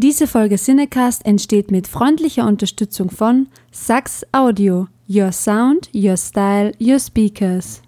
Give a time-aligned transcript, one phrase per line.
[0.00, 4.86] Diese Folge Cinecast entsteht mit freundlicher Unterstützung von Sax Audio.
[5.08, 7.82] Your Sound, Your Style, Your Speakers.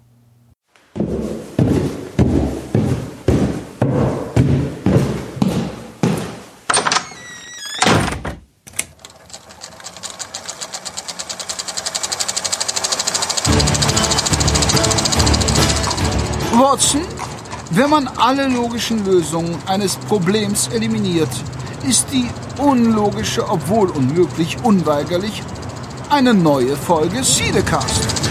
[16.59, 16.99] Watson,
[17.69, 21.29] wenn man alle logischen Lösungen eines Problems eliminiert,
[21.87, 22.27] ist die
[22.61, 25.41] unlogische, obwohl unmöglich, unweigerlich
[26.09, 28.21] eine neue Folge Siedecast.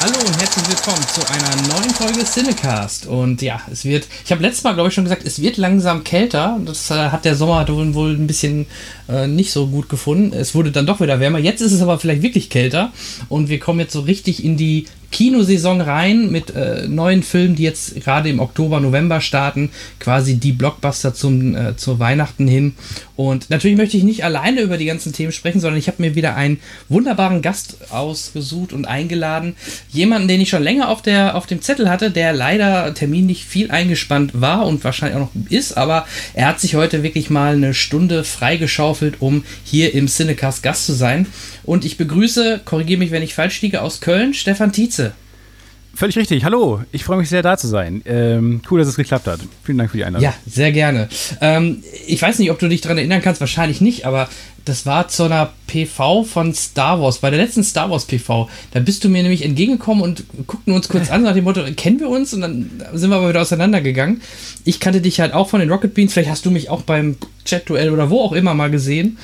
[0.00, 3.06] Hallo und herzlich willkommen zu einer neuen Folge Cinecast.
[3.06, 6.04] Und ja, es wird, ich habe letztes Mal, glaube ich, schon gesagt, es wird langsam
[6.04, 6.60] kälter.
[6.64, 8.66] Das äh, hat der Sommer wohl ein bisschen
[9.08, 10.32] äh, nicht so gut gefunden.
[10.32, 11.40] Es wurde dann doch wieder wärmer.
[11.40, 12.92] Jetzt ist es aber vielleicht wirklich kälter.
[13.28, 17.62] Und wir kommen jetzt so richtig in die Kinosaison rein mit äh, neuen Filmen, die
[17.62, 19.70] jetzt gerade im Oktober, November starten.
[20.00, 22.74] Quasi die Blockbuster zum, äh, zur Weihnachten hin.
[23.16, 26.14] Und natürlich möchte ich nicht alleine über die ganzen Themen sprechen, sondern ich habe mir
[26.14, 29.56] wieder einen wunderbaren Gast ausgesucht und eingeladen.
[29.90, 33.70] Jemanden, den ich schon länger auf, der, auf dem Zettel hatte, der leider terminlich viel
[33.70, 37.74] eingespannt war und wahrscheinlich auch noch ist, aber er hat sich heute wirklich mal eine
[37.74, 41.26] Stunde freigeschaufelt, um hier im Cinecast Gast zu sein.
[41.68, 45.12] Und ich begrüße, korrigiere mich, wenn ich falsch liege, aus Köln, Stefan Tietze.
[45.94, 46.42] Völlig richtig.
[46.42, 48.00] Hallo, ich freue mich sehr, da zu sein.
[48.06, 49.40] Ähm, cool, dass es geklappt hat.
[49.64, 50.24] Vielen Dank für die Einladung.
[50.24, 51.10] Ja, sehr gerne.
[51.42, 54.30] Ähm, ich weiß nicht, ob du dich daran erinnern kannst, wahrscheinlich nicht, aber
[54.64, 58.48] das war zu einer PV von Star Wars, bei der letzten Star Wars PV.
[58.70, 62.00] Da bist du mir nämlich entgegengekommen und guckten uns kurz an nach dem Motto, kennen
[62.00, 62.32] wir uns?
[62.32, 64.22] Und dann sind wir aber wieder auseinandergegangen.
[64.64, 67.16] Ich kannte dich halt auch von den Rocket Beans, vielleicht hast du mich auch beim
[67.44, 69.18] Chat-Duell oder wo auch immer mal gesehen.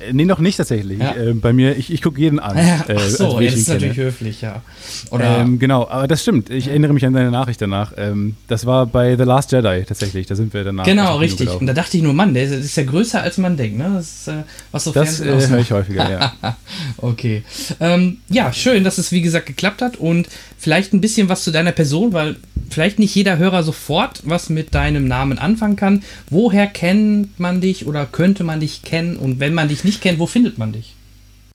[0.00, 0.98] Äh, nee, noch nicht tatsächlich.
[0.98, 1.14] Ja.
[1.14, 2.56] Äh, bei mir, ich, ich gucke jeden an.
[2.56, 4.62] Ja, ach so, äh, ja, das ist natürlich höflich, ja.
[5.10, 6.50] Oder ähm, genau, aber das stimmt.
[6.50, 7.92] Ich erinnere mich an deine Nachricht danach.
[7.96, 10.26] Ähm, das war bei The Last Jedi tatsächlich.
[10.26, 10.84] Da sind wir danach.
[10.84, 11.50] Genau, richtig.
[11.50, 13.78] Und da dachte ich nur, Mann, der ist ja größer als man denkt.
[13.78, 13.90] Ne?
[13.94, 16.56] Das ist, äh, was so Das äh, höre ich häufiger, ja.
[16.98, 17.42] okay.
[17.80, 20.28] Ähm, ja, schön, dass es wie gesagt geklappt hat und
[20.58, 22.36] vielleicht ein bisschen was zu deiner Person, weil
[22.68, 26.02] vielleicht nicht jeder Hörer sofort was mit deinem Namen anfangen kann.
[26.30, 29.16] Woher kennt man dich oder könnte man dich kennen?
[29.16, 30.94] Und wenn man dich nicht kennt, wo findet man dich?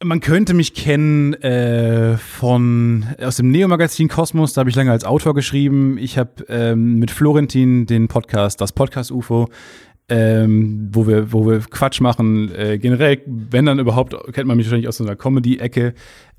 [0.03, 5.05] Man könnte mich kennen äh, von aus dem Neo-Magazin Kosmos, da habe ich lange als
[5.05, 5.97] Autor geschrieben.
[5.97, 9.47] Ich habe ähm, mit Florentin den Podcast, das Podcast UFO,
[10.09, 12.53] ähm, wo wir, wo wir Quatsch machen.
[12.53, 15.93] Äh, generell, wenn dann überhaupt, kennt man mich wahrscheinlich aus so einer Comedy-Ecke.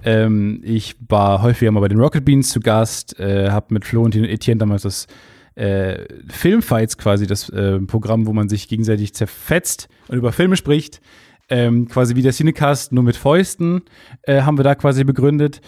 [0.04, 4.24] Ähm, ich war häufiger mal bei den Rocket Beans zu Gast, äh, habe mit Florentin
[4.24, 5.06] und Etienne damals das
[5.54, 11.00] äh, Filmfights quasi, das äh, Programm, wo man sich gegenseitig zerfetzt und über Filme spricht.
[11.48, 13.82] Ähm, quasi wie der Cinecast, nur mit Fäusten,
[14.22, 15.60] äh, haben wir da quasi begründet.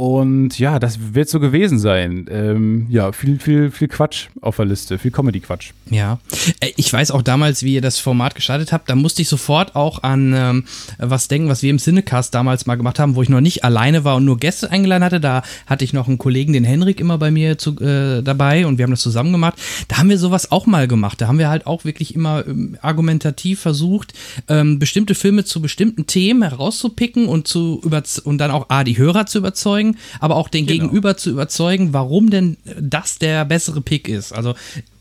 [0.00, 2.24] Und ja, das wird so gewesen sein.
[2.30, 5.72] Ähm, ja, viel, viel, viel Quatsch auf der Liste, viel Comedy-Quatsch.
[5.90, 6.20] Ja,
[6.60, 9.76] äh, ich weiß auch damals, wie ihr das Format gestartet habt, da musste ich sofort
[9.76, 10.64] auch an ähm,
[10.96, 14.02] was denken, was wir im Cinecast damals mal gemacht haben, wo ich noch nicht alleine
[14.02, 15.20] war und nur Gäste eingeladen hatte.
[15.20, 18.78] Da hatte ich noch einen Kollegen, den Henrik, immer bei mir zu, äh, dabei und
[18.78, 19.58] wir haben das zusammen gemacht.
[19.88, 21.20] Da haben wir sowas auch mal gemacht.
[21.20, 24.14] Da haben wir halt auch wirklich immer ähm, argumentativ versucht,
[24.48, 27.82] ähm, bestimmte Filme zu bestimmten Themen herauszupicken und zu
[28.24, 30.84] und dann auch A, die Hörer zu überzeugen überzeugen, aber auch den genau.
[30.84, 34.32] Gegenüber zu überzeugen, warum denn das der bessere Pick ist.
[34.32, 34.54] Also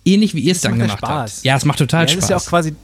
[0.05, 1.35] ähnlich wie ihr es dann gemacht Spaß.
[1.35, 1.45] habt.
[1.45, 2.15] Ja, es macht total ja, Spaß.
[2.15, 2.75] Das ist ja auch quasi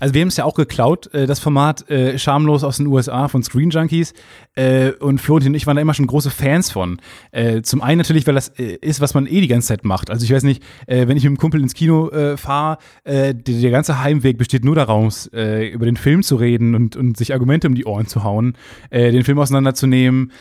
[0.00, 3.28] also wir haben es ja auch geklaut, äh, das Format äh, schamlos aus den USA
[3.28, 4.14] von Screen Junkies.
[4.58, 7.00] Äh, und Florentin und ich waren da immer schon große Fans von.
[7.30, 10.10] Äh, zum einen natürlich, weil das äh, ist, was man eh die ganze Zeit macht.
[10.10, 13.70] Also ich weiß nicht, äh, wenn ich mit einem Kumpel ins Kino fahre, der, der,
[13.70, 17.74] ganze Heimweg besteht nur daraus, über den Film zu reden und, und sich Argumente um
[17.74, 18.54] die Ohren zu hauen,
[18.90, 20.32] den Film auseinanderzunehmen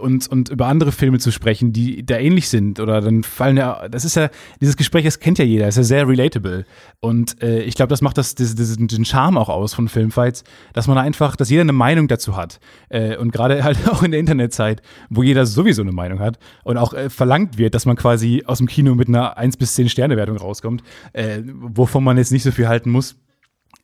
[0.00, 2.80] und, und über andere Filme zu sprechen, die da ähnlich sind.
[2.80, 4.30] Oder dann fallen ja, das ist ja,
[4.60, 6.64] dieses Gespräch, das kennt ja jeder, das ist ja sehr relatable.
[7.00, 10.86] Und ich glaube, das macht das, das, das, den Charme auch aus von Filmfights, dass
[10.86, 12.60] man einfach, dass jeder eine Meinung dazu hat.
[12.88, 16.76] Äh, und gerade halt auch in der Internetzeit, wo jeder sowieso eine Meinung hat und
[16.76, 19.88] auch äh, verlangt wird, dass man quasi aus dem Kino mit einer 1 bis 10
[19.88, 20.82] Sterne Wertung rauskommt,
[21.12, 23.16] äh, wovon man jetzt nicht so viel halten muss.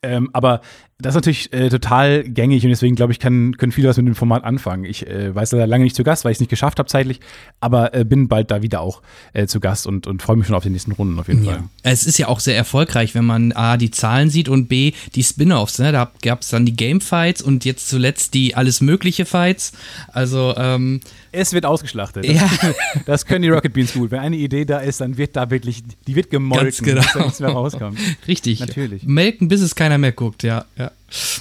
[0.05, 0.61] Ähm, aber
[0.99, 4.07] das ist natürlich äh, total gängig und deswegen glaube ich, kann, können viele was mit
[4.07, 4.85] dem Format anfangen.
[4.85, 7.21] Ich äh, weiß leider lange nicht zu Gast, weil ich es nicht geschafft habe zeitlich,
[7.61, 9.03] aber äh, bin bald da wieder auch
[9.33, 11.53] äh, zu Gast und, und freue mich schon auf die nächsten Runden auf jeden ja.
[11.53, 11.65] Fall.
[11.83, 15.25] Es ist ja auch sehr erfolgreich, wenn man A, die Zahlen sieht und B, die
[15.25, 15.81] Spin-Offs.
[15.81, 15.91] Ne?
[15.91, 19.73] Da gab es dann die Game-Fights und jetzt zuletzt die alles mögliche Fights.
[20.13, 21.01] Also, ähm,
[21.33, 22.29] es wird ausgeschlachtet.
[22.29, 22.49] Das, ja.
[23.07, 24.13] das können die Rocket Beans gut.
[24.13, 27.01] Wenn eine Idee da ist, dann wird da wirklich, die wird gemolken, Ganz genau.
[27.03, 27.99] bis da nichts mehr rauskommt.
[28.29, 28.61] Richtig.
[28.61, 29.03] Natürlich.
[29.03, 30.65] Melken, bis es keiner mehr guckt, ja.
[30.77, 30.91] ja.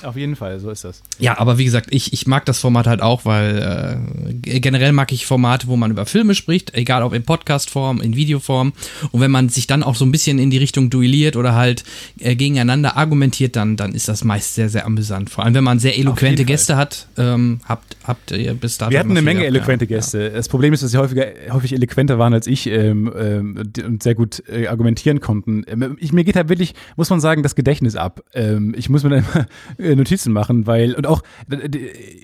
[0.04, 1.02] Auf jeden Fall, so ist das.
[1.20, 4.00] Ja, aber wie gesagt, ich, ich mag das Format halt auch, weil
[4.34, 8.16] äh, generell mag ich Formate, wo man über Filme spricht, egal ob in Podcast-Form, in
[8.16, 8.74] Videoform.
[9.12, 11.84] Und wenn man sich dann auch so ein bisschen in die Richtung duelliert oder halt
[12.20, 15.30] äh, gegeneinander argumentiert, dann, dann ist das meist sehr, sehr amüsant.
[15.30, 18.92] Vor allem, wenn man sehr eloquente Gäste hat, ähm, habt, habt ihr bis dato.
[18.92, 19.98] Wir hatten eine Menge gehabt, eloquente ja.
[19.98, 20.32] Gäste.
[20.32, 24.16] Das Problem ist, dass sie häufiger, häufig eloquenter waren als ich ähm, ähm, und sehr
[24.16, 25.64] gut äh, argumentieren konnten.
[25.68, 28.24] Ähm, ich, mir geht halt wirklich, muss man sagen, das Gedächtnis ab.
[28.34, 29.48] Ähm, ich muss mir dann immer
[29.78, 31.22] Notizen machen, weil, und auch,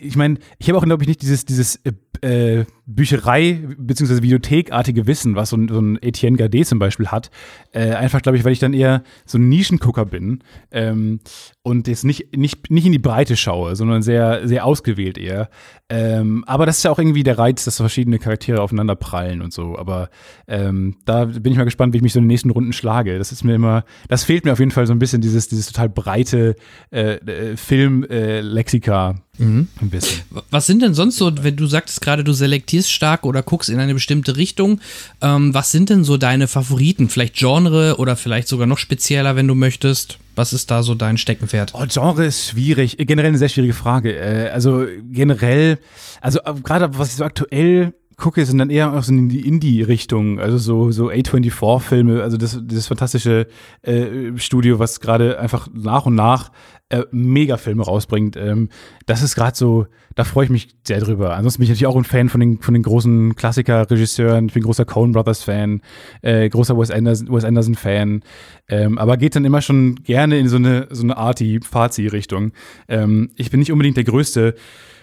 [0.02, 1.80] ich meine, ich habe auch, glaube ich, nicht dieses, dieses
[2.22, 4.22] äh, Bücherei- bzw.
[4.24, 7.30] Videothekartige Wissen, was so ein, so ein Etienne Gardet zum Beispiel hat.
[7.72, 10.40] Äh, einfach, glaube ich, weil ich dann eher so ein Nischengucker bin
[10.72, 11.20] ähm,
[11.62, 15.50] und jetzt nicht, nicht, nicht in die Breite schaue, sondern sehr, sehr ausgewählt eher.
[15.92, 19.52] Ähm, aber das ist ja auch irgendwie der Reiz, dass verschiedene Charaktere aufeinander prallen und
[19.52, 19.78] so.
[19.78, 20.10] Aber
[20.48, 23.18] ähm, da bin ich mal gespannt, wie ich mich so in den nächsten Runden schlage.
[23.18, 25.68] Das ist mir immer, das fehlt mir auf jeden Fall so ein bisschen, dieses, dieses
[25.68, 26.56] total breite
[26.92, 29.16] äh, äh Film-Lexika.
[29.40, 29.68] Äh, mhm.
[29.82, 30.22] Ein bisschen.
[30.52, 33.80] Was sind denn sonst so, wenn du sagtest gerade, du selektierst stark oder guckst in
[33.80, 34.80] eine bestimmte Richtung,
[35.22, 37.10] ähm, was sind denn so deine Favoriten?
[37.10, 40.20] Vielleicht Genre oder vielleicht sogar noch spezieller, wenn du möchtest?
[40.36, 41.74] Was ist da so dein Steckenpferd?
[41.74, 42.98] Oh, Genre ist schwierig.
[42.98, 44.16] Generell eine sehr schwierige Frage.
[44.16, 45.80] Äh, also generell,
[46.22, 49.48] also äh, gerade was ich so aktuell gucke, sind dann eher auch so in die
[49.48, 53.48] Indie-Richtung, also so, so A24-Filme, also das, dieses fantastische
[53.82, 56.52] äh, Studio, was gerade einfach nach und nach
[56.90, 58.36] äh, Megafilme rausbringt.
[58.36, 58.70] Ähm,
[59.06, 61.36] das ist gerade so, da freue ich mich sehr drüber.
[61.36, 64.48] Ansonsten bin ich natürlich auch ein Fan von den, von den großen Klassiker-Regisseuren.
[64.48, 65.82] Ich bin großer Coen Brothers-Fan,
[66.22, 67.46] äh, großer Wes Anderson-Fan.
[67.48, 68.22] Anderson
[68.70, 72.52] ähm, aber geht dann immer schon gerne in so eine, so eine Arty-Fazi-Richtung.
[72.88, 74.56] Ähm, ich bin nicht unbedingt der größte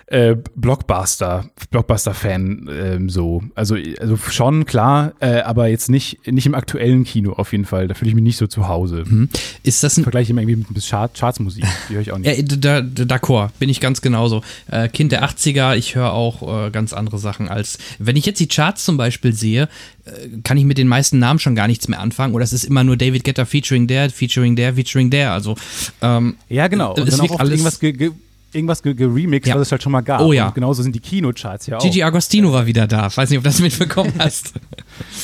[0.08, 3.42] äh, Blockbuster, Blockbuster-Fan ähm, so.
[3.54, 7.88] Also, also schon, klar, äh, aber jetzt nicht, nicht im aktuellen Kino auf jeden Fall.
[7.88, 9.02] Da fühle ich mich nicht so zu Hause.
[9.04, 9.28] Mhm.
[9.64, 12.54] Ist das ein Vergleich immer irgendwie mit Chart Chartsmusik, die höre ich auch nicht.
[12.64, 14.42] Ja, d'accord, bin ich ganz genauso.
[14.70, 18.38] Äh, kind der 80er, ich höre auch äh, ganz andere Sachen als, wenn ich jetzt
[18.38, 19.68] die Charts zum Beispiel sehe,
[20.04, 20.10] äh,
[20.44, 22.84] kann ich mit den meisten Namen schon gar nichts mehr anfangen oder es ist immer
[22.84, 25.32] nur David Getter featuring der, featuring der, featuring der.
[25.32, 25.56] Also
[26.00, 26.94] ähm, ja genau.
[26.94, 27.80] Und dann auch oft irgendwas
[28.56, 29.54] irgendwas geremixed, ja.
[29.54, 30.20] was es halt schon mal gab.
[30.20, 30.48] Oh ja.
[30.48, 31.82] Und genauso sind die Kinocharts ja auch.
[31.82, 33.08] Gigi Agostino war wieder da.
[33.14, 34.54] Weiß nicht, ob du das mitbekommen hast.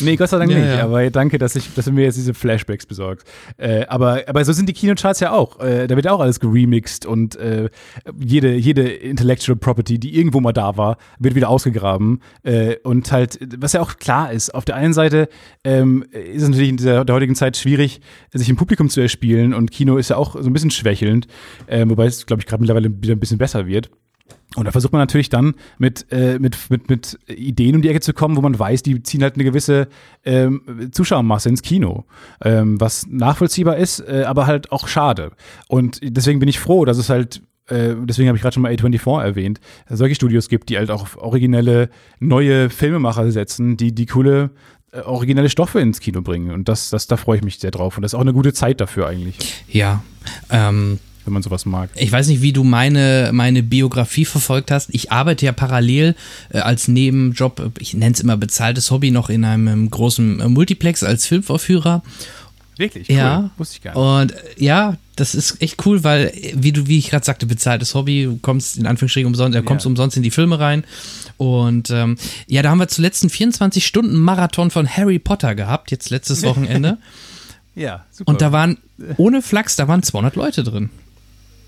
[0.00, 0.68] nee, Gott sei Dank ja, nicht.
[0.68, 0.84] Ja.
[0.84, 3.26] Aber danke, dass, ich, dass du mir jetzt diese Flashbacks besorgst.
[3.56, 5.60] Äh, aber, aber so sind die Kinocharts ja auch.
[5.60, 7.70] Äh, da wird auch alles geremixed und äh,
[8.18, 12.20] jede, jede Intellectual Property, die irgendwo mal da war, wird wieder ausgegraben.
[12.42, 15.28] Äh, und halt, was ja auch klar ist, auf der einen Seite
[15.64, 18.00] ähm, ist es natürlich in dieser, der heutigen Zeit schwierig,
[18.32, 21.26] sich im Publikum zu erspielen und Kino ist ja auch so ein bisschen schwächelnd.
[21.66, 23.90] Äh, wobei es, glaube ich, gerade mittlerweile wieder bisschen besser wird.
[24.54, 28.00] Und da versucht man natürlich dann mit, äh, mit, mit, mit Ideen um die Ecke
[28.00, 29.88] zu kommen, wo man weiß, die ziehen halt eine gewisse
[30.24, 32.04] ähm, Zuschauermasse ins Kino.
[32.44, 35.30] Ähm, was nachvollziehbar ist, äh, aber halt auch schade.
[35.68, 38.72] Und deswegen bin ich froh, dass es halt, äh, deswegen habe ich gerade schon mal
[38.72, 41.88] A24 erwähnt, solche Studios gibt, die halt auch originelle
[42.20, 44.50] neue Filmemacher setzen, die, die coole
[44.92, 46.50] äh, originelle Stoffe ins Kino bringen.
[46.50, 47.96] Und das, das, da freue ich mich sehr drauf.
[47.96, 49.64] Und das ist auch eine gute Zeit dafür eigentlich.
[49.66, 50.02] Ja,
[50.50, 51.90] ähm, wenn man sowas mag.
[51.94, 54.90] Ich weiß nicht, wie du meine, meine Biografie verfolgt hast.
[54.92, 56.14] Ich arbeite ja parallel
[56.50, 61.02] äh, als Nebenjob, ich nenne es immer bezahltes Hobby, noch in einem großen äh, Multiplex
[61.02, 62.02] als Filmvorführer.
[62.76, 63.08] Wirklich?
[63.08, 63.16] Cool.
[63.16, 63.50] Ja.
[63.58, 64.32] Wusste ich gar nicht.
[64.32, 67.94] Und äh, ja, das ist echt cool, weil, wie du, wie ich gerade sagte, bezahltes
[67.94, 69.90] Hobby, du kommst in Anführungsstrichen umsonst, äh, kommst ja.
[69.90, 70.84] umsonst in die Filme rein.
[71.36, 72.16] Und ähm,
[72.46, 76.98] ja, da haben wir zuletzt einen 24-Stunden-Marathon von Harry Potter gehabt, jetzt letztes Wochenende.
[77.74, 78.30] ja, super.
[78.30, 78.78] Und da waren,
[79.16, 80.90] ohne Flachs, da waren 200 Leute drin.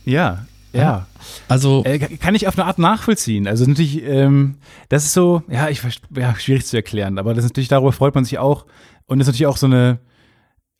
[0.04, 1.06] Ja, ja.
[1.48, 3.46] Also äh, kann ich auf eine Art nachvollziehen.
[3.46, 4.56] Also natürlich, ähm,
[4.88, 5.80] das ist so, ja, ich
[6.16, 8.66] ja, schwierig zu erklären, aber das ist natürlich darüber freut man sich auch
[9.06, 9.98] und das ist natürlich auch so eine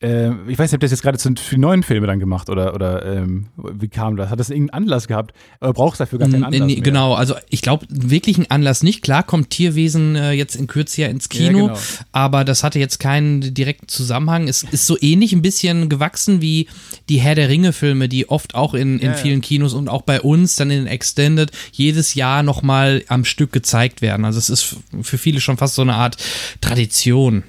[0.05, 3.05] äh, ich weiß nicht, ob das jetzt gerade für neuen Filme dann gemacht oder, oder
[3.05, 4.29] ähm, wie kam das?
[4.29, 5.33] Hat das irgendeinen Anlass gehabt?
[5.59, 6.67] Aber brauchst dafür gar keinen Anlass?
[6.67, 9.01] Nee, genau, also ich glaube, wirklich einen Anlass nicht.
[9.01, 11.79] Klar kommt Tierwesen äh, jetzt in Kürze ja ins Kino, ja, genau.
[12.11, 14.47] aber das hatte jetzt keinen direkten Zusammenhang.
[14.47, 16.67] Es ist so ähnlich ein bisschen gewachsen wie
[17.09, 20.21] die Herr der Ringe-Filme, die oft auch in, in ja, vielen Kinos und auch bei
[20.21, 24.25] uns dann in den Extended jedes Jahr nochmal am Stück gezeigt werden.
[24.25, 26.17] Also es ist für viele schon fast so eine Art
[26.61, 27.43] Tradition.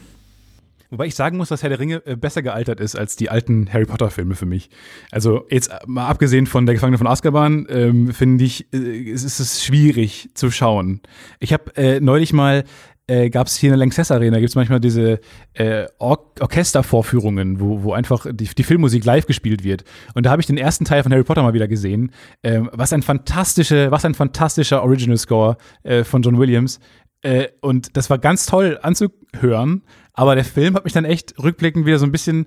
[0.90, 3.72] Wobei ich sagen muss, dass Herr der Ringe äh, besser gealtert ist als die alten
[3.72, 4.70] Harry Potter-Filme für mich.
[5.10, 9.40] Also jetzt mal abgesehen von Der Gefangene von Azkaban, ähm, finde ich, äh, es ist
[9.40, 11.00] es schwierig zu schauen.
[11.40, 12.64] Ich habe äh, neulich mal
[13.08, 15.20] äh, gab es hier in der Lanxess Arena, gibt es manchmal diese
[15.54, 19.84] äh, Or Orchestervorführungen, wo, wo einfach die, die Filmmusik live gespielt wird.
[20.14, 22.10] Und da habe ich den ersten Teil von Harry Potter mal wieder gesehen.
[22.42, 26.80] Ähm, was ein fantastische, was ein fantastischer Original Score äh, von John Williams.
[27.22, 29.82] Äh, und das war ganz toll anzuhören,
[30.12, 32.46] aber der Film hat mich dann echt rückblickend wieder so ein bisschen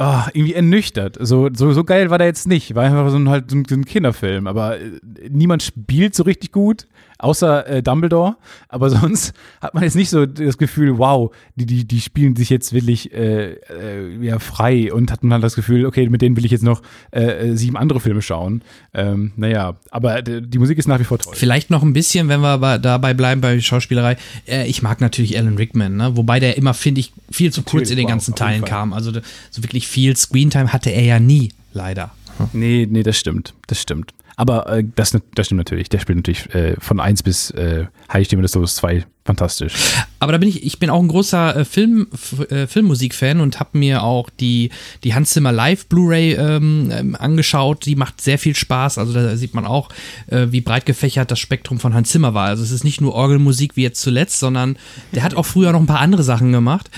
[0.00, 1.16] oh, irgendwie ernüchtert.
[1.20, 2.74] So, so, so geil war der jetzt nicht.
[2.74, 4.46] War einfach so ein, halt so ein, Kinderfilm.
[4.46, 6.88] Aber äh, niemand spielt so richtig gut
[7.20, 8.36] außer äh, Dumbledore.
[8.68, 12.50] Aber sonst hat man jetzt nicht so das Gefühl, wow, die, die, die spielen sich
[12.50, 16.44] jetzt wirklich äh, äh, ja, frei und hat man das Gefühl, okay, mit denen will
[16.44, 18.62] ich jetzt noch äh, sieben andere Filme schauen.
[18.94, 21.34] Ähm, naja, aber die Musik ist nach wie vor toll.
[21.36, 24.16] Vielleicht noch ein bisschen, wenn wir aber dabei bleiben bei Schauspielerei.
[24.46, 26.16] Äh, ich mag natürlich Alan Rickman, ne?
[26.16, 28.92] wobei der immer, finde ich, viel zu kurz in den wow, ganzen Teilen kam.
[28.92, 29.12] Also
[29.50, 32.12] so wirklich viel Screentime hatte er ja nie, leider.
[32.52, 33.54] Nee, nee, das stimmt.
[33.66, 34.14] Das stimmt.
[34.40, 35.90] Aber äh, das, das stimmt natürlich.
[35.90, 39.74] Der spielt natürlich äh, von 1 bis äh, High Stimme des Todes 2 fantastisch.
[40.18, 42.08] Aber da bin ich, ich bin auch ein großer äh, Film,
[42.48, 44.70] äh, Filmmusik-Fan und habe mir auch die,
[45.04, 47.84] die Hans Zimmer Live Blu-ray ähm, ähm, angeschaut.
[47.84, 48.96] Die macht sehr viel Spaß.
[48.96, 49.90] Also da sieht man auch,
[50.28, 52.46] äh, wie breit gefächert das Spektrum von Hans Zimmer war.
[52.46, 54.78] Also es ist nicht nur Orgelmusik wie jetzt zuletzt, sondern
[55.12, 56.90] der hat auch früher noch ein paar andere Sachen gemacht.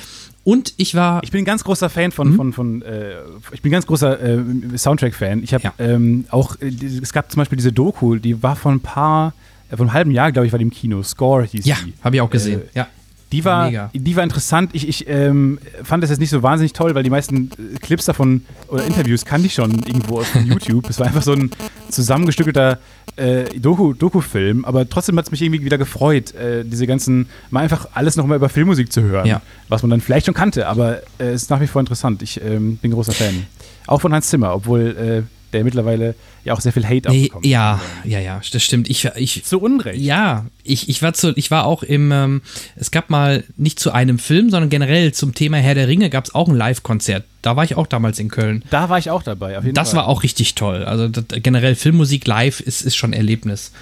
[0.45, 1.23] Und ich war.
[1.23, 2.37] Ich bin ein ganz großer Fan von, mhm.
[2.37, 3.15] von, von äh,
[3.53, 4.43] ich bin ein ganz großer äh,
[4.77, 5.43] Soundtrack-Fan.
[5.43, 5.73] Ich habe ja.
[5.79, 6.69] ähm, auch, äh,
[7.01, 9.35] es gab zum Beispiel diese Doku, die war vor ein paar,
[9.71, 11.03] äh, vor einem halben Jahr, glaube ich, war die im Kino.
[11.03, 11.91] Score hieß ja, die.
[11.91, 12.63] Ja, habe ich auch gesehen.
[12.75, 12.89] Äh, ja.
[13.33, 14.71] Die war, die war interessant.
[14.75, 18.05] Ich, ich ähm, fand das jetzt nicht so wahnsinnig toll, weil die meisten äh, Clips
[18.05, 20.89] davon oder Interviews kannte ich schon irgendwo auf YouTube.
[20.91, 21.51] Es war einfach so ein
[21.89, 22.79] zusammengestückelter
[23.17, 27.61] äh, Doku, Doku-Film, aber trotzdem hat es mich irgendwie wieder gefreut, äh, diese ganzen, mal
[27.61, 29.43] einfach alles nochmal über Filmmusik zu hören, ja.
[29.69, 32.23] was man dann vielleicht schon kannte, aber es äh, ist nach wie vor interessant.
[32.23, 33.47] Ich ähm, bin großer Fan.
[33.87, 37.47] Auch von Hans Zimmer, obwohl äh, der mittlerweile ja auch sehr viel Hate nee, abbekommt.
[37.47, 38.89] Ja, ja, ja, das stimmt.
[38.89, 40.01] Ich, ich, zu Unrecht.
[40.01, 42.43] Ja, ich, ich, war zu, ich war auch im, ähm,
[42.77, 46.25] es gab mal nicht zu einem Film, sondern generell zum Thema Herr der Ringe gab
[46.25, 47.25] es auch ein Live-Konzert.
[47.43, 48.65] Da war ich auch damals in Köln.
[48.71, 49.99] Da war ich auch dabei, auf jeden das Fall.
[49.99, 50.85] war auch richtig toll.
[50.85, 53.73] Also das, generell Filmmusik live ist, ist schon ein Erlebnis.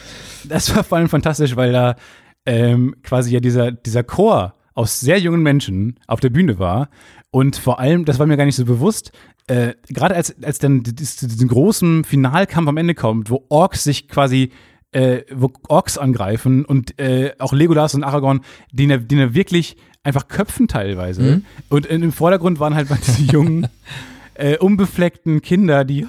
[0.44, 1.96] Das war vor allem fantastisch, weil da
[2.46, 6.88] ähm, quasi ja dieser, dieser Chor aus sehr jungen Menschen auf der Bühne war.
[7.30, 9.12] Und vor allem, das war mir gar nicht so bewusst,
[9.46, 14.50] äh, gerade als, als dann diesen großen Finalkampf am Ende kommt, wo Orks sich quasi
[14.92, 18.40] äh, wo Orks angreifen und äh, auch Legolas und Aragorn,
[18.72, 21.22] den er, den er wirklich einfach köpfen teilweise.
[21.22, 21.44] Mhm.
[21.68, 23.68] Und im Vordergrund waren halt diese jungen,
[24.40, 26.06] äh, unbefleckten Kinder, die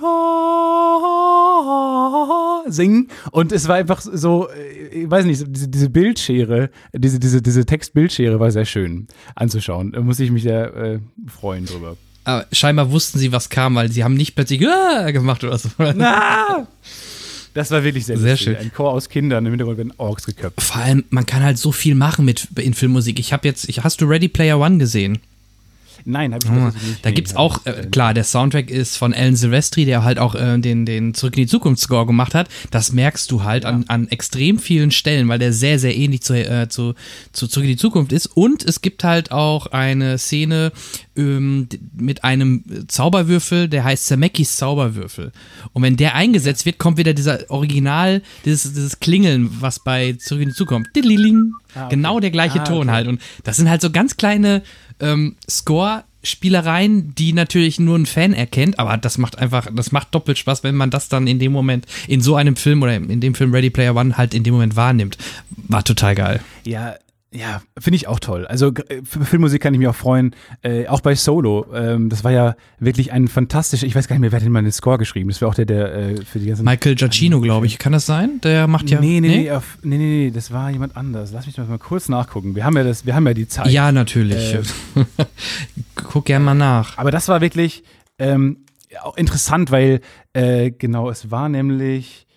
[2.68, 3.10] singen.
[3.32, 7.66] Und es war einfach so, äh, ich weiß nicht, diese, diese Bildschere, diese, diese, diese
[7.66, 9.92] Textbildschere war sehr schön anzuschauen.
[9.92, 11.98] Da muss ich mich sehr äh, freuen drüber.
[12.24, 15.12] Aber scheinbar wussten sie, was kam, weil sie haben nicht plötzlich ah!
[15.12, 15.70] gemacht oder so.
[15.80, 16.68] Ah!
[17.54, 18.56] Das war wirklich sehr, sehr schön.
[18.56, 20.62] Ein Chor aus Kindern im Hintergrund werden Orks geköpft.
[20.62, 23.20] Vor allem, man kann halt so viel machen mit in Filmmusik.
[23.20, 25.20] Ich habe jetzt, ich, hast du Ready Player One gesehen?
[26.06, 27.06] Nein, habe ich oh, nicht.
[27.06, 30.36] Da gibt es auch, äh, klar, der Soundtrack ist von Alan Silvestri, der halt auch
[30.36, 32.50] äh, den, den Zurück in die Zukunft Score gemacht hat.
[32.72, 33.70] Das merkst du halt ja.
[33.70, 36.96] an, an extrem vielen Stellen, weil der sehr, sehr ähnlich zu, äh, zu,
[37.32, 38.26] zu Zurück in die Zukunft ist.
[38.26, 40.72] Und es gibt halt auch eine Szene
[41.16, 45.32] ähm, mit einem Zauberwürfel, der heißt Zemekis Zauberwürfel.
[45.74, 50.44] Und wenn der eingesetzt wird, kommt wieder dieser Original, dieses, dieses Klingeln, was bei Zurück
[50.44, 50.90] in die Zukunft.
[51.74, 51.96] Ah, okay.
[51.96, 52.92] Genau der gleiche ah, Ton okay.
[52.92, 53.08] halt.
[53.08, 54.62] Und das sind halt so ganz kleine
[55.02, 60.38] ähm, Score-Spielereien, die natürlich nur ein Fan erkennt, aber das macht einfach, das macht doppelt
[60.38, 63.36] Spaß, wenn man das dann in dem Moment in so einem Film oder in dem
[63.36, 65.18] Film Ready Player One halt in dem Moment wahrnimmt.
[65.68, 66.42] War total geil.
[66.66, 66.96] Ja,
[67.34, 68.46] ja, finde ich auch toll.
[68.46, 70.36] Also äh, für Filmmusik kann ich mich auch freuen.
[70.64, 71.66] Äh, auch bei Solo.
[71.74, 74.52] Ähm, das war ja wirklich ein fantastischer, ich weiß gar nicht mehr, wer hat denn
[74.52, 75.30] mal den Score geschrieben.
[75.30, 76.66] Das war auch der, der äh, für die ganzen.
[76.66, 77.78] Michael Giacchino, glaube ich.
[77.78, 78.42] Kann das sein?
[78.44, 79.00] Der macht ja.
[79.00, 81.32] Nee, nee, nee, nee, auf, nee, nee, das war jemand anders.
[81.32, 82.54] Lass mich mal kurz nachgucken.
[82.54, 83.68] Wir haben ja das, wir haben ja die Zeit.
[83.68, 84.56] Ja, natürlich.
[84.56, 84.62] Äh,
[85.96, 86.98] Guck gerne mal nach.
[86.98, 87.84] Aber das war wirklich
[88.20, 88.66] ähm,
[89.02, 90.02] auch interessant, weil
[90.34, 92.28] äh, genau, es war nämlich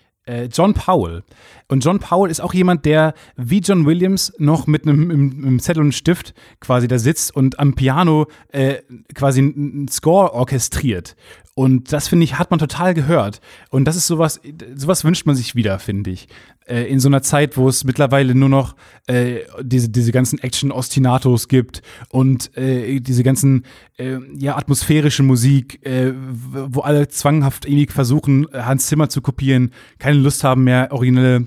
[0.47, 1.23] John Powell.
[1.69, 5.83] Und John Powell ist auch jemand, der wie John Williams noch mit einem, einem Zettel
[5.83, 8.77] und Stift quasi da sitzt und am Piano äh,
[9.15, 11.17] quasi einen Score orchestriert.
[11.57, 13.41] Und das finde ich, hat man total gehört.
[13.71, 14.41] Und das ist sowas,
[14.75, 16.27] sowas wünscht man sich wieder, finde ich.
[16.67, 18.75] Äh, in so einer Zeit, wo es mittlerweile nur noch
[19.07, 23.67] äh, diese, diese ganzen Action-Ostinatos gibt und äh, diese ganzen
[23.99, 29.71] äh, ja, atmosphärische Musik, äh, wo alle zwanghaft irgendwie versuchen, Hans Zimmer zu kopieren,
[30.01, 31.47] keine Lust haben mehr, originelle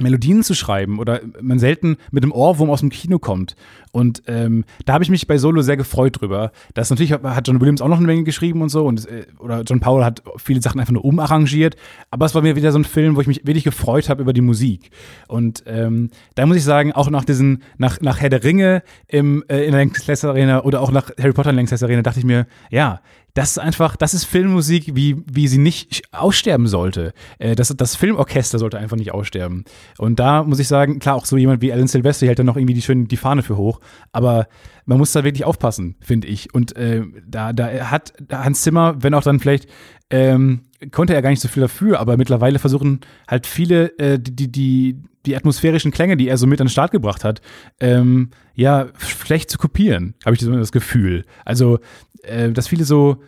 [0.00, 3.56] Melodien zu schreiben oder man selten mit einem Ohrwurm aus dem Kino kommt.
[3.92, 6.50] Und ähm, da habe ich mich bei Solo sehr gefreut drüber.
[6.72, 9.62] Das natürlich hat John Williams auch noch eine Menge geschrieben und so und äh, oder
[9.62, 11.76] John Powell hat viele Sachen einfach nur umarrangiert.
[12.10, 14.32] Aber es war mir wieder so ein Film, wo ich mich wirklich gefreut habe über
[14.32, 14.90] die Musik.
[15.28, 19.44] Und ähm, da muss ich sagen, auch nach diesen nach nach Herr der Ringe im
[19.48, 22.18] äh, in der Lanxess Arena oder auch nach Harry Potter in der Lanxess Arena dachte
[22.18, 23.02] ich mir, ja,
[23.34, 27.14] das ist einfach, das ist Filmmusik, wie, wie sie nicht aussterben sollte.
[27.38, 29.64] Äh, das, das Filmorchester sollte einfach nicht aussterben.
[29.98, 32.56] Und da muss ich sagen, klar, auch so jemand wie Alan Silvestri hält dann noch
[32.56, 33.80] irgendwie die schön die Fahne für hoch.
[34.12, 34.48] Aber
[34.84, 36.54] man muss da wirklich aufpassen, finde ich.
[36.54, 39.68] Und äh, da, da hat Hans Zimmer, wenn auch dann vielleicht
[40.10, 44.52] ähm, konnte er gar nicht so viel dafür, aber mittlerweile versuchen halt viele äh, die,
[44.52, 47.40] die, die atmosphärischen Klänge, die er so mit an den Start gebracht hat,
[47.80, 51.24] ähm, ja, schlecht zu kopieren, habe ich das Gefühl.
[51.44, 51.78] Also,
[52.22, 53.22] äh, dass viele so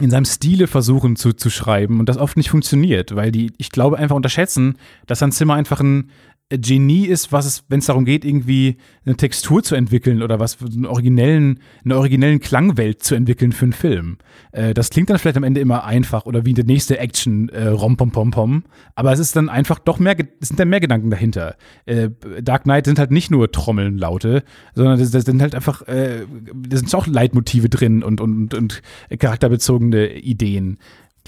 [0.00, 3.70] in seinem Stile versuchen zu, zu schreiben und das oft nicht funktioniert, weil die, ich
[3.70, 4.76] glaube, einfach unterschätzen,
[5.06, 6.10] dass Hans Zimmer einfach ein,
[6.58, 10.58] Genie ist, was es, wenn es darum geht, irgendwie eine Textur zu entwickeln oder was
[10.60, 14.18] einen originellen, eine originellen Klangwelt zu entwickeln für einen Film.
[14.52, 17.68] Äh, das klingt dann vielleicht am Ende immer einfach oder wie der nächste Action äh,
[17.68, 20.80] rom pom pom pom, aber es ist dann einfach doch mehr, es sind dann mehr
[20.80, 21.56] Gedanken dahinter.
[21.86, 22.10] Äh,
[22.42, 24.44] Dark Knight sind halt nicht nur Trommeln Laute,
[24.74, 28.82] sondern das, das sind halt einfach, äh, da sind auch Leitmotive drin und, und, und
[29.18, 30.78] charakterbezogene Ideen.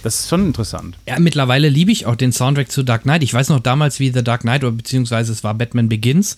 [0.02, 0.96] Das ist schon interessant.
[1.08, 3.22] Ja, mittlerweile liebe ich auch den Soundtrack zu Dark Knight.
[3.22, 6.36] Ich weiß noch damals, wie The Dark Knight, oder beziehungsweise es war Batman Begins,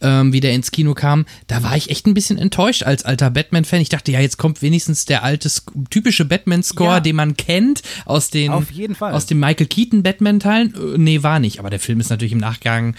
[0.00, 1.26] ähm, wie der ins Kino kam.
[1.46, 3.80] Da war ich echt ein bisschen enttäuscht als alter Batman-Fan.
[3.80, 5.50] Ich dachte, ja, jetzt kommt wenigstens der alte,
[5.90, 7.00] typische Batman-Score, ja.
[7.00, 9.12] den man kennt aus den, Auf jeden Fall.
[9.12, 10.74] aus den Michael Keaton Batman-Teilen.
[10.74, 11.58] Äh, nee, war nicht.
[11.58, 12.94] Aber der Film ist natürlich im Nachgang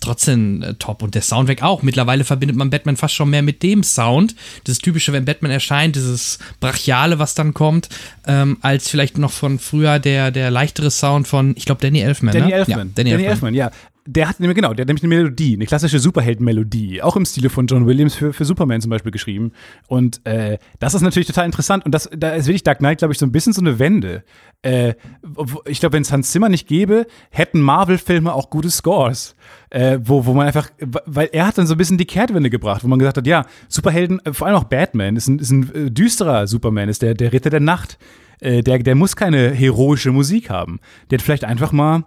[0.00, 1.02] trotzdem äh, top.
[1.02, 1.82] Und der Soundtrack auch.
[1.82, 4.34] Mittlerweile verbindet man Batman fast schon mehr mit dem Sound.
[4.64, 7.88] Das typische, wenn Batman erscheint, dieses Brachiale, was dann kommt,
[8.26, 12.32] ähm, als vielleicht noch von früher der, der leichtere Sound von, ich glaube, Danny Elfman.
[12.32, 12.54] Danny ne?
[12.54, 12.78] Elfman.
[12.78, 13.30] Ja, Danny, Danny Elfman.
[13.30, 13.70] Elfman, ja.
[14.06, 17.48] Der hat nämlich, genau, der hat nämlich eine Melodie, eine klassische Superhelden-Melodie, auch im Stile
[17.48, 19.52] von John Williams für, für Superman zum Beispiel geschrieben.
[19.86, 21.86] Und äh, das ist natürlich total interessant.
[21.86, 24.22] Und das, da ist wirklich Dark Knight, glaube ich, so ein bisschen so eine Wende.
[24.60, 24.94] Äh,
[25.66, 29.34] ich glaube, wenn es Hans Zimmer nicht gäbe, hätten Marvel-Filme auch gute Scores.
[29.70, 30.70] Äh, wo, wo man einfach,
[31.06, 33.46] weil er hat dann so ein bisschen die Kehrtwende gebracht, wo man gesagt hat, ja,
[33.68, 37.14] Superhelden, äh, vor allem auch Batman, ist ein, ist ein äh, düsterer Superman, ist der,
[37.14, 37.98] der Ritter der Nacht
[38.40, 40.80] äh, der, der muss keine heroische Musik haben.
[41.10, 42.04] Der hat vielleicht einfach mal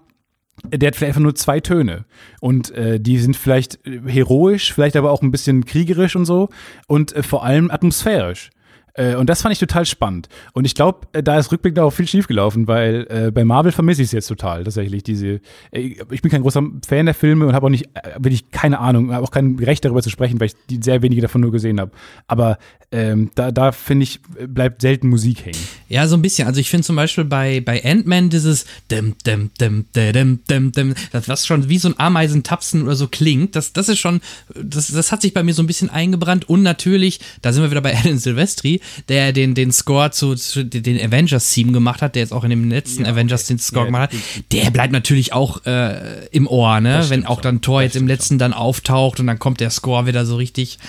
[0.65, 2.05] der hat vielleicht einfach nur zwei Töne
[2.41, 6.49] und äh, die sind vielleicht heroisch, vielleicht aber auch ein bisschen kriegerisch und so
[6.87, 8.49] und äh, vor allem atmosphärisch.
[8.97, 10.27] Äh, und das fand ich total spannend.
[10.53, 14.01] Und ich glaube, äh, da ist rückblickend auch viel schiefgelaufen, weil äh, bei Marvel vermisse
[14.01, 15.03] ich es jetzt total, tatsächlich.
[15.03, 15.39] Diese,
[15.71, 19.13] äh, ich bin kein großer Fan der Filme und habe auch nicht, wirklich keine Ahnung,
[19.13, 21.79] habe auch kein Recht darüber zu sprechen, weil ich die sehr wenige davon nur gesehen
[21.79, 21.91] habe.
[22.27, 22.57] Aber
[22.91, 25.59] ähm, da, da finde ich, bleibt selten Musik hängen.
[25.89, 26.47] Ja, so ein bisschen.
[26.47, 30.95] Also ich finde zum Beispiel bei, bei Ant-Man dieses dim, dim, dim, dim, dim, dim,
[31.11, 34.21] das was schon wie so ein Ameisentapsen oder so klingt, das, das ist schon,
[34.55, 37.71] das, das hat sich bei mir so ein bisschen eingebrannt und natürlich, da sind wir
[37.71, 42.21] wieder bei Alan Silvestri, der den, den Score zu, zu den Avengers-Theme gemacht hat, der
[42.23, 43.53] jetzt auch in dem letzten ja, Avengers okay.
[43.53, 44.19] den Score ja, gemacht hat,
[44.51, 47.05] der bleibt natürlich auch äh, im Ohr, ne?
[47.09, 50.25] Wenn auch dann Thor jetzt im letzten dann auftaucht und dann kommt der Score wieder
[50.25, 50.79] so richtig.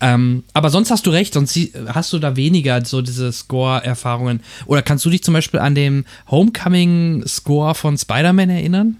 [0.00, 4.40] Ähm, aber sonst hast du recht, sonst hast du da weniger so diese Score-Erfahrungen.
[4.66, 8.96] Oder kannst du dich zum Beispiel an den Homecoming-Score von Spider-Man erinnern?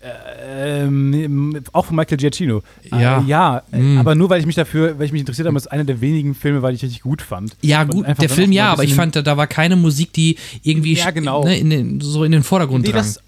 [0.00, 2.62] Ähm, auch von Michael Giacchino.
[2.90, 3.20] Ja.
[3.20, 3.98] Äh, ja, mm.
[3.98, 6.34] aber nur weil ich mich dafür, weil ich mich interessiert habe, ist einer der wenigen
[6.34, 7.56] Filme, weil ich richtig gut fand.
[7.62, 11.10] Ja, gut, der Film ja, aber ich fand, da war keine Musik, die irgendwie ja,
[11.10, 11.44] genau.
[11.44, 13.02] ne, in den, so in den Vordergrund nee, drang.
[13.02, 13.20] Das,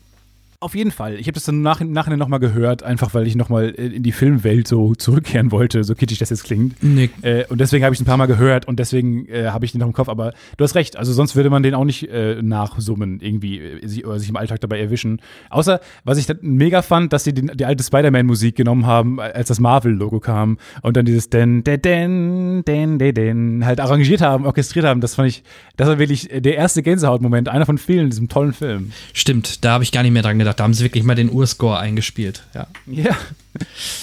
[0.63, 1.15] auf jeden Fall.
[1.15, 4.69] Ich habe das dann nach, nachher nochmal gehört, einfach weil ich nochmal in die Filmwelt
[4.69, 6.83] so zurückkehren wollte, so kitschig das jetzt klingt.
[6.83, 7.09] Nee.
[7.23, 9.73] Äh, und deswegen habe ich es ein paar Mal gehört und deswegen äh, habe ich
[9.73, 10.11] den noch im Kopf.
[10.11, 13.87] Aber du hast recht, also sonst würde man den auch nicht äh, nachsummen irgendwie äh,
[13.87, 15.23] sich, oder sich im Alltag dabei erwischen.
[15.49, 19.49] Außer, was ich dann mega fand, dass sie die, die alte Spider-Man-Musik genommen haben, als
[19.49, 24.45] das Marvel-Logo kam und dann dieses den, den, den, den, den, den halt arrangiert haben,
[24.45, 25.01] orchestriert haben.
[25.01, 25.43] Das fand ich,
[25.79, 28.93] das war wirklich der erste Gänsehautmoment, einer von vielen in diesem tollen Film.
[29.15, 30.61] Stimmt, da habe ich gar nicht mehr dran gedacht gedacht.
[30.61, 32.43] Da haben sie wirklich mal den Urscore eingespielt.
[32.55, 32.67] Ja.
[32.87, 33.17] Ja.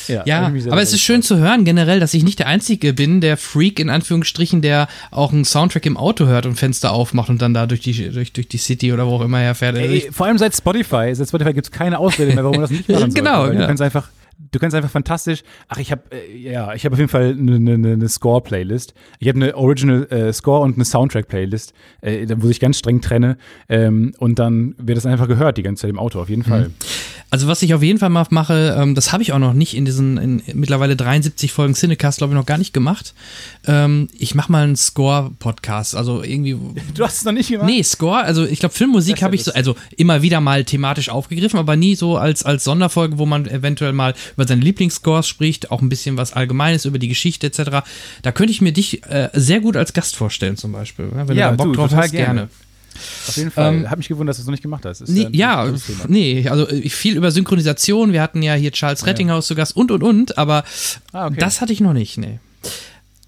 [0.09, 3.21] Ja, ja aber es ist schön zu hören generell, dass ich nicht der Einzige bin,
[3.21, 7.41] der Freak in Anführungsstrichen, der auch einen Soundtrack im Auto hört und Fenster aufmacht und
[7.41, 9.77] dann da durch die, durch, durch die City oder wo auch immer er fährt.
[9.77, 11.13] Ey, vor allem seit Spotify.
[11.13, 13.45] Seit Spotify gibt es keine Ausrede mehr, warum man das nicht machen genau.
[13.45, 13.53] Ja.
[13.53, 14.09] Du kannst einfach
[14.51, 15.43] du kannst einfach fantastisch.
[15.67, 18.93] Ach, ich habe äh, ja, ich habe auf jeden Fall eine, ne, ne Score-Playlist.
[19.19, 23.37] Ich habe eine Original äh, Score und eine Soundtrack-Playlist, äh, wo ich ganz streng trenne.
[23.69, 26.69] Ähm, und dann wird das einfach gehört die ganze Zeit im Auto, auf jeden Fall.
[26.69, 26.73] Mhm.
[27.29, 29.75] Also was ich auf jeden Fall mal mache, ähm, das habe ich auch noch nicht
[29.75, 33.13] in diesen in mittlerweile 73 Folgen Cinecast, glaube ich, noch gar nicht gemacht.
[33.65, 35.95] Ähm, ich mache mal einen Score-Podcast.
[35.95, 36.57] Also irgendwie.
[36.93, 37.67] Du hast es noch nicht gemacht?
[37.67, 41.59] Nee, Score, also ich glaube, Filmmusik habe ich so, also immer wieder mal thematisch aufgegriffen,
[41.59, 45.81] aber nie so als, als Sonderfolge, wo man eventuell mal über seine Lieblingsscores spricht, auch
[45.81, 47.87] ein bisschen was Allgemeines über die Geschichte etc.
[48.21, 51.09] Da könnte ich mir dich äh, sehr gut als Gast vorstellen, zum Beispiel.
[51.11, 52.25] Wenn ja, du da Bock du, drauf hast, gerne.
[52.25, 52.49] gerne.
[53.27, 53.73] Auf jeden Fall.
[53.73, 55.07] Ähm, Hat mich gewundert, dass du es noch nicht gemacht hast.
[55.07, 55.71] Nee, ja,
[56.07, 58.13] nee, also äh, viel über Synchronisation.
[58.13, 59.47] Wir hatten ja hier Charles Rettinghaus ja.
[59.49, 60.63] zu Gast und und und, aber
[61.11, 61.37] ah, okay.
[61.39, 62.39] das hatte ich noch nicht, nee.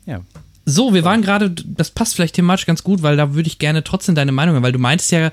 [0.05, 0.21] Ja.
[0.65, 3.83] So, wir waren gerade, das passt vielleicht thematisch ganz gut, weil da würde ich gerne
[3.83, 5.31] trotzdem deine Meinung haben, weil du meinst ja,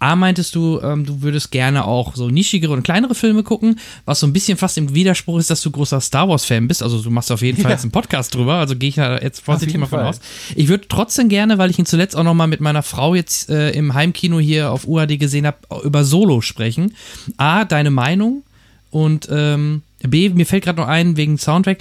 [0.00, 4.20] A, meintest du, ähm, du würdest gerne auch so nischigere und kleinere Filme gucken, was
[4.20, 6.82] so ein bisschen fast im Widerspruch ist, dass du großer Star Wars-Fan bist.
[6.82, 7.76] Also du machst auf jeden Fall Ja.
[7.76, 10.08] jetzt einen Podcast drüber, also gehe ich da jetzt vorsichtig mal von Fall.
[10.08, 10.20] aus.
[10.54, 13.50] Ich würde trotzdem gerne, weil ich ihn zuletzt auch noch mal mit meiner Frau jetzt
[13.50, 16.94] äh, im Heimkino hier auf UAD gesehen habe, über Solo sprechen.
[17.36, 18.44] A, deine Meinung
[18.90, 21.78] und ähm, B, mir fällt gerade noch ein, wegen Soundtrack,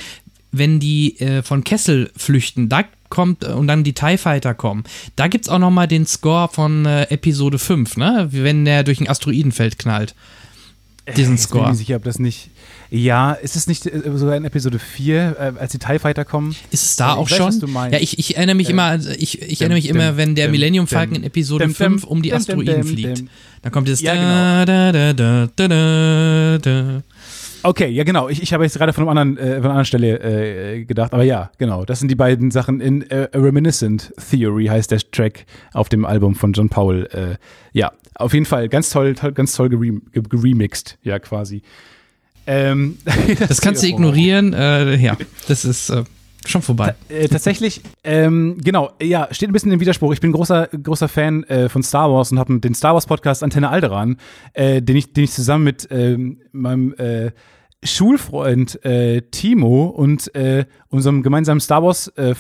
[0.52, 4.84] wenn die äh, von Kessel flüchten, da kommt äh, und dann die TIE Fighter kommen,
[5.16, 8.28] da gibt es auch noch mal den Score von äh, Episode 5, ne?
[8.32, 10.16] Wenn der durch ein Asteroidenfeld knallt.
[11.16, 11.70] Diesen Jetzt bin ich Score.
[11.70, 12.50] mir sicher, ob das nicht.
[12.90, 16.54] Ja, ist es nicht äh, sogar in Episode 4, äh, als die TIE Fighter kommen?
[16.72, 17.48] Ist es da Ich auch weiß, schon?
[17.48, 17.94] was du meinst.
[17.94, 21.16] Ja, ich, ich erinnere mich immer, ich, ich erinnere mich immer, wenn der Millennium Falcon
[21.16, 23.24] in Episode dim, 5 dim, um die Asteroiden fliegt.
[23.62, 27.04] Dann kommt dieses Ja, da, da, da, da, da, da, da.
[27.68, 28.30] Okay, ja genau.
[28.30, 31.12] Ich, ich habe jetzt gerade von, einem anderen, äh, von einer anderen Stelle äh, gedacht,
[31.12, 31.84] aber ja, genau.
[31.84, 32.80] Das sind die beiden Sachen.
[32.80, 37.08] In äh, A Reminiscent Theory heißt der Track auf dem Album von John Powell.
[37.08, 37.36] Äh,
[37.78, 41.62] ja, auf jeden Fall ganz toll, toll ganz toll gerem ge geremixed, ja quasi.
[42.46, 43.00] Ähm,
[43.50, 44.54] Das kannst du ignorieren.
[44.54, 45.18] Äh, ja,
[45.50, 46.06] das ist äh,
[46.46, 46.96] schon vorbei.
[47.10, 50.14] Äh, tatsächlich, ähm, genau, ja, steht ein bisschen im Widerspruch.
[50.14, 53.44] Ich bin großer, großer Fan äh, von Star Wars und habe den Star Wars Podcast
[53.44, 54.16] Antenne Alderan,
[54.54, 57.32] äh, den, ich, den ich zusammen mit ähm, meinem äh,
[57.84, 62.34] Schulfreund äh, Timo und äh, unserem gemeinsamen Star Wars äh,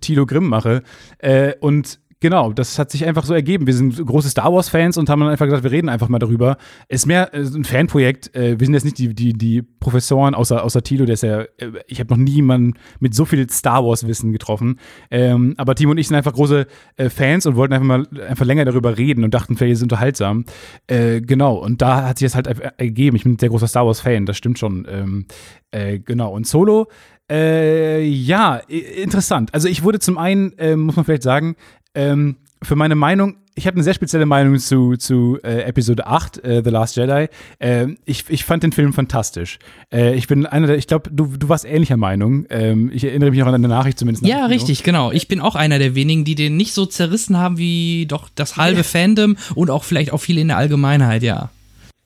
[0.00, 0.82] Tilo Grimm mache.
[1.18, 3.66] Äh, und Genau, das hat sich einfach so ergeben.
[3.66, 6.56] Wir sind große Star Wars-Fans und haben dann einfach gesagt, wir reden einfach mal darüber.
[6.88, 8.34] Ist mehr äh, ein Fanprojekt.
[8.34, 11.42] Äh, wir sind jetzt nicht die, die, die Professoren, außer, außer Tilo, der ist ja,
[11.42, 14.80] äh, ich habe noch nie jemanden mit so viel Star Wars-Wissen getroffen.
[15.10, 16.66] Ähm, aber Timo und ich sind einfach große
[17.10, 20.46] Fans und wollten einfach mal einfach länger darüber reden und dachten, vielleicht ist es unterhaltsam.
[20.86, 23.16] Genau, und da hat sich das halt ergeben.
[23.16, 24.86] Ich bin ein sehr großer Star Wars-Fan, das stimmt schon.
[24.88, 25.26] Ähm,
[25.72, 26.88] äh, genau, und Solo,
[27.30, 29.52] äh, ja, interessant.
[29.54, 31.56] Also ich wurde zum einen, äh, muss man vielleicht sagen,
[31.94, 36.42] ähm, für meine Meinung, ich habe eine sehr spezielle Meinung zu, zu äh, Episode 8,
[36.42, 37.28] äh, The Last Jedi.
[37.60, 39.58] Ähm, ich, ich fand den Film fantastisch.
[39.92, 42.46] Äh, ich bin einer der, ich glaube, du, du warst ähnlicher Meinung.
[42.50, 44.26] Ähm, ich erinnere mich noch an eine Nachricht zumindest.
[44.26, 45.12] Ja, richtig, genau.
[45.12, 48.56] Ich bin auch einer der wenigen, die den nicht so zerrissen haben wie doch das
[48.56, 51.50] halbe Fandom und auch vielleicht auch viele in der Allgemeinheit, ja.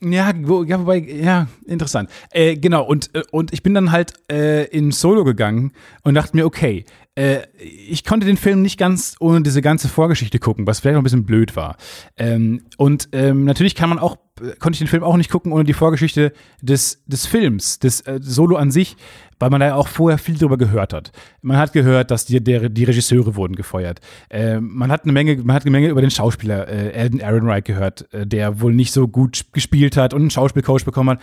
[0.01, 2.09] Ja, wo, ja, wobei, ja, interessant.
[2.31, 6.37] Äh, genau, und, äh, und ich bin dann halt äh, in Solo gegangen und dachte
[6.37, 6.85] mir, okay,
[7.17, 11.01] äh, ich konnte den Film nicht ganz ohne diese ganze Vorgeschichte gucken, was vielleicht noch
[11.01, 11.77] ein bisschen blöd war.
[12.17, 15.51] Ähm, und ähm, natürlich kann man auch, äh, konnte ich den Film auch nicht gucken
[15.51, 16.33] ohne die Vorgeschichte
[16.63, 18.97] des, des Films, des äh, Solo an sich,
[19.39, 21.13] weil man da ja auch vorher viel drüber gehört hat.
[21.43, 24.01] Man hat gehört, dass die, der, die Regisseure wurden gefeuert.
[24.31, 27.65] Ähm, man hat eine Menge, man hat eine Menge über den Schauspieler äh, Alden Ehrenreich
[27.65, 31.21] gehört, äh, der wohl nicht so gut sp- gespielt hat und einen Schauspielcoach bekommen hat.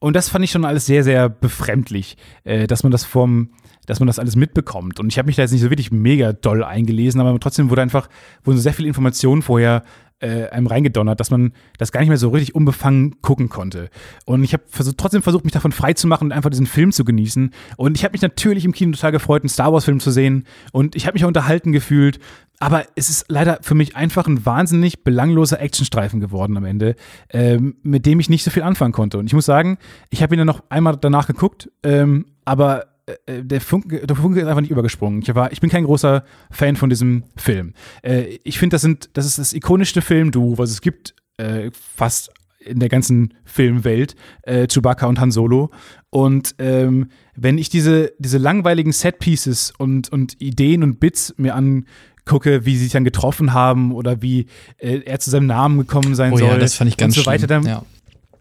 [0.00, 3.50] Und das fand ich schon alles sehr, sehr befremdlich, äh, dass man das vom
[3.86, 5.00] dass man das alles mitbekommt.
[5.00, 7.80] Und ich habe mich da jetzt nicht so wirklich mega doll eingelesen, aber trotzdem wurde
[7.80, 8.10] einfach,
[8.44, 9.82] wurden sehr viele Informationen vorher
[10.20, 13.90] äh, einem reingedonnert, dass man das gar nicht mehr so richtig unbefangen gucken konnte.
[14.24, 16.92] Und ich habe versucht, trotzdem versucht, mich davon frei zu machen und einfach diesen Film
[16.92, 17.52] zu genießen.
[17.76, 20.44] Und ich habe mich natürlich im Kino total gefreut, einen Star Wars-Film zu sehen.
[20.72, 22.18] Und ich habe mich auch unterhalten gefühlt.
[22.60, 26.96] Aber es ist leider für mich einfach ein wahnsinnig belangloser Actionstreifen geworden am Ende,
[27.30, 29.18] ähm, mit dem ich nicht so viel anfangen konnte.
[29.18, 29.78] Und ich muss sagen,
[30.10, 32.86] ich habe ihn dann noch einmal danach geguckt, ähm, aber
[33.26, 35.22] äh, der Funke, der Funke ist einfach nicht übergesprungen.
[35.22, 37.74] Ich, war, ich bin kein großer Fan von diesem Film.
[38.02, 42.30] Äh, ich finde, das, sind, das ist das ikonischste Filmduo, was es gibt, äh, fast
[42.60, 45.70] in der ganzen Filmwelt, äh, Chewbacca und Han Solo.
[46.10, 52.66] Und ähm, wenn ich diese, diese langweiligen Setpieces und, und Ideen und Bits mir angucke,
[52.66, 54.46] wie sie sich dann getroffen haben oder wie
[54.78, 57.24] äh, er zu seinem Namen gekommen sein Oh soll ja, das fand ich ganz und
[57.24, 57.84] so weiter, dann, ja.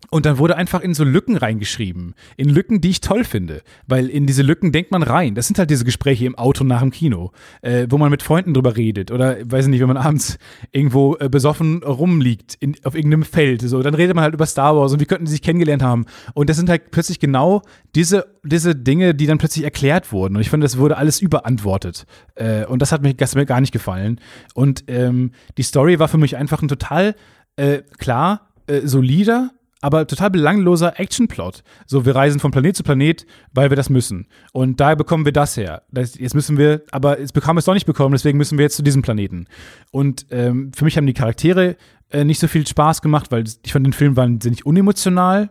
[0.10, 2.16] Und dann wurde einfach in so Lücken reingeschrieben.
[2.38, 3.62] In Lücken, die ich toll finde.
[3.88, 5.36] Weil in diese Lücken denkt man rein.
[5.36, 8.54] Das sind halt diese Gespräche im Auto nach dem Kino, äh, wo man mit Freunden
[8.54, 9.12] drüber redet.
[9.12, 10.38] Oder, weiß ich nicht, wenn man abends
[10.72, 13.62] irgendwo äh, besoffen rumliegt in, auf irgendeinem Feld.
[13.62, 16.06] So, dann redet man halt über Star Wars und wie könnten sie sich kennengelernt haben.
[16.34, 17.62] Und das sind halt plötzlich genau
[17.94, 20.36] diese, diese Dinge, die dann plötzlich erklärt wurden.
[20.36, 22.06] Und ich finde, das wurde alles überantwortet.
[22.36, 24.22] Äh, und das hat mir, das mir gar nicht gefallen.
[24.54, 27.16] Und ähm, die Story war für mich einfach ein total
[27.58, 31.64] äh, klar, äh, solider, aber total belangloser Actionplot.
[31.86, 34.28] So, wir reisen von Planet zu Planet, weil wir das müssen.
[34.54, 35.84] Und da bekommen wir das her.
[35.92, 38.64] Das, jetzt müssen wir, aber jetzt bekamen wir es doch nicht bekommen, deswegen müssen wir
[38.64, 39.46] jetzt zu diesem Planeten.
[39.92, 41.78] Und ähm, für mich haben die Charaktere
[42.10, 45.50] äh, nicht so viel Spaß gemacht, weil ich fand den Film wahnsinnig unemotional.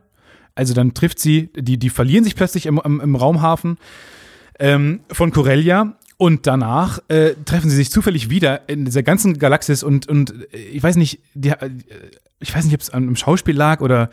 [0.54, 3.78] Also dann trifft sie, die, die verlieren sich plötzlich im, im, im Raumhafen
[4.58, 9.83] ähm, von Corellia und danach äh, treffen sie sich zufällig wieder in dieser ganzen Galaxis
[9.83, 11.70] und, und äh, ich weiß nicht, die, äh,
[12.40, 14.11] ich weiß nicht, ob es am Schauspiel lag oder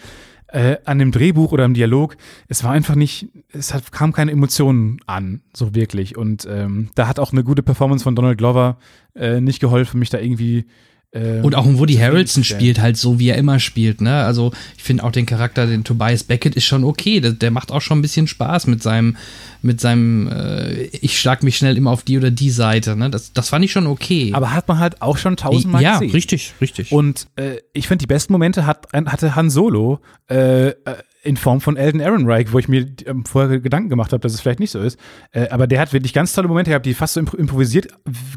[0.47, 2.15] äh, an dem Drehbuch oder am Dialog.
[2.47, 6.15] Es war einfach nicht, es hat, kam keine Emotionen an, so wirklich.
[6.15, 8.77] Und ähm, da hat auch eine gute Performance von Donald Glover
[9.15, 10.65] äh, nicht geholfen, mich da irgendwie
[11.13, 14.23] Ähm, Und auch ein Woody Harrelson spielt halt so, wie er immer spielt, ne?
[14.23, 17.19] Also ich finde auch den Charakter, den Tobias Beckett, ist schon okay.
[17.19, 19.15] Der, der macht auch schon ein bisschen Spaß mit seinem,
[19.61, 23.11] mit seinem, äh, ich schlag mich schnell immer auf die oder die Seite, ne?
[23.11, 24.31] Das, das fand ich schon okay.
[24.33, 26.11] Aber hat man halt auch schon tausendmal ja, gesehen.
[26.11, 26.91] richtig, richtig.
[26.91, 29.99] Und äh, ich finde, die besten Momente hat, hatte Han Solo
[30.29, 30.73] äh, äh,
[31.23, 34.41] in Form von Elden Ehrenreich, wo ich mir ähm, vorher Gedanken gemacht habe, dass es
[34.41, 34.99] vielleicht nicht so ist.
[35.31, 37.87] Äh, aber der hat wirklich ganz tolle Momente gehabt, die fast so impro improvisiert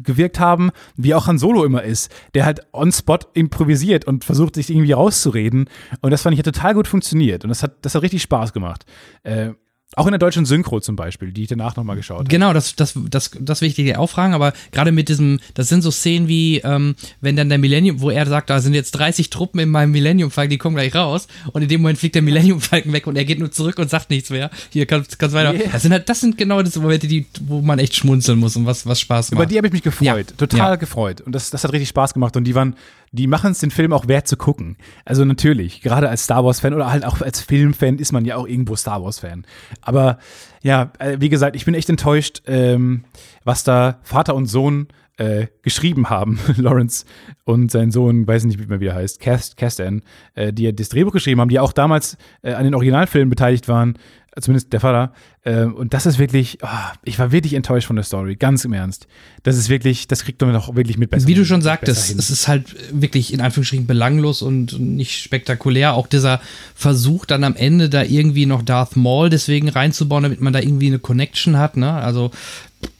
[0.03, 2.11] gewirkt haben, wie auch Han Solo immer ist.
[2.33, 5.69] Der halt on spot improvisiert und versucht, sich irgendwie rauszureden.
[6.01, 7.43] Und das fand ich hat total gut funktioniert.
[7.43, 8.85] Und das hat, das hat richtig Spaß gemacht.
[9.23, 9.51] Äh,
[9.95, 12.29] auch in der deutschen Synchro zum Beispiel, die ich danach nochmal geschaut habe.
[12.29, 15.69] Genau, das, das, das, das will ich dir auch fragen, aber gerade mit diesem, das
[15.69, 18.91] sind so Szenen wie, ähm, wenn dann der Millennium, wo er sagt, da sind jetzt
[18.91, 22.15] 30 Truppen in meinem Millennium Falcon, die kommen gleich raus und in dem Moment fliegt
[22.15, 24.51] der Millennium Falcon weg und er geht nur zurück und sagt nichts mehr.
[24.71, 25.53] Hier kannst, kannst weiter.
[25.53, 25.69] Yeah.
[25.71, 28.65] Das sind halt, das sind genau diese Momente, die, wo man echt schmunzeln muss und
[28.65, 29.51] was, was Spaß Über macht.
[29.51, 30.05] die habe ich mich gefreut.
[30.05, 30.17] Ja.
[30.37, 30.75] Total Ja.
[30.75, 31.21] gefreut.
[31.21, 32.35] Und das, das hat richtig Spaß gemacht.
[32.35, 32.75] Und die waren,
[33.11, 34.77] die machen es den Film auch wert zu gucken.
[35.05, 38.47] Also natürlich, gerade als Star Wars-Fan oder halt auch als Filmfan ist man ja auch
[38.47, 39.45] irgendwo Star Wars-Fan.
[39.81, 40.19] Aber
[40.61, 43.05] ja, äh, wie gesagt, ich bin echt enttäuscht, ähm,
[43.43, 44.87] was da Vater und Sohn
[45.17, 47.05] äh, geschrieben haben, Lawrence
[47.43, 50.01] und sein Sohn, weiß nicht, wie man wieder heißt, Cast, Castan,
[50.35, 53.67] äh, die ja das Drehbuch geschrieben haben, die auch damals äh, an den Originalfilmen beteiligt
[53.67, 53.97] waren,
[54.35, 55.13] äh, zumindest der Vater.
[55.43, 58.73] Ähm, und das ist wirklich, ah, ich war wirklich enttäuscht von der Story, ganz im
[58.73, 59.07] Ernst.
[59.43, 61.27] Das ist wirklich, das kriegt man doch wirklich mit besser.
[61.27, 65.93] Wie du schon sagtest, es ist halt wirklich in Anführungsstrichen belanglos und nicht spektakulär.
[65.93, 66.41] Auch dieser
[66.75, 70.87] Versuch dann am Ende da irgendwie noch Darth Maul deswegen reinzubauen, damit man da irgendwie
[70.87, 71.91] eine Connection hat, ne?
[71.93, 72.31] Also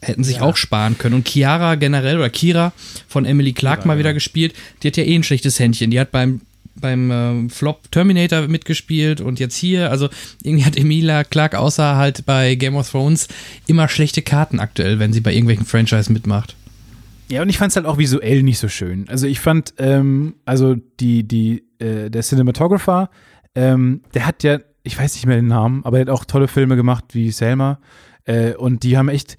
[0.01, 1.15] hätten sich auch sparen können.
[1.15, 2.73] Und Chiara generell oder Kira
[3.07, 5.91] von Emily Clark mal wieder gespielt, die hat ja eh ein schlechtes Händchen.
[5.91, 6.41] Die hat beim
[6.79, 10.09] beim ähm, Flop Terminator mitgespielt und jetzt hier, also
[10.43, 13.27] irgendwie hat Emilia Clark außer halt bei Game of Thrones
[13.65, 16.55] immer schlechte Karten aktuell, wenn sie bei irgendwelchen Franchise mitmacht.
[17.29, 19.05] Ja, und ich fand es halt auch visuell nicht so schön.
[19.09, 23.09] Also ich fand, ähm, also die, die, äh, der Cinematographer,
[23.55, 26.47] ähm, der hat ja, ich weiß nicht mehr den Namen, aber er hat auch tolle
[26.47, 27.79] Filme gemacht wie Selma.
[28.23, 29.37] Äh, und die haben echt,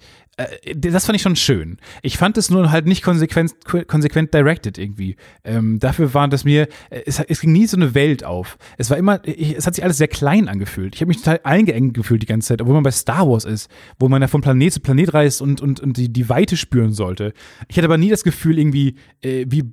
[0.75, 1.77] das fand ich schon schön.
[2.01, 3.53] Ich fand es nur halt nicht konsequent,
[3.87, 5.15] konsequent directed irgendwie.
[5.43, 8.57] Ähm, dafür war das mir, äh, es, es ging nie so eine Welt auf.
[8.77, 10.95] Es war immer, ich, es hat sich alles sehr klein angefühlt.
[10.95, 13.69] Ich habe mich total eingeengt gefühlt die ganze Zeit, obwohl man bei Star Wars ist,
[13.99, 16.93] wo man ja von Planet zu Planet reist und, und, und die, die Weite spüren
[16.93, 17.33] sollte.
[17.67, 19.65] Ich hatte aber nie das Gefühl, irgendwie äh, wie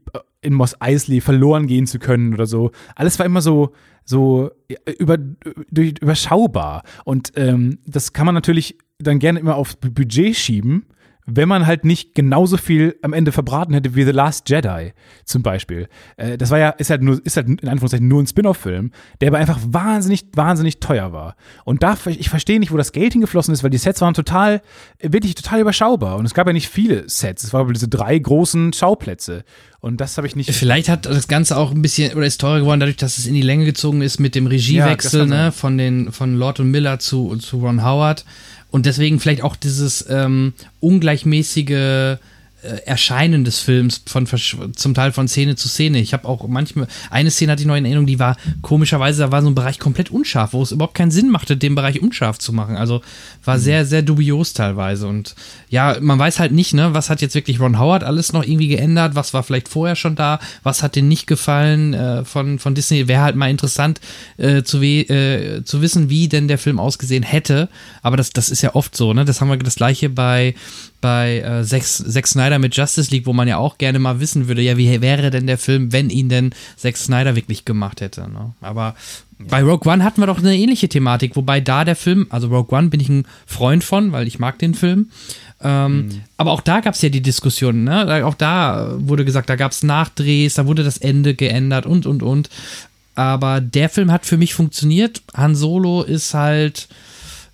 [0.42, 2.70] in Moss Eisley verloren gehen zu können oder so.
[2.94, 3.72] Alles war immer so,
[4.06, 5.18] so äh, über,
[5.70, 6.82] durch, überschaubar.
[7.04, 10.86] Und ähm, das kann man natürlich dann gerne immer auf Bu- Budget schieben,
[11.26, 14.92] wenn man halt nicht genauso viel am Ende verbraten hätte wie The Last Jedi
[15.24, 15.88] zum Beispiel.
[16.16, 19.28] Äh, das war ja, ist halt nur, ist halt in Anführungszeichen nur ein Spin-off-Film, der
[19.28, 21.36] aber einfach wahnsinnig, wahnsinnig teuer war.
[21.64, 24.62] Und da, ich verstehe nicht, wo das Geld hingeflossen ist, weil die Sets waren total,
[25.00, 26.16] wirklich total überschaubar.
[26.16, 27.42] Und es gab ja nicht viele Sets.
[27.42, 29.44] Es waren diese drei großen Schauplätze.
[29.80, 30.52] Und das habe ich nicht.
[30.52, 33.34] Vielleicht hat das Ganze auch ein bisschen oder ist teurer geworden, dadurch, dass es in
[33.34, 36.70] die Länge gezogen ist mit dem Ja, Regiewechsel, kann ne, von den von Lord und
[36.70, 38.24] Miller zu, zu Ron Howard.
[38.70, 42.18] Und deswegen vielleicht auch dieses ähm, ungleichmäßige
[42.62, 46.00] Erscheinen des Films von zum Teil von Szene zu Szene.
[46.00, 49.32] Ich habe auch manchmal eine Szene hatte ich noch in Erinnerung, die war komischerweise, da
[49.32, 52.38] war so ein Bereich komplett unscharf, wo es überhaupt keinen Sinn machte, den Bereich unscharf
[52.38, 52.76] zu machen.
[52.76, 53.02] Also
[53.44, 55.34] war sehr sehr dubios teilweise und
[55.68, 58.68] ja, man weiß halt nicht, ne, was hat jetzt wirklich Ron Howard alles noch irgendwie
[58.68, 62.74] geändert, was war vielleicht vorher schon da, was hat denen nicht gefallen äh, von von
[62.74, 63.06] Disney.
[63.06, 64.00] Wäre halt mal interessant
[64.38, 67.68] äh, zu, äh, zu wissen, wie denn der Film ausgesehen hätte,
[68.02, 69.24] aber das das ist ja oft so, ne?
[69.24, 70.54] Das haben wir das gleiche bei
[71.06, 74.48] bei äh, Zack, Zack Snyder mit Justice League, wo man ja auch gerne mal wissen
[74.48, 78.22] würde, ja, wie wäre denn der Film, wenn ihn denn Zack Snyder wirklich gemacht hätte.
[78.22, 78.54] Ne?
[78.60, 78.96] Aber
[79.38, 82.76] bei Rogue One hatten wir doch eine ähnliche Thematik, wobei da der Film, also Rogue
[82.76, 85.10] One bin ich ein Freund von, weil ich mag den Film.
[85.62, 88.26] Ähm, Aber auch da gab es ja die Diskussion, ne?
[88.26, 92.24] Auch da wurde gesagt, da gab es Nachdrehs, da wurde das Ende geändert und und
[92.24, 92.50] und.
[93.14, 95.22] Aber der Film hat für mich funktioniert.
[95.34, 96.88] Han Solo ist halt,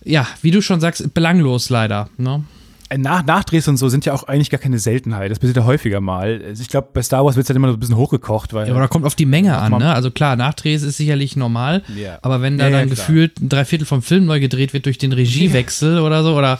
[0.05, 2.09] ja, wie du schon sagst, belanglos leider.
[2.17, 2.45] Ne?
[2.93, 5.31] Äh, Nach Nachdrehs und so sind ja auch eigentlich gar keine Seltenheit.
[5.31, 6.43] Das passiert ja häufiger mal.
[6.45, 8.67] Also Ich glaube, bei Star Wars wird es halt immer so ein bisschen hochgekocht, weil.
[8.67, 9.95] Ja, aber da kommt auf die Menge an, ne?
[9.95, 12.19] Also klar, Nachdrehs ist sicherlich normal, Ja.
[12.23, 12.97] aber wenn da Ja, ja, dann klar.
[12.97, 16.59] gefühlt ein Dreiviertel vom Film neu gedreht wird durch den Regiewechsel oder so, oder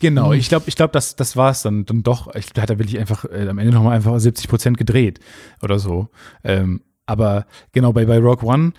[0.00, 2.34] Genau, ich glaube, ich glaub, das, das war es dann, dann doch.
[2.34, 5.18] Ich da hat er wirklich einfach äh, am Ende nochmal einfach 70 Prozent gedreht
[5.62, 6.08] oder so.
[6.44, 8.72] Ähm, aber genau, bei, bei Rogue One,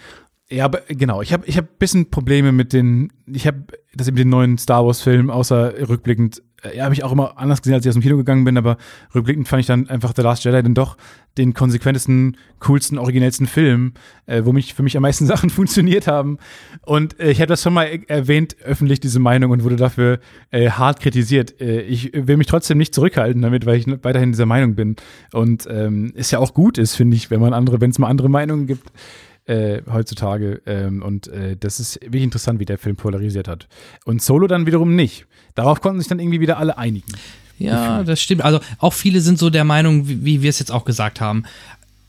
[0.50, 3.64] ja, aber genau, ich habe ich hab ein bisschen Probleme mit den, ich habe
[3.96, 6.42] das eben den neuen Star Wars-Film, außer rückblickend,
[6.74, 8.78] äh, habe ich auch immer anders gesehen, als ich aus dem Kino gegangen bin, aber
[9.14, 10.98] rückblickend fand ich dann einfach The Last Jedi dann doch
[11.38, 13.94] den konsequentesten, coolsten, originellsten Film,
[14.26, 16.38] äh, wo mich für mich am meisten Sachen funktioniert haben.
[16.86, 20.20] Und äh, ich habe das schon mal erwähnt, öffentlich diese Meinung und wurde dafür
[20.52, 21.60] äh, hart kritisiert.
[21.60, 24.96] Äh, ich will mich trotzdem nicht zurückhalten damit, weil ich weiterhin dieser Meinung bin.
[25.34, 28.08] Und ähm, es ja auch gut ist, finde ich, wenn man andere, wenn es mal
[28.08, 28.92] andere Meinungen gibt
[29.46, 30.62] äh, heutzutage.
[30.66, 33.68] Ähm, und äh, das ist wirklich interessant, wie der Film polarisiert hat.
[34.06, 35.26] Und Solo dann wiederum nicht.
[35.56, 37.12] Darauf konnten sich dann irgendwie wieder alle einigen.
[37.58, 38.44] Ja, das stimmt.
[38.44, 41.46] Also auch viele sind so der Meinung, wie, wie wir es jetzt auch gesagt haben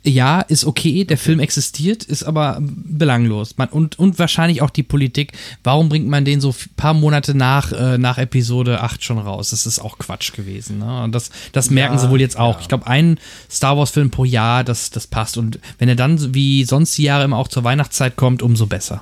[0.07, 3.57] ja, ist okay, der Film existiert, ist aber belanglos.
[3.59, 5.33] Man, und, und wahrscheinlich auch die Politik.
[5.65, 9.51] Warum bringt man den so ein paar Monate nach, äh, nach Episode 8 schon raus?
[9.51, 10.79] Das ist auch Quatsch gewesen.
[10.79, 11.03] Ne?
[11.03, 12.55] Und das, das merken ja, sie wohl jetzt auch.
[12.55, 12.61] Ja.
[12.61, 13.19] Ich glaube, ein
[13.51, 15.37] Star Wars-Film pro Jahr, das, das passt.
[15.39, 19.01] Und wenn er dann wie sonst die Jahre immer auch zur Weihnachtszeit kommt, umso besser.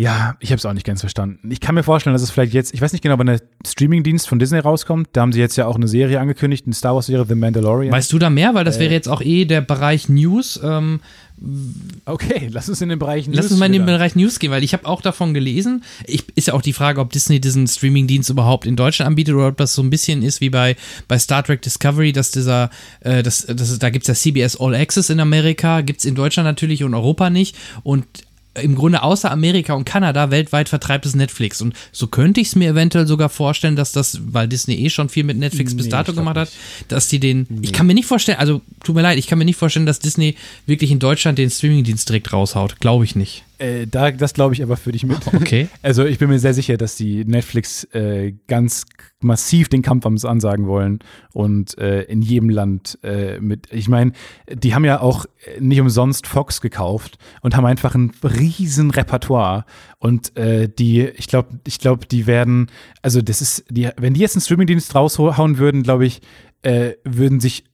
[0.00, 1.50] Ja, ich habe es auch nicht ganz verstanden.
[1.50, 4.26] Ich kann mir vorstellen, dass es vielleicht jetzt, ich weiß nicht genau, wann der Streamingdienst
[4.26, 5.10] von Disney rauskommt.
[5.12, 7.92] Da haben sie jetzt ja auch eine Serie angekündigt, eine Star Wars-Serie, The Mandalorian.
[7.92, 8.54] Weißt du da mehr?
[8.54, 10.58] Weil das äh, wäre jetzt auch eh der Bereich News.
[10.64, 11.00] Ähm,
[12.06, 14.50] okay, lass uns in den Bereich News Lass uns mal in den Bereich News gehen,
[14.50, 15.84] weil ich habe auch davon gelesen.
[16.06, 19.48] Ich, ist ja auch die Frage, ob Disney diesen Streamingdienst überhaupt in Deutschland anbietet oder
[19.48, 20.76] ob das so ein bisschen ist wie bei,
[21.08, 24.74] bei Star Trek Discovery, dass dieser, äh, das, das, da gibt es ja CBS All
[24.74, 27.54] Access in Amerika, gibt es in Deutschland natürlich und Europa nicht.
[27.82, 28.06] Und
[28.54, 31.60] im Grunde außer Amerika und Kanada weltweit vertreibt es Netflix.
[31.60, 35.08] Und so könnte ich es mir eventuell sogar vorstellen, dass das, weil Disney eh schon
[35.08, 36.50] viel mit Netflix nee, bis dato gemacht hat,
[36.88, 37.46] dass die den.
[37.48, 37.60] Nee.
[37.62, 40.00] Ich kann mir nicht vorstellen, also tut mir leid, ich kann mir nicht vorstellen, dass
[40.00, 40.36] Disney
[40.66, 42.80] wirklich in Deutschland den Streamingdienst direkt raushaut.
[42.80, 43.44] Glaube ich nicht.
[43.60, 45.18] Äh, da, das glaube ich aber für dich mit.
[45.26, 45.68] Okay.
[45.82, 48.86] Also ich bin mir sehr sicher, dass die Netflix äh, ganz
[49.20, 51.00] massiv den Kampf ansagen wollen
[51.32, 53.68] und äh, in jedem Land äh, mit.
[53.70, 54.12] Ich meine,
[54.50, 55.26] die haben ja auch
[55.58, 59.66] nicht umsonst Fox gekauft und haben einfach ein riesen Repertoire
[59.98, 62.68] und äh, die, ich glaube, ich glaube, die werden,
[63.02, 66.22] also das ist, die, wenn die jetzt einen Streamingdienst raushauen würden, glaube ich,
[66.62, 67.64] äh, würden sich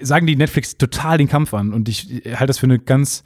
[0.00, 3.22] sagen die Netflix total den Kampf an und ich halte das für eine ganz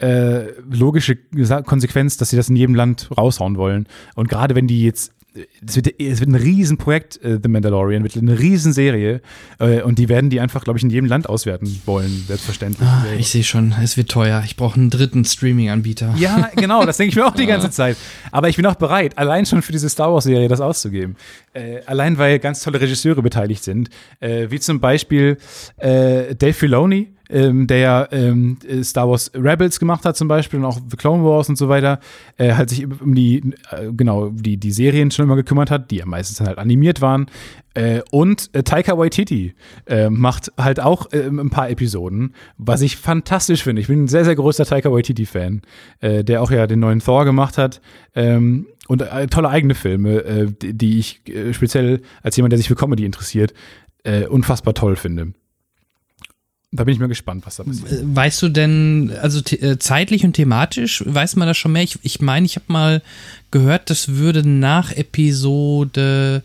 [0.00, 1.16] äh, logische
[1.64, 3.86] Konsequenz, dass sie das in jedem Land raushauen wollen.
[4.14, 5.12] Und gerade wenn die jetzt
[5.64, 9.20] es wird, es wird ein Riesenprojekt, äh, The Mandalorian, wird eine Riesenserie
[9.58, 12.88] äh, und die werden die einfach, glaube ich, in jedem Land auswerten wollen, selbstverständlich.
[12.88, 14.42] Ah, ich sehe schon, es wird teuer.
[14.44, 16.14] Ich brauche einen dritten Streaming-Anbieter.
[16.18, 17.96] Ja, genau, das denke ich mir auch die ganze Zeit.
[18.32, 21.16] Aber ich bin auch bereit, allein schon für diese Star Wars-Serie das auszugeben.
[21.52, 25.38] Äh, allein weil ganz tolle Regisseure beteiligt sind, äh, wie zum Beispiel
[25.80, 30.78] Dave Filoni, ähm, der ja ähm, Star Wars Rebels gemacht hat zum Beispiel und auch
[30.88, 32.00] The Clone Wars und so weiter,
[32.36, 35.96] äh, hat sich um die, äh, genau, die, die Serien schon immer gekümmert hat, die
[35.96, 37.26] ja meistens halt animiert waren.
[37.74, 39.54] Äh, und äh, Taika Waititi
[39.86, 43.80] äh, macht halt auch äh, ein paar Episoden, was ich fantastisch finde.
[43.80, 45.62] Ich bin ein sehr, sehr großer Taika Waititi-Fan,
[46.00, 47.80] äh, der auch ja den neuen Thor gemacht hat.
[48.14, 52.74] Ähm, und äh, tolle eigene Filme, die, die, ich speziell als jemand, der sich für
[52.74, 53.54] Comedy interessiert,
[54.28, 55.34] unfassbar toll finde.
[56.72, 57.90] Da bin ich mal gespannt, was da passiert.
[57.90, 61.82] Äh, weißt du denn, also äh, zeitlich und thematisch, weiß man das schon mehr?
[61.82, 63.02] Ich meine, ich, mein, ich habe mal
[63.50, 66.44] gehört, das würde nach Episode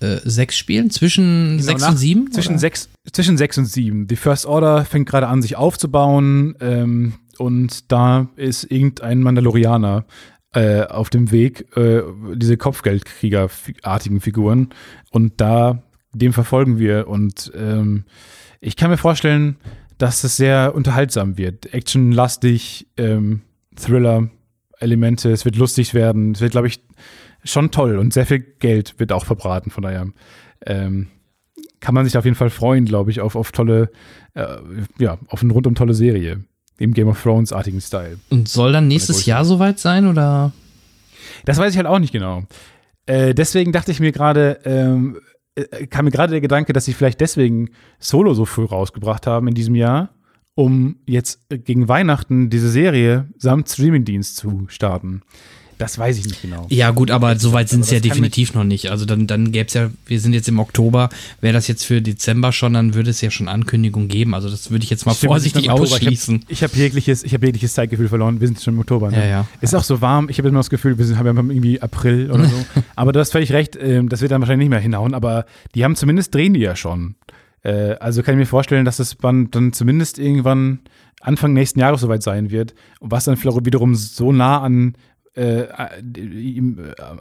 [0.00, 2.32] äh, 6 spielen, zwischen genau, 6 und 7?
[2.32, 4.06] Zwischen 6, zwischen 6 und 7.
[4.06, 10.04] Die First Order fängt gerade an, sich aufzubauen ähm, und da ist irgendein Mandalorianer
[10.52, 12.02] äh, auf dem Weg, äh,
[12.34, 14.70] diese Kopfgeldkriegerartigen Figuren
[15.10, 15.82] und da,
[16.12, 18.04] dem verfolgen wir und ähm,
[18.60, 19.56] ich kann mir vorstellen,
[19.98, 21.72] dass es sehr unterhaltsam wird.
[21.72, 23.42] Actionlastig, ähm,
[23.76, 26.32] Thriller-Elemente, es wird lustig werden.
[26.32, 26.80] Es wird, glaube ich,
[27.44, 29.70] schon toll und sehr viel Geld wird auch verbraten.
[29.70, 30.06] Von daher
[30.66, 31.08] ähm,
[31.80, 33.90] kann man sich auf jeden Fall freuen, glaube ich, auf, auf tolle,
[34.34, 34.56] äh,
[34.98, 36.44] ja, auf eine rundum tolle Serie.
[36.80, 38.18] Im Game of Thrones-artigen Style.
[38.30, 40.52] Und soll dann nächstes Jahr soweit sein oder?
[41.44, 42.44] Das weiß ich halt auch nicht genau.
[43.06, 45.20] Äh, deswegen dachte ich mir gerade, ähm, äh,
[45.90, 49.54] kam mir gerade der Gedanke, dass sie vielleicht deswegen Solo so früh rausgebracht haben in
[49.54, 50.10] diesem Jahr,
[50.54, 55.22] um jetzt gegen Weihnachten diese Serie samt Streamingdienst zu starten.
[55.78, 56.66] Das weiß ich nicht genau.
[56.70, 58.90] Ja, gut, aber soweit sind es ja definitiv noch nicht.
[58.90, 61.08] Also dann, dann gäbe es ja, wir sind jetzt im Oktober,
[61.40, 64.34] wäre das jetzt für Dezember schon, dann würde es ja schon Ankündigungen geben.
[64.34, 66.44] Also das würde ich jetzt mal Stimmt, vorsichtig ausschließen.
[66.48, 68.40] Ich habe hab jegliches, hab jegliches Zeitgefühl verloren.
[68.40, 69.10] Wir sind schon im Oktober.
[69.12, 69.18] Ne?
[69.18, 69.48] Ja, ja.
[69.60, 70.28] Ist auch so warm.
[70.28, 72.56] Ich habe immer das Gefühl, wir sind, haben ja irgendwie April oder so.
[72.96, 75.14] aber du hast völlig recht, ähm, das wird dann wahrscheinlich nicht mehr hinhauen.
[75.14, 77.14] Aber die haben zumindest drehen die ja schon.
[77.62, 80.80] Äh, also kann ich mir vorstellen, dass es dann, dann zumindest irgendwann
[81.20, 82.74] Anfang nächsten Jahres soweit sein wird.
[83.00, 84.94] Was dann vielleicht wiederum so nah an
[85.38, 86.62] äh, äh,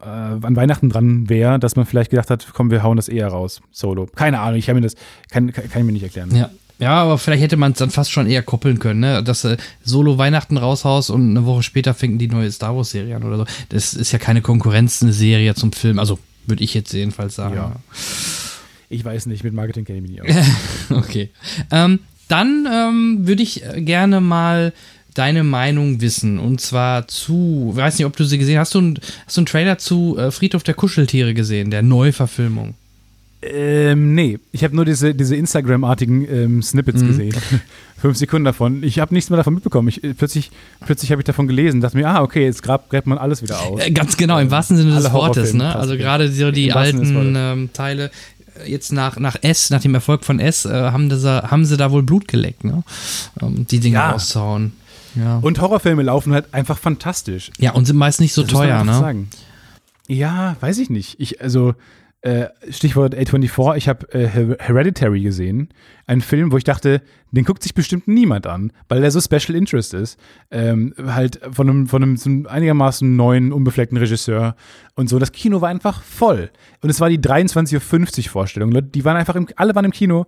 [0.03, 3.61] an Weihnachten dran wäre, dass man vielleicht gedacht hat, komm, wir hauen das eher raus,
[3.71, 4.07] solo.
[4.07, 4.95] Keine Ahnung, ich kann mir das,
[5.29, 6.35] kann, kann, kann ich mir nicht erklären.
[6.35, 6.49] Ja.
[6.79, 9.23] Ja, aber vielleicht hätte man es dann fast schon eher koppeln können, ne?
[9.23, 13.15] Dass du Solo Weihnachten raushaust und eine Woche später fängt die neue Star Wars Serie
[13.15, 13.45] an oder so.
[13.69, 15.97] Das ist ja keine Konkurrenz, eine Serie zum Film.
[15.97, 17.55] Also Würde ich jetzt jedenfalls sagen.
[17.55, 17.75] Ja.
[18.89, 20.45] Ich weiß nicht, mit Marketing kenne ich mich nicht aus.
[20.91, 21.31] okay.
[21.71, 24.71] Ähm, dann ähm, würde ich gerne mal
[25.17, 26.39] deine Meinung wissen.
[26.39, 28.73] Und zwar zu, weiß nicht, ob du sie gesehen hast.
[28.75, 28.93] Du,
[29.25, 32.75] hast du einen Trailer zu äh, Friedhof der Kuscheltiere gesehen, der Neuverfilmung?
[33.41, 37.07] Ähm, nee, ich habe nur diese, diese Instagram-artigen ähm, Snippets Mhm.
[37.07, 37.35] gesehen.
[38.01, 38.83] Fünf Sekunden davon.
[38.83, 39.87] Ich habe nichts mehr davon mitbekommen.
[39.89, 40.49] Ich, äh, plötzlich
[40.85, 43.59] plötzlich habe ich davon gelesen, dachte mir, ah, okay, jetzt grab, gräbt man alles wieder
[43.61, 43.79] aus.
[43.81, 45.53] Äh, ganz genau, im wahrsten Sinne des Alle Wortes.
[45.53, 45.75] Ne?
[45.75, 48.11] Also gerade so die alten ähm, Teile.
[48.65, 51.77] äh, Jetzt nach, nach S, nach dem Erfolg von S, äh, haben, das, haben sie
[51.77, 52.83] da wohl Blut geleckt, ne?
[53.39, 54.11] Ähm, die Dinge Ja.
[54.11, 54.73] rauszuhauen.
[55.17, 55.37] Ja.
[55.39, 57.51] Und Horrorfilme laufen halt einfach fantastisch.
[57.57, 58.93] ja, und sind meist nicht so Das teuer, ne?
[58.93, 59.29] Sagen.
[60.07, 61.19] Ja, weiß ich nicht.
[61.19, 61.73] Ich, also,
[62.21, 65.69] äh, Stichwort A24, ich habe äh, Her- Hereditary gesehen.
[66.07, 67.01] Ein Film, wo ich dachte,
[67.31, 70.17] den guckt sich bestimmt niemand an, weil der so Special Interest ist.
[70.49, 74.55] Ähm, halt von einem, von einem so einigermaßen neuen, unbefleckten Regisseur
[74.95, 75.19] und so.
[75.19, 76.49] Das Kino war einfach voll.
[76.81, 78.71] Und es war die 23.50 Uhr Vorstellung.
[78.91, 80.25] Die waren einfach, im, alle waren im Kino,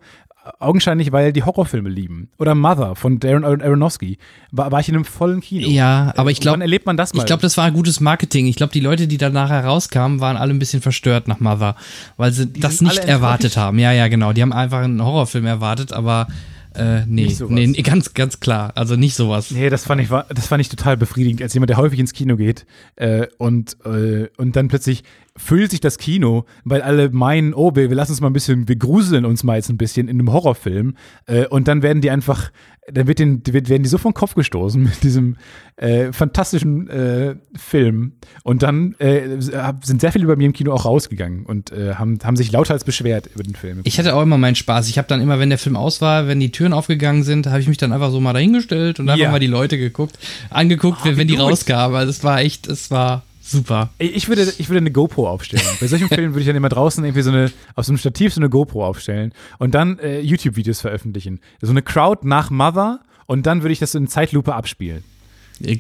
[0.60, 2.30] augenscheinlich, weil die Horrorfilme lieben.
[2.38, 4.18] Oder Mother von Darren Aron- Aronofsky.
[4.52, 5.68] War, war ich in einem vollen Kino.
[5.70, 7.22] Ja, aber ich Und glaube, erlebt man das mal?
[7.22, 8.48] Ich glaube, das war gutes Marketing.
[8.48, 11.76] Ich glaube, die Leute, die da nachher rauskamen, waren alle ein bisschen verstört nach Mother,
[12.18, 13.80] weil sie das sind nicht erwartet haben.
[13.80, 14.34] Ja, ja, genau.
[14.34, 16.28] Die haben einfach einen Horrorfilm erwartet, aber
[16.76, 18.74] äh, nee, nee, ganz, ganz klar.
[18.76, 19.52] Also nicht sowas.
[19.52, 22.36] Nee, das fand ich, das fand ich total befriedigend, als jemand, der häufig ins Kino
[22.36, 22.66] geht
[22.96, 25.04] äh, und, äh, und dann plötzlich
[25.36, 28.68] füllt sich das Kino, weil alle meinen, oh, wir, wir lassen uns mal ein bisschen,
[28.68, 30.96] wir gruseln uns mal jetzt ein bisschen in einem Horrorfilm
[31.26, 32.52] äh, und dann werden die einfach,
[32.94, 35.38] dann wird den, werden die so vom Kopf gestoßen mit diesem
[35.78, 38.14] äh, fantastischen äh, Film
[38.44, 42.20] und dann äh, sind sehr viele bei mir im Kino auch rausgegangen und äh, haben,
[42.24, 43.80] haben sich lauthals beschwert über den Film.
[43.84, 44.90] Ich hatte auch immer meinen Spaß.
[44.90, 47.60] Ich habe dann immer, wenn der Film aus war, wenn die Türen aufgegangen sind, habe
[47.62, 49.32] ich mich dann einfach so mal dahingestellt und einfach Ja.
[49.32, 50.18] mal die Leute geguckt,
[50.50, 51.96] angeguckt, wenn, wie wenn die rauskamen.
[51.96, 53.90] Also es war echt, es war super.
[53.98, 55.64] Ich würde, ich würde eine GoPro aufstellen.
[55.80, 58.34] Bei solchen Filmen würde ich dann immer draußen irgendwie so eine, auf so einem Stativ
[58.34, 61.40] so eine GoPro aufstellen und dann äh, YouTube-Videos veröffentlichen.
[61.62, 65.04] So eine Crowd nach Mother und dann würde ich das so in Zeitlupe abspielen.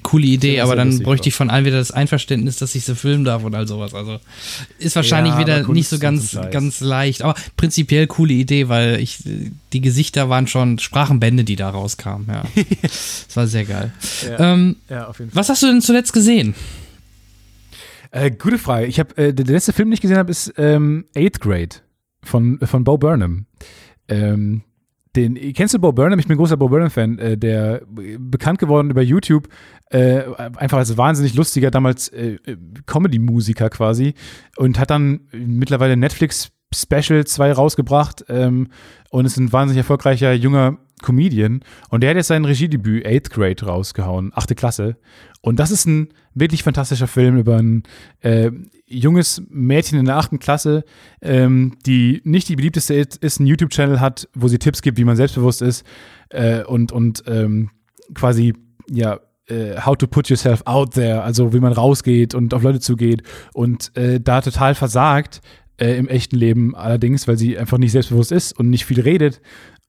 [0.04, 2.96] Coole Idee, Ja, aber dann bräuchte ich von allen wieder das Einverständnis, dass ich so
[2.96, 3.94] filmen darf und all sowas.
[3.94, 4.20] Also
[4.78, 7.22] ist wahrscheinlich Ja, wieder nicht so ganz, ganz leicht.
[7.22, 9.20] Aber prinzipiell coole Idee, weil ich
[9.72, 12.28] die Gesichter waren schon Sprachenbände, die da rauskamen.
[12.28, 12.44] Ja.
[12.82, 13.94] das war sehr geil.
[14.38, 15.40] Ähm, Ja, auf jeden Fall.
[15.40, 16.56] was hast du denn zuletzt gesehen?
[18.12, 18.88] Äh, gute Frage.
[18.88, 21.78] Ich habe äh, der letzte Film, den ich gesehen habe, ist ähm, Eighth Grade
[22.24, 23.45] von, von Bo Burnham.
[24.07, 24.64] Ähm,
[25.16, 26.20] den, kennst du Bo Burnham?
[26.20, 29.47] Ich bin ein großer Bo Burnham-Fan, äh, der äh, bekannt geworden über YouTube,
[29.91, 34.14] äh, einfach als wahnsinnig lustiger, damals äh, äh, Comedy-Musiker quasi
[34.57, 38.68] und hat dann mittlerweile Netflix Special 2 rausgebracht ähm,
[39.10, 43.66] und ist ein wahnsinnig erfolgreicher junger Comedian und der hat jetzt sein Regiedebüt Eighth Grade
[43.66, 44.97] rausgehauen, achte Klasse
[45.41, 47.84] und das ist ein wirklich fantastischer Film über ein
[48.22, 48.52] äh,
[48.86, 50.84] junges Mädchen in der achten Klasse,
[51.22, 55.16] ähm, die nicht die beliebteste ist, einen YouTube-Channel hat, wo sie Tipps gibt, wie man
[55.16, 55.86] selbstbewusst ist
[56.30, 57.70] äh, und, und ähm,
[58.14, 58.54] quasi,
[58.89, 62.80] ja, äh, how to put yourself out there, also wie man rausgeht und auf Leute
[62.80, 63.24] zugeht
[63.54, 65.41] und äh, da total versagt
[65.78, 69.41] äh, im echten Leben allerdings, weil sie einfach nicht selbstbewusst ist und nicht viel redet.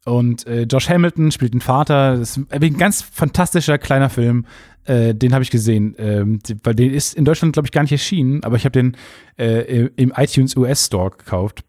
[0.05, 2.17] Und äh, Josh Hamilton spielt den Vater.
[2.17, 4.47] Das ist ein ganz fantastischer kleiner Film.
[4.85, 7.93] Äh, den habe ich gesehen, ähm, weil der ist in Deutschland, glaube ich, gar nicht
[7.93, 8.97] erschienen, aber ich habe den
[9.39, 11.63] äh, im iTunes US Store gekauft,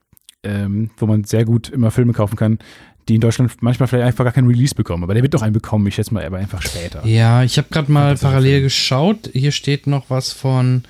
[0.43, 2.59] ähm, wo man sehr gut immer Filme kaufen kann,
[3.09, 5.03] die in Deutschland manchmal vielleicht einfach gar keinen Release bekommen.
[5.03, 7.05] Aber der wird doch einen bekommen, ich schätze mal, aber einfach später.
[7.05, 9.29] Ja, ich habe gerade mal parallel geschaut.
[9.34, 10.84] Hier steht noch was von,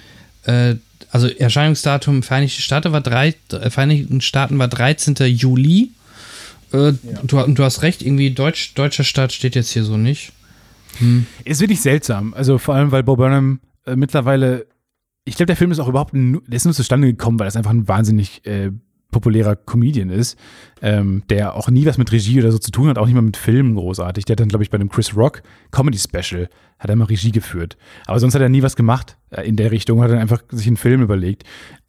[0.43, 0.75] äh,
[1.09, 5.15] also Erscheinungsdatum Vereinigte Staaten war, drei, äh, Vereinigten Staaten war 13.
[5.25, 5.89] Juli.
[6.73, 6.93] Äh,
[7.23, 10.33] du, du hast recht, irgendwie Deutsch, deutscher Staat steht jetzt hier so nicht.
[11.45, 12.33] Ist wirklich seltsam.
[12.33, 14.67] Also vor allem, weil Bo Burnham äh, mittlerweile,
[15.25, 17.71] ich glaube, der Film ist auch überhaupt, nur, ist nur zustande gekommen, weil das einfach
[17.71, 18.71] ein wahnsinnig äh,
[19.11, 20.37] populärer Comedian ist,
[20.81, 23.21] ähm, der auch nie was mit Regie oder so zu tun hat, auch nicht mal
[23.21, 24.25] mit Filmen großartig.
[24.25, 26.49] Der hat dann, glaube ich, bei dem Chris Rock Comedy Special
[26.79, 27.77] hat er mal Regie geführt.
[28.07, 30.67] Aber sonst hat er nie was gemacht äh, in der Richtung, hat dann einfach sich
[30.67, 31.43] einen Film überlegt.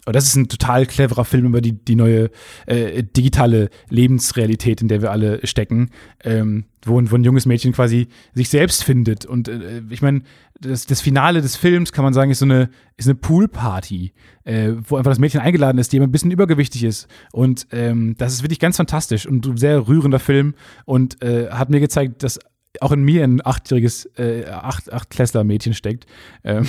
[0.05, 2.31] Und das ist ein total cleverer Film über die, die neue
[2.67, 5.91] äh, digitale Lebensrealität, in der wir alle stecken,
[6.25, 9.25] ähm, wo, ein- wo ein junges Mädchen quasi sich selbst findet.
[9.27, 10.23] Und äh, ich meine,
[10.61, 14.13] das, das Finale des Films, kann man sagen, ist so eine, ist eine Poolparty,
[14.45, 17.07] äh, wo einfach das Mädchen eingeladen ist, die immer ein bisschen übergewichtig ist.
[17.33, 21.71] Und ähm, das ist wirklich ganz fantastisch und ein sehr rührender Film und äh, hat
[21.71, 22.41] mir gezeigt, dass
[22.81, 26.07] auch in mir ein achtjähriges, äh, acht, acht Klässler-Mädchen steckt.
[26.43, 26.67] Ähm,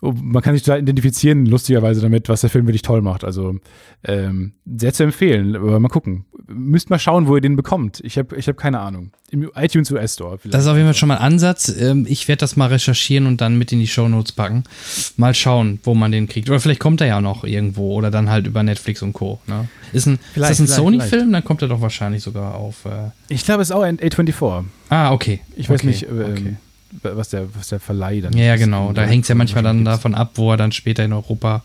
[0.00, 3.24] man kann sich da identifizieren, lustigerweise damit, was der Film wirklich toll macht.
[3.24, 3.56] Also
[4.04, 6.24] ähm, sehr zu empfehlen, aber mal gucken.
[6.46, 8.00] Müsst mal schauen, wo ihr den bekommt.
[8.04, 9.10] Ich habe ich hab keine Ahnung.
[9.30, 10.38] Im iTunes US Store.
[10.38, 10.54] Vielleicht.
[10.54, 11.74] Das ist auf jeden Fall schon mal ein Ansatz.
[11.80, 14.64] Ähm, ich werde das mal recherchieren und dann mit in die Show Notes packen.
[15.16, 16.48] Mal schauen, wo man den kriegt.
[16.50, 19.40] Oder vielleicht kommt er ja noch irgendwo oder dann halt über Netflix und Co.
[19.46, 19.68] Ne?
[19.92, 21.32] Ist, ein, ist das ein Sony-Film?
[21.32, 22.84] Dann kommt er doch wahrscheinlich sogar auf.
[22.84, 24.64] Äh ich glaube, es ist auch ein A24.
[24.90, 25.40] Ah, okay.
[25.56, 25.86] Ich weiß okay.
[25.86, 26.56] nicht, ähm, okay.
[27.02, 28.92] Was, der, was der Verleih dann Ja, genau.
[28.92, 31.62] Da hängt es ja manchmal dann davon ab, wo er dann später in Europa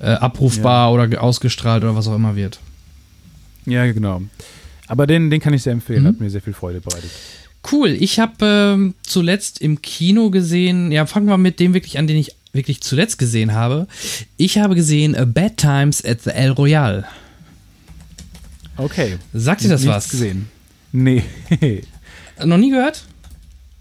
[0.00, 1.04] äh, abrufbar ja.
[1.04, 2.60] oder ausgestrahlt oder was auch immer wird.
[3.66, 4.22] Ja, genau.
[4.86, 6.02] Aber den, den kann ich sehr empfehlen.
[6.02, 6.08] Mhm.
[6.08, 7.10] Hat mir sehr viel Freude bereitet.
[7.70, 7.90] Cool.
[7.98, 8.34] Ich habe
[8.74, 12.82] ähm, zuletzt im Kino gesehen, ja, fangen wir mit dem wirklich an, den ich wirklich
[12.82, 13.86] zuletzt gesehen habe.
[14.36, 17.04] Ich habe gesehen A Bad Times at the El Royale.
[18.76, 19.18] Okay.
[19.32, 20.08] Sagt dir das Nichts was?
[20.10, 20.48] gesehen.
[20.92, 21.22] Nee.
[22.44, 23.04] Noch nie gehört?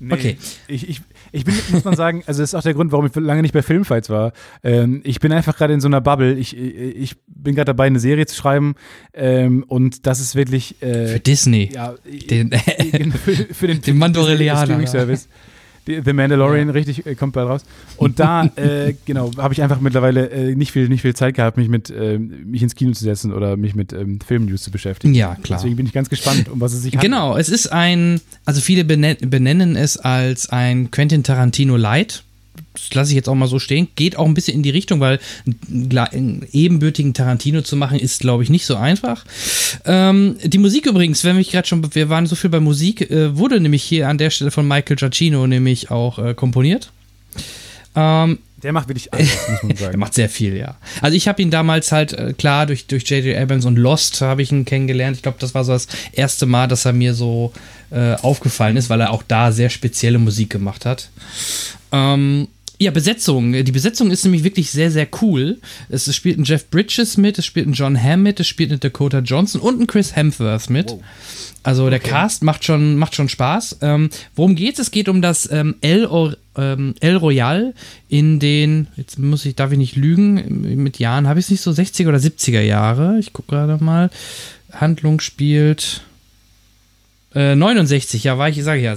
[0.08, 0.14] Nee.
[0.14, 0.38] Okay.
[0.68, 1.02] Ich, ich,
[1.32, 3.54] ich bin, muss man sagen, also das ist auch der Grund, warum ich lange nicht
[3.54, 4.34] bei Filmfights war.
[4.64, 6.34] Ähm, ich bin einfach gerade in so einer Bubble.
[6.34, 8.76] Ich, ich bin gerade dabei, eine Serie zu schreiben
[9.14, 11.70] ähm, und das ist wirklich äh, für Disney.
[11.74, 12.52] Ja, den,
[13.14, 14.66] für, für den, den Mandalorianer.
[14.66, 15.30] Streaming-Service.
[15.86, 16.74] The Mandalorian, ja.
[16.74, 17.64] richtig, äh, kommt bald raus.
[17.98, 21.58] Und da, äh, genau, habe ich einfach mittlerweile äh, nicht, viel, nicht viel Zeit gehabt,
[21.58, 25.14] mich mit äh, mich ins Kino zu setzen oder mich mit ähm, Filmnews zu beschäftigen.
[25.14, 25.60] Ja, klar.
[25.60, 27.12] Deswegen bin ich ganz gespannt, um was es sich handelt.
[27.12, 32.24] Genau, es ist ein, also viele benennen es als ein Quentin Tarantino Light
[32.74, 35.00] das lasse ich jetzt auch mal so stehen, geht auch ein bisschen in die Richtung,
[35.00, 35.20] weil
[35.68, 39.26] einen ebenbürtigen Tarantino zu machen, ist, glaube ich, nicht so einfach.
[39.86, 43.38] Ähm, die Musik übrigens, wenn wir gerade schon, wir waren so viel bei Musik, äh,
[43.38, 46.92] wurde nämlich hier an der Stelle von Michael Giacchino nämlich auch äh, komponiert.
[47.96, 49.94] Ähm, der macht wirklich alles, muss man sagen.
[49.94, 50.76] er macht sehr viel, ja.
[51.02, 53.38] Also ich habe ihn damals halt, äh, klar, durch J.J.
[53.38, 55.18] Abrams und Lost habe ich ihn kennengelernt.
[55.18, 57.52] Ich glaube, das war so das erste Mal, dass er mir so
[57.92, 61.10] äh, aufgefallen ist, weil er auch da sehr spezielle Musik gemacht hat.
[61.92, 62.48] Ähm,
[62.80, 63.54] ja, Besetzung.
[63.54, 65.60] Die Besetzung ist nämlich wirklich sehr, sehr cool.
[65.90, 68.80] Es spielt ein Jeff Bridges mit, es spielt ein John Hamm mit, es spielt ein
[68.80, 70.90] Dakota Johnson und ein Chris Hemsworth mit.
[70.90, 71.04] Wow.
[71.64, 73.78] Also der Cast macht schon, macht schon Spaß.
[73.82, 74.80] Ähm, worum geht's?
[74.80, 76.08] Es geht um das ähm, El,
[76.58, 77.74] ähm, El Royal
[78.10, 81.62] in den, jetzt muss ich, darf ich nicht lügen, mit Jahren habe ich es nicht
[81.62, 83.18] so 60er oder 70er Jahre.
[83.20, 84.10] Ich gucke gerade mal.
[84.72, 86.02] Handlung spielt
[87.34, 88.96] 69, äh, ja, war ich, sage ja,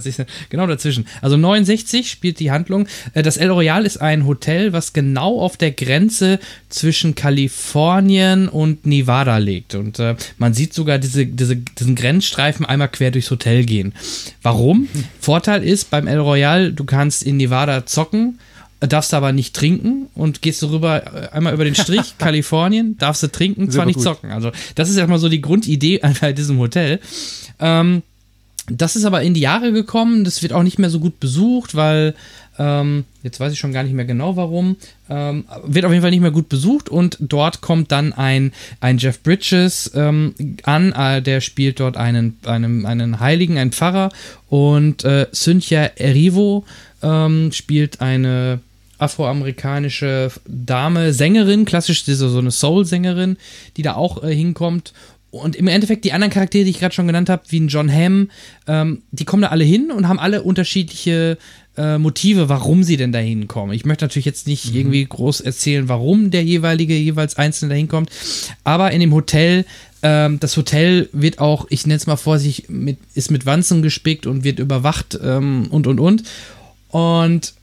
[0.50, 1.06] genau dazwischen.
[1.22, 2.86] Also 69 spielt die Handlung.
[3.14, 8.86] Äh, das El Royal ist ein Hotel, was genau auf der Grenze zwischen Kalifornien und
[8.86, 9.74] Nevada liegt.
[9.74, 13.94] Und äh, man sieht sogar diese, diese, diesen Grenzstreifen einmal quer durchs Hotel gehen.
[14.42, 14.88] Warum?
[14.92, 15.04] Hm.
[15.20, 18.38] Vorteil ist beim El Royal, du kannst in Nevada zocken
[18.80, 23.28] darfst aber nicht trinken und gehst du rüber einmal über den Strich Kalifornien, darfst du
[23.28, 24.04] trinken, zwar nicht gut.
[24.04, 24.30] zocken.
[24.30, 27.00] Also das ist erstmal so die Grundidee bei diesem Hotel.
[27.58, 28.02] Ähm,
[28.68, 30.24] das ist aber in die Jahre gekommen.
[30.24, 32.14] Das wird auch nicht mehr so gut besucht, weil
[32.58, 34.76] ähm, jetzt weiß ich schon gar nicht mehr genau warum.
[35.08, 38.98] Ähm, wird auf jeden Fall nicht mehr gut besucht und dort kommt dann ein, ein
[38.98, 40.92] Jeff Bridges ähm, an.
[40.92, 44.10] Äh, der spielt dort einen, einen, einen Heiligen, einen Pfarrer
[44.48, 46.64] und äh, Cynthia Erivo
[47.02, 48.60] ähm, spielt eine
[48.98, 53.36] afroamerikanische Dame, Sängerin, klassisch so eine Soul-Sängerin,
[53.76, 54.94] die da auch äh, hinkommt
[55.42, 57.92] und im Endeffekt die anderen Charaktere, die ich gerade schon genannt habe, wie ein John
[57.92, 58.30] Hamm,
[58.66, 61.38] ähm, die kommen da alle hin und haben alle unterschiedliche
[61.76, 63.74] äh, Motive, warum sie denn da hinkommen.
[63.74, 64.76] Ich möchte natürlich jetzt nicht mhm.
[64.76, 68.10] irgendwie groß erzählen, warum der jeweilige jeweils Einzelne da hinkommt,
[68.64, 69.64] aber in dem Hotel
[70.02, 74.26] ähm, das Hotel wird auch, ich nenne es mal vorsichtig, mit, ist mit Wanzen gespickt
[74.26, 76.22] und wird überwacht ähm, und und und.
[76.90, 77.54] Und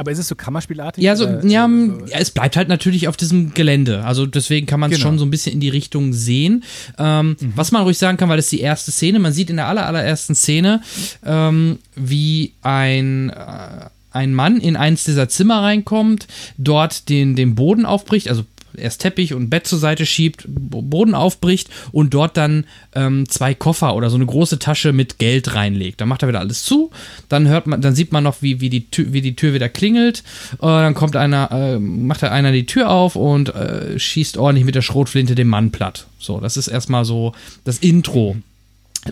[0.00, 1.04] aber ist es so Kammerspielartig?
[1.04, 4.02] Ja, so, oder, ja, ja, es bleibt halt natürlich auf diesem Gelände.
[4.02, 5.10] Also deswegen kann man es genau.
[5.10, 6.64] schon so ein bisschen in die Richtung sehen.
[6.98, 7.52] Ähm, mhm.
[7.54, 9.18] Was man ruhig sagen kann, weil das ist die erste Szene.
[9.18, 10.82] Man sieht in der aller, allerersten Szene,
[11.24, 13.30] ähm, wie ein.
[13.30, 16.26] Äh, ein Mann in eins dieser Zimmer reinkommt,
[16.58, 18.42] dort den, den Boden aufbricht, also
[18.80, 22.64] erst Teppich und Bett zur Seite schiebt, Boden aufbricht und dort dann
[22.94, 26.00] ähm, zwei Koffer oder so eine große Tasche mit Geld reinlegt.
[26.00, 26.90] Dann macht er wieder alles zu,
[27.28, 29.68] dann hört man, dann sieht man noch, wie, wie, die, Tür, wie die Tür wieder
[29.68, 30.22] klingelt.
[30.54, 34.64] Äh, dann kommt einer, äh, macht er einer die Tür auf und äh, schießt ordentlich
[34.64, 36.06] mit der Schrotflinte den Mann platt.
[36.18, 37.32] So, das ist erstmal so
[37.64, 38.36] das Intro.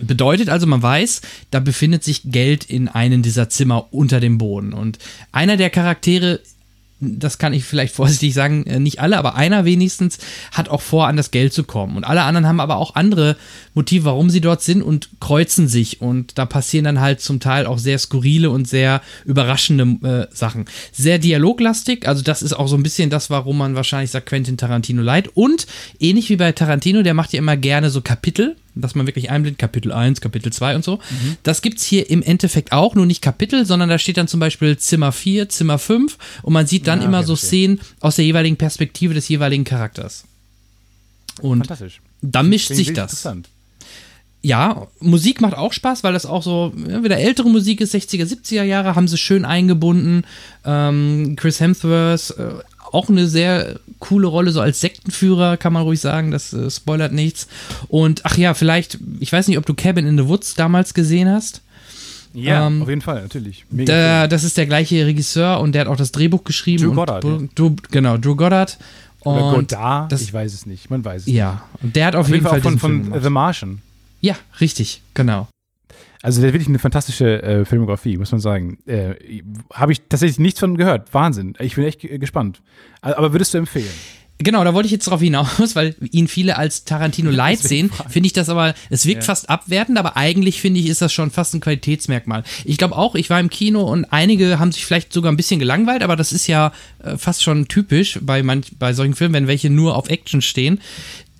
[0.01, 4.73] Bedeutet also, man weiß, da befindet sich Geld in einem dieser Zimmer unter dem Boden.
[4.73, 4.99] Und
[5.31, 6.41] einer der Charaktere
[6.99, 10.17] das kann ich vielleicht vorsichtig sagen, äh, nicht alle, aber einer wenigstens
[10.51, 11.97] hat auch vor, an das Geld zu kommen.
[11.97, 13.37] Und alle anderen haben aber auch andere
[13.73, 16.01] Motive, warum sie dort sind und kreuzen sich.
[16.01, 20.65] Und da passieren dann halt zum Teil auch sehr skurrile und sehr überraschende äh, Sachen.
[20.91, 24.57] Sehr dialoglastig, also das ist auch so ein bisschen das, warum man wahrscheinlich sagt Quentin
[24.57, 25.29] Tarantino leid.
[25.33, 25.67] Und
[25.99, 29.59] ähnlich wie bei Tarantino, der macht ja immer gerne so Kapitel dass man wirklich einblendet,
[29.59, 30.97] Kapitel 1, Kapitel 2 und so.
[30.97, 31.37] Mhm.
[31.43, 34.39] Das gibt es hier im Endeffekt auch, nur nicht Kapitel, sondern da steht dann zum
[34.39, 38.25] Beispiel Zimmer 4, Zimmer 5 und man sieht dann ja, immer so Szenen aus der
[38.25, 40.25] jeweiligen Perspektive des jeweiligen Charakters.
[41.41, 41.67] Und
[42.21, 43.27] da mischt sich das.
[44.41, 48.23] Ja, Musik macht auch Spaß, weil das auch so ja, wieder ältere Musik ist, 60er,
[48.23, 50.23] 70er Jahre, haben sie schön eingebunden.
[50.63, 55.99] Ähm, Chris Hemsworth, äh, auch eine sehr coole Rolle, so als Sektenführer, kann man ruhig
[55.99, 57.47] sagen, das äh, spoilert nichts.
[57.87, 61.29] Und ach ja, vielleicht, ich weiß nicht, ob du Cabin in the Woods damals gesehen
[61.29, 61.61] hast.
[62.33, 63.65] Ja, ähm, auf jeden Fall, natürlich.
[63.69, 66.83] Der, das ist der gleiche Regisseur und der hat auch das Drehbuch geschrieben.
[66.83, 67.25] Drew Goddard.
[67.25, 67.47] Und, ja.
[67.55, 68.77] Drew, genau, Drew Goddard.
[69.21, 71.59] Oder Godard, das, ich weiß es nicht, man weiß es ja, nicht.
[71.59, 73.81] Ja, und der hat auf, auf jeden, Fall, Fall von, von The Martian.
[74.21, 75.47] Ja, richtig, genau.
[76.21, 78.77] Also der hat wirklich eine fantastische äh, Filmografie, muss man sagen.
[78.85, 79.41] Äh,
[79.73, 81.13] Habe ich tatsächlich nichts von gehört.
[81.13, 81.53] Wahnsinn.
[81.59, 82.61] Ich bin echt gespannt.
[83.01, 83.87] Aber würdest du empfehlen?
[84.41, 87.91] Genau, da wollte ich jetzt drauf hinaus, weil ihn viele als Tarantino Light sehen.
[88.09, 89.25] Finde ich das aber, es wirkt ja.
[89.25, 92.43] fast abwertend, aber eigentlich finde ich, ist das schon fast ein Qualitätsmerkmal.
[92.63, 95.59] Ich glaube auch, ich war im Kino und einige haben sich vielleicht sogar ein bisschen
[95.59, 96.71] gelangweilt, aber das ist ja
[97.03, 100.79] äh, fast schon typisch bei, manch, bei solchen Filmen, wenn welche nur auf Action stehen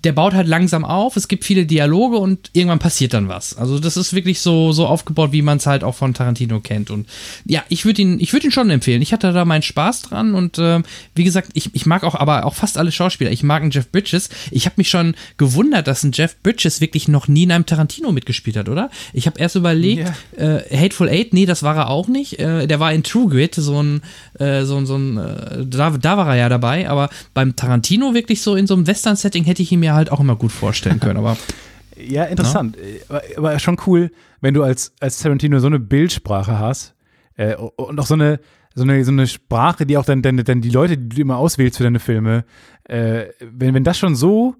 [0.04, 3.56] der baut halt langsam auf, es gibt viele Dialoge und irgendwann passiert dann was.
[3.56, 6.90] Also das ist wirklich so, so aufgebaut, wie man es halt auch von Tarantino kennt.
[6.90, 7.06] Und
[7.44, 9.02] ja, ich würde ihn, ich würde ihn schon empfehlen.
[9.02, 10.82] Ich hatte da meinen Spaß dran und äh,
[11.14, 13.30] wie gesagt, ich, ich mag auch aber auch fast alle Schauspieler.
[13.30, 14.30] Ich mag einen Jeff Bridges.
[14.50, 18.10] Ich habe mich schon gewundert, dass ein Jeff Bridges wirklich noch nie in einem Tarantino
[18.12, 18.90] mitgespielt hat, oder?
[19.12, 20.58] Ich habe erst überlegt, yeah.
[20.58, 22.38] äh, Hateful Eight, nee, das war er auch nicht.
[22.38, 24.02] Äh, der war in True Grit, so ein,
[24.40, 28.42] äh, so, so ein, äh, da, da war er ja dabei, aber beim Tarantino wirklich
[28.42, 31.18] so in so einem Western-Setting hätte ich ihn mir halt auch immer gut vorstellen können.
[31.18, 31.36] Aber
[31.96, 32.76] ja, interessant.
[32.76, 33.16] No?
[33.16, 34.10] Aber, aber, schon cool,
[34.40, 36.94] wenn du als, als Tarantino so eine Bildsprache hast
[37.36, 38.40] äh, und auch so eine,
[38.74, 41.36] so eine, so eine Sprache, die auch dann, dann, dann die Leute, die du immer
[41.36, 42.44] auswählst für deine Filme,
[42.84, 44.56] äh, wenn, wenn das schon so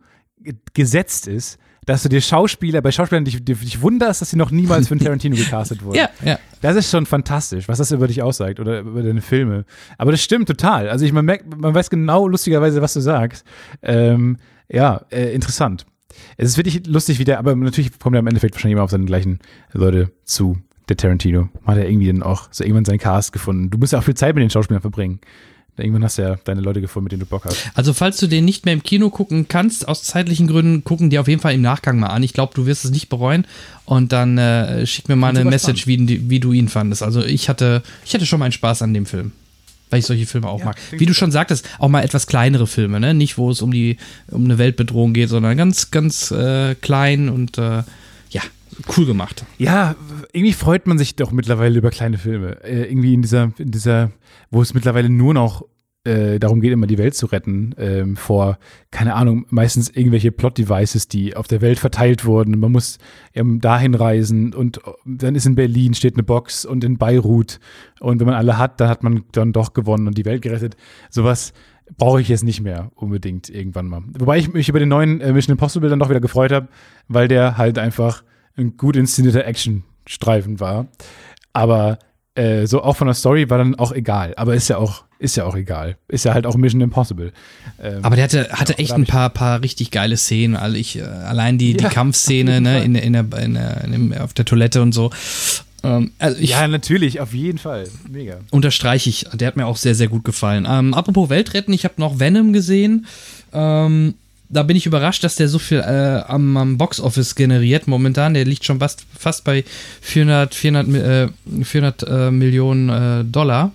[0.74, 1.58] gesetzt ist,
[1.90, 5.00] dass du dir Schauspieler, bei Schauspielern dich, dich wunderst, dass sie noch niemals für einen
[5.00, 5.96] Tarantino gecastet wurden.
[5.96, 6.38] Ja, ja.
[6.60, 9.64] Das ist schon fantastisch, was das über dich aussagt oder über deine Filme.
[9.98, 10.88] Aber das stimmt total.
[10.88, 13.44] Also ich, man merkt, man weiß genau lustigerweise, was du sagst.
[13.82, 14.36] Ähm,
[14.68, 15.84] ja, äh, interessant.
[16.36, 18.90] Es ist wirklich lustig, wie der, aber natürlich kommt er im Endeffekt wahrscheinlich immer auf
[18.92, 19.40] seine gleichen
[19.72, 21.48] Leute zu, der Tarantino.
[21.66, 23.68] Hat er irgendwie dann auch so irgendwann seinen Cast gefunden.
[23.68, 25.18] Du musst ja auch viel Zeit mit den Schauspielern verbringen.
[25.80, 27.56] Irgendwann hast du ja deine Leute gefunden, mit denen du Bock hast.
[27.74, 31.18] Also, falls du den nicht mehr im Kino gucken kannst, aus zeitlichen Gründen, gucken die
[31.18, 32.22] auf jeden Fall im Nachgang mal an.
[32.22, 33.46] Ich glaube, du wirst es nicht bereuen.
[33.84, 37.02] Und dann äh, schick mir mal eine Message, wie, wie, du ihn fandest.
[37.02, 39.32] Also, ich hatte, ich hatte schon meinen Spaß an dem Film
[39.90, 40.76] weil ich solche Filme auch ja, mag.
[40.92, 43.12] Wie du schon sagtest, auch mal etwas kleinere Filme, ne?
[43.12, 43.96] Nicht, wo es um die
[44.28, 47.82] um eine Weltbedrohung geht, sondern ganz, ganz äh, klein und äh,
[48.30, 48.42] ja,
[48.96, 49.44] cool gemacht.
[49.58, 49.94] Ja,
[50.32, 52.62] irgendwie freut man sich doch mittlerweile über kleine Filme.
[52.64, 54.10] Äh, irgendwie in dieser, in dieser,
[54.50, 55.64] wo es mittlerweile nur noch
[56.04, 58.58] äh, darum geht, immer die Welt zu retten, ähm, vor,
[58.90, 62.58] keine Ahnung, meistens irgendwelche Plot-Devices, die auf der Welt verteilt wurden.
[62.58, 62.98] Man muss
[63.34, 67.60] ähm, dahin reisen und äh, dann ist in Berlin steht eine Box und in Beirut
[68.00, 70.76] und wenn man alle hat, dann hat man dann doch gewonnen und die Welt gerettet.
[71.10, 71.52] Sowas
[71.98, 74.02] brauche ich jetzt nicht mehr unbedingt irgendwann mal.
[74.18, 76.68] Wobei ich mich über den neuen äh, Mission Impossible dann doch wieder gefreut habe,
[77.08, 78.24] weil der halt einfach
[78.60, 80.86] ein gut inszenierter Action-Streifen war.
[81.52, 81.98] Aber
[82.34, 84.34] äh, so auch von der Story war dann auch egal.
[84.36, 85.98] Aber ist ja auch ist ja auch egal.
[86.08, 87.32] Ist ja halt auch Mission Impossible.
[87.80, 90.56] Ähm, Aber der hatte, hatte ja, echt ein paar, paar richtig geile Szenen.
[90.56, 94.10] Also ich, äh, allein die, die ja, Kampfszene ne, in, in der, in der, in
[94.10, 95.10] der, auf der Toilette und so.
[95.82, 97.86] Ähm, also ich, ja, natürlich, auf jeden Fall.
[98.08, 98.38] Mega.
[98.50, 99.26] Unterstreiche ich.
[99.34, 100.66] Der hat mir auch sehr, sehr gut gefallen.
[100.68, 103.06] Ähm, apropos Weltretten, ich habe noch Venom gesehen.
[103.52, 104.14] Ähm,
[104.50, 108.34] da bin ich überrascht, dass der so viel äh, am, am Boxoffice generiert momentan.
[108.34, 109.64] Der liegt schon fast, fast bei
[110.02, 111.28] 400, 400, äh,
[111.64, 113.72] 400 äh, Millionen äh, Dollar.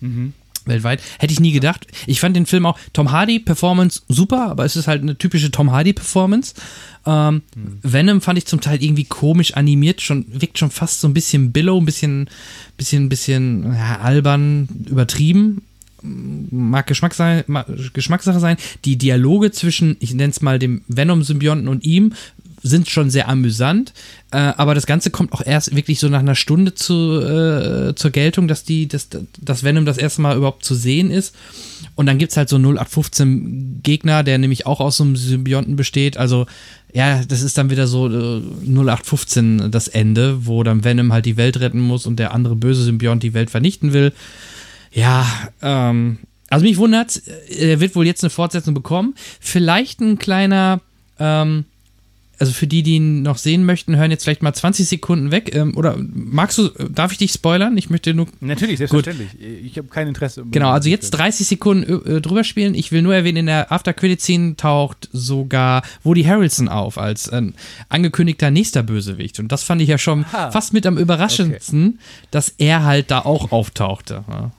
[0.00, 0.32] Mhm
[0.68, 1.00] weltweit.
[1.18, 1.86] Hätte ich nie gedacht.
[2.06, 5.50] Ich fand den Film auch, Tom Hardy Performance super, aber es ist halt eine typische
[5.50, 6.54] Tom Hardy Performance.
[7.06, 7.78] Ähm, hm.
[7.82, 11.52] Venom fand ich zum Teil irgendwie komisch animiert, schon, wirkt schon fast so ein bisschen
[11.52, 12.28] Billow, ein bisschen,
[12.76, 15.62] bisschen, bisschen ja, albern, übertrieben.
[16.02, 18.56] Mag, Geschmack sein, mag Geschmackssache sein.
[18.84, 22.12] Die Dialoge zwischen, ich nenne es mal dem Venom-Symbionten und ihm,
[22.62, 23.92] sind schon sehr amüsant,
[24.30, 28.10] äh, aber das Ganze kommt auch erst wirklich so nach einer Stunde zu, äh, zur
[28.10, 29.08] Geltung, dass die, dass,
[29.40, 31.34] dass Venom das erste Mal überhaupt zu sehen ist.
[31.94, 35.76] Und dann gibt es halt so 0815 Gegner, der nämlich auch aus so einem Symbionten
[35.76, 36.16] besteht.
[36.16, 36.46] Also,
[36.92, 41.36] ja, das ist dann wieder so äh, 0815 das Ende, wo dann Venom halt die
[41.36, 44.12] Welt retten muss und der andere böse Symbiont die Welt vernichten will.
[44.98, 45.26] Ja,
[45.62, 46.18] ähm,
[46.50, 49.14] also mich wundert, er wird wohl jetzt eine Fortsetzung bekommen.
[49.38, 50.80] Vielleicht ein kleiner,
[51.20, 51.66] ähm,
[52.40, 55.54] also für die, die ihn noch sehen möchten, hören jetzt vielleicht mal 20 Sekunden weg.
[55.54, 57.76] Ähm, oder magst du, darf ich dich spoilern?
[57.76, 58.26] Ich möchte nur.
[58.40, 59.28] Natürlich, selbstverständlich.
[59.40, 60.44] Ich habe kein Interesse.
[60.50, 62.74] Genau, also jetzt 30 Sekunden äh, drüber spielen.
[62.74, 67.28] Ich will nur erwähnen, in der After Credit Scene taucht sogar Woody Harrelson auf als
[67.28, 67.42] äh,
[67.88, 69.38] angekündigter nächster Bösewicht.
[69.38, 70.50] Und das fand ich ja schon Aha.
[70.50, 72.28] fast mit am überraschendsten, okay.
[72.32, 74.24] dass er halt da auch auftauchte.
[74.28, 74.50] Ja.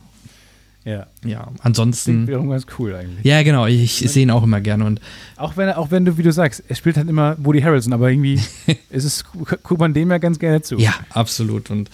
[0.90, 1.06] Ja.
[1.26, 2.28] Ja, ansonsten.
[2.28, 3.26] Wiederum ganz cool eigentlich.
[3.26, 4.86] Ja, genau, ich, ich sehe ihn auch immer gerne.
[4.86, 5.02] Und
[5.36, 8.10] auch wenn, auch wenn du, wie du sagst, er spielt halt immer Woody Harrelson, aber
[8.10, 8.40] irgendwie
[8.90, 9.26] ist es,
[9.64, 10.78] guckt man dem ja ganz gerne zu.
[10.78, 11.72] Ja, absolut.
[11.72, 11.90] Und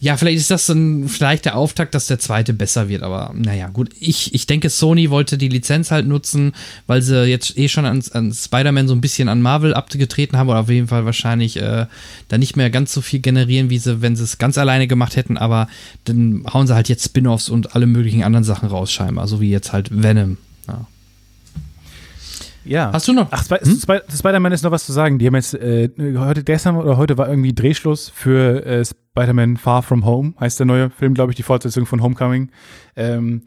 [0.00, 3.68] ja, vielleicht ist das dann vielleicht der Auftakt, dass der zweite besser wird, aber naja,
[3.68, 3.90] gut.
[4.00, 6.52] Ich, ich denke, Sony wollte die Lizenz halt nutzen,
[6.86, 10.48] weil sie jetzt eh schon an, an Spider-Man so ein bisschen an Marvel abgetreten haben
[10.48, 11.84] oder auf jeden Fall wahrscheinlich äh,
[12.28, 15.16] da nicht mehr ganz so viel generieren, wie sie, wenn sie es ganz alleine gemacht
[15.16, 15.68] hätten, aber
[16.04, 19.26] dann hauen sie halt jetzt Spin-offs und alle möglichen anderen Sachen raus, scheinbar.
[19.26, 20.38] So wie jetzt halt Venom.
[20.68, 20.86] Ja.
[22.64, 22.92] Ja.
[22.92, 23.28] Hast du noch?
[23.30, 23.76] Ach, Sp hm?
[23.80, 25.18] Sp Spider-Man ist noch was zu sagen.
[25.18, 29.82] Die haben jetzt, äh, heute, gestern oder heute war irgendwie Drehschluss für äh, Spider-Man Far
[29.82, 32.50] From Home, heißt der neue Film, glaube ich, die Fortsetzung von Homecoming.
[32.96, 33.42] Ähm,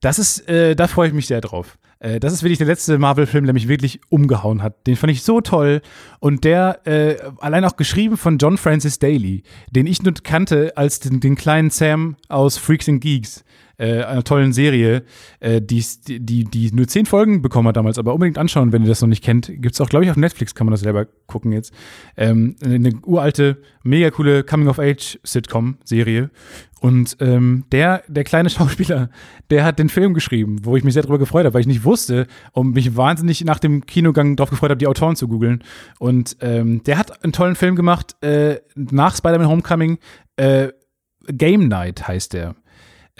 [0.00, 1.78] das ist, äh, da freue ich mich sehr drauf.
[2.00, 4.86] Äh, das ist wirklich der letzte Marvel-Film, der mich wirklich umgehauen hat.
[4.86, 5.82] Den fand ich so toll.
[6.18, 11.00] Und der, äh, allein auch geschrieben von John Francis Daly, den ich nur kannte als
[11.00, 13.44] den, den kleinen Sam aus Freaks and Geeks
[13.80, 15.04] äh, einer tollen Serie,
[15.40, 18.88] äh, die, die, die nur zehn Folgen bekommen hat damals, aber unbedingt anschauen, wenn ihr
[18.88, 19.46] das noch nicht kennt.
[19.46, 21.72] Gibt es auch, glaube ich, auf Netflix, kann man das selber gucken jetzt.
[22.16, 26.30] Ähm, eine uralte, mega coole Coming-of-Age-Sitcom-Serie.
[26.80, 29.08] Und ähm, der, der kleine Schauspieler,
[29.48, 31.84] der hat den Film geschrieben, wo ich mich sehr darüber gefreut habe, weil ich nicht
[31.84, 35.64] wusste und mich wahnsinnig nach dem Kinogang darauf gefreut habe, die Autoren zu googeln.
[35.98, 39.98] Und ähm, der hat einen tollen Film gemacht, äh, nach Spider-Man Homecoming.
[40.36, 40.68] Äh,
[41.26, 42.56] Game Night heißt der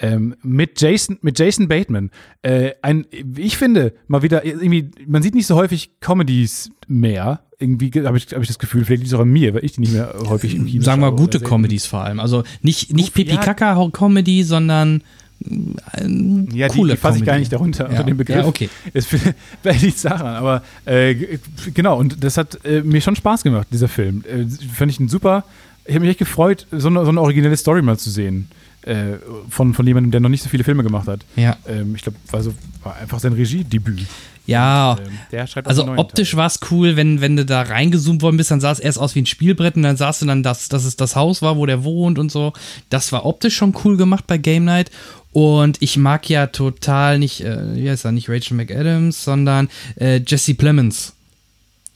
[0.01, 2.09] ähm, mit Jason, mit Jason Bateman.
[2.41, 3.05] Äh, ein,
[3.37, 7.41] ich finde, mal wieder, irgendwie, man sieht nicht so häufig Comedies mehr.
[7.59, 9.73] Irgendwie habe ich, hab ich das Gefühl, vielleicht liegt es auch an mir, weil ich
[9.73, 12.19] die nicht mehr häufig im Kino Sagen wir gute Comedies vor allem.
[12.19, 15.03] Also nicht, nicht Pipi-Kaka-Comedy, sondern
[15.45, 16.07] äh,
[16.53, 17.89] ja, die, die fasse ich gar nicht darunter, ja.
[17.91, 18.37] unter dem Begriff.
[18.37, 18.69] Ja, okay.
[18.93, 19.35] Es vielleicht
[19.83, 21.37] nichts daran, aber äh,
[21.75, 24.23] genau, und das hat äh, mir schon Spaß gemacht, dieser Film.
[24.27, 25.43] Äh, fand ich ein super,
[25.85, 28.49] ich habe mich echt gefreut, so eine, so eine originelle Story mal zu sehen
[28.83, 29.17] äh,
[29.49, 31.21] von, von jemandem, der noch nicht so viele Filme gemacht hat.
[31.35, 31.57] Ja.
[31.67, 32.53] Ähm, ich glaube, war, so,
[32.83, 34.07] war einfach sein Regiedebüt.
[34.47, 34.97] Ja,
[35.31, 38.71] ähm, also optisch war es cool, wenn, wenn du da reingezoomt worden bist, dann sah
[38.71, 41.15] es erst aus wie ein Spielbrett und dann sahst du dann, dass, dass es das
[41.15, 42.53] Haus war, wo der wohnt und so.
[42.89, 44.89] Das war optisch schon cool gemacht bei Game Night.
[45.31, 50.19] Und ich mag ja total nicht, äh, wie heißt er, nicht Rachel McAdams, sondern äh,
[50.25, 51.13] Jesse Plemons.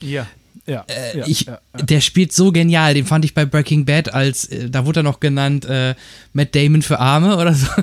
[0.00, 0.26] Ja.
[0.66, 2.94] Ja, äh, ja, ich, ja, Der spielt so genial.
[2.94, 5.94] Den fand ich bei Breaking Bad als, äh, da wurde er noch genannt, äh,
[6.32, 7.68] Matt Damon für Arme oder so.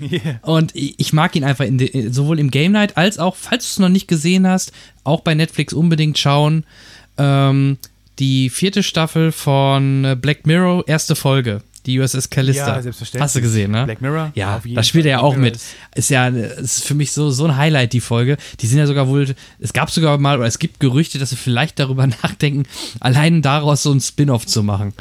[0.00, 0.38] Yeah.
[0.42, 3.68] Und ich, ich, mag ihn einfach de, sowohl im Game Night als auch, falls du
[3.70, 4.72] es noch nicht gesehen hast,
[5.04, 6.64] auch bei Netflix unbedingt schauen.
[7.18, 7.78] Ähm,
[8.18, 12.66] die vierte Staffel von äh, Black Mirror, erste Folge die USS Callister.
[12.66, 13.22] Ja, selbstverständlich.
[13.22, 13.84] Hast du gesehen, ne?
[13.84, 14.32] Black Mirror?
[14.34, 15.58] Ja, da spielt er ja auch mit.
[15.94, 18.36] Ist, ja ist für mich so, so ein Highlight, die Folge.
[18.60, 21.36] Die sind ja sogar wohl, es gab sogar mal, oder es gibt Gerüchte, dass sie
[21.36, 22.64] vielleicht darüber nachdenken,
[23.00, 24.92] allein daraus so ein Spin-off zu machen.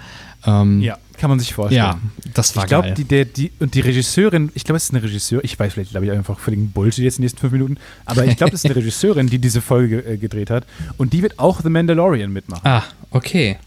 [0.45, 1.81] Ähm, ja, kann man sich vorstellen.
[1.81, 1.99] Ja,
[2.33, 2.93] das war ich glaub, geil.
[2.97, 5.91] Ich glaube, die, und die Regisseurin, ich glaube, es ist eine Regisseurin, ich weiß vielleicht,
[5.91, 8.63] glaube ich, einfach völligen Bullshit jetzt in den nächsten fünf Minuten, aber ich glaube, es
[8.63, 10.65] ist eine Regisseurin, die diese Folge äh, gedreht hat
[10.97, 12.67] und die wird auch The Mandalorian mitmachen.
[12.67, 13.57] Ah, okay.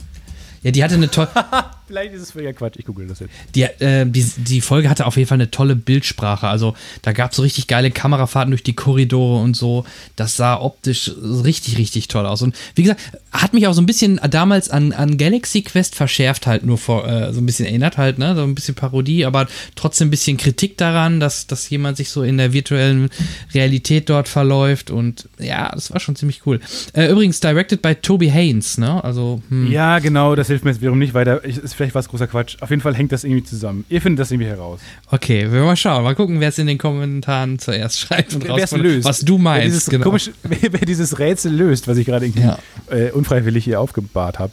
[0.62, 1.31] Ja, die hatte eine tolle.
[1.89, 3.30] Vielleicht ist es völliger Quatsch, ich google das jetzt.
[3.55, 6.47] Die, äh, die, die, Folge hatte auf jeden Fall eine tolle Bildsprache.
[6.47, 9.86] Also da gab es so richtig geile Kamerafahrten durch die Korridore und so.
[10.14, 12.43] Das sah optisch richtig, richtig toll aus.
[12.43, 13.01] Und wie gesagt,
[13.32, 17.09] hat mich auch so ein bisschen damals an, an Galaxy Quest verschärft, halt nur vor,
[17.09, 18.34] äh, so ein bisschen erinnert halt, ne?
[18.34, 22.22] So ein bisschen Parodie, aber trotzdem ein bisschen Kritik daran, dass, dass jemand sich so
[22.22, 23.09] in der virtuellen
[23.55, 24.91] Realität dort verläuft.
[24.91, 26.61] Und ja, das war schon ziemlich cool.
[26.93, 29.03] Äh, übrigens, directed by Toby Haynes, ne?
[29.03, 29.41] Also.
[29.49, 29.72] Hm.
[29.72, 31.43] Ja, genau, das hilft mir jetzt wiederum nicht weiter.
[31.45, 32.57] Ich, vielleicht war es großer Quatsch.
[32.61, 33.85] Auf jeden Fall hängt das irgendwie zusammen.
[33.89, 34.81] Ihr findet das irgendwie heraus.
[35.11, 36.03] Okay, wir mal schauen.
[36.03, 39.07] Mal gucken, wer es in den Kommentaren zuerst schreibt und wer es löst.
[39.07, 39.62] was du meinst.
[39.62, 40.05] Wer dieses, genau.
[40.05, 42.59] komisch, wer, wer dieses Rätsel löst, was ich gerade irgendwie ja.
[42.91, 44.53] äh, unfreiwillig hier aufgebahrt habe.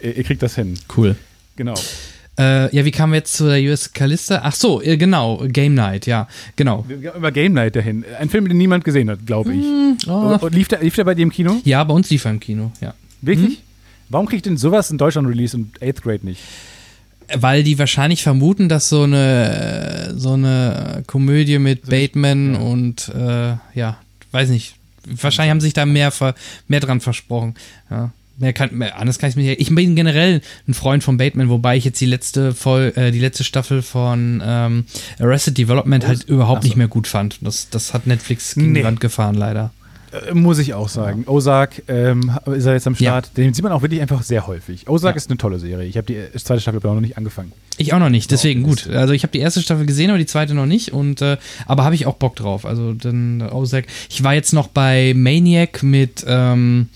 [0.00, 0.74] Ihr, ihr, kriegt das hin.
[0.96, 1.16] Cool.
[1.56, 1.74] Genau.
[2.38, 4.40] Äh, ja, wie kamen wir jetzt zu der US Callista?
[4.42, 6.84] Ach so, äh, genau, Game Night, ja, genau.
[6.88, 8.04] Über Game Night dahin.
[8.18, 9.64] Ein Film, den niemand gesehen hat, glaube ich.
[9.64, 10.38] Mm, oh.
[10.40, 11.60] Und lief der, lief der bei dir im Kino?
[11.64, 12.94] Ja, bei uns lief er im Kino, ja.
[13.22, 13.56] Wirklich?
[13.56, 13.67] Hm?
[14.08, 16.40] Warum kriegt denn sowas in Deutschland Release und 8th Grade nicht?
[17.34, 22.60] Weil die wahrscheinlich vermuten, dass so eine so eine Komödie mit Bateman ja.
[22.60, 23.98] und äh, ja,
[24.32, 24.76] weiß nicht.
[25.04, 26.12] Wahrscheinlich haben sich da mehr,
[26.68, 27.54] mehr dran versprochen.
[27.90, 28.12] Ja.
[28.38, 29.58] Mehr kann, mehr, anders kann ich mich.
[29.58, 33.18] Ich bin generell ein Freund von Bateman, wobei ich jetzt die letzte Voll, äh, die
[33.18, 34.84] letzte Staffel von ähm,
[35.18, 36.68] Arrested Development halt überhaupt so.
[36.68, 37.38] nicht mehr gut fand.
[37.40, 38.80] Das, das hat Netflix gegen nee.
[38.80, 39.72] die Wand gefahren, leider.
[40.12, 41.24] Äh, muss ich auch sagen.
[41.26, 43.36] Ozark ähm, ist er jetzt am Start.
[43.36, 44.88] Den sieht man auch wirklich einfach sehr häufig.
[44.88, 45.86] Ozark ist eine tolle Serie.
[45.86, 47.52] Ich habe die zweite Staffel aber noch nicht angefangen.
[47.76, 48.88] Ich auch noch nicht, deswegen gut.
[48.88, 50.92] Also ich habe die erste Staffel gesehen, aber die zweite noch nicht.
[50.92, 51.36] Und äh,
[51.66, 52.64] aber habe ich auch Bock drauf.
[52.66, 53.86] Also dann Ozark.
[54.10, 56.88] Ich war jetzt noch bei Maniac mit ähm,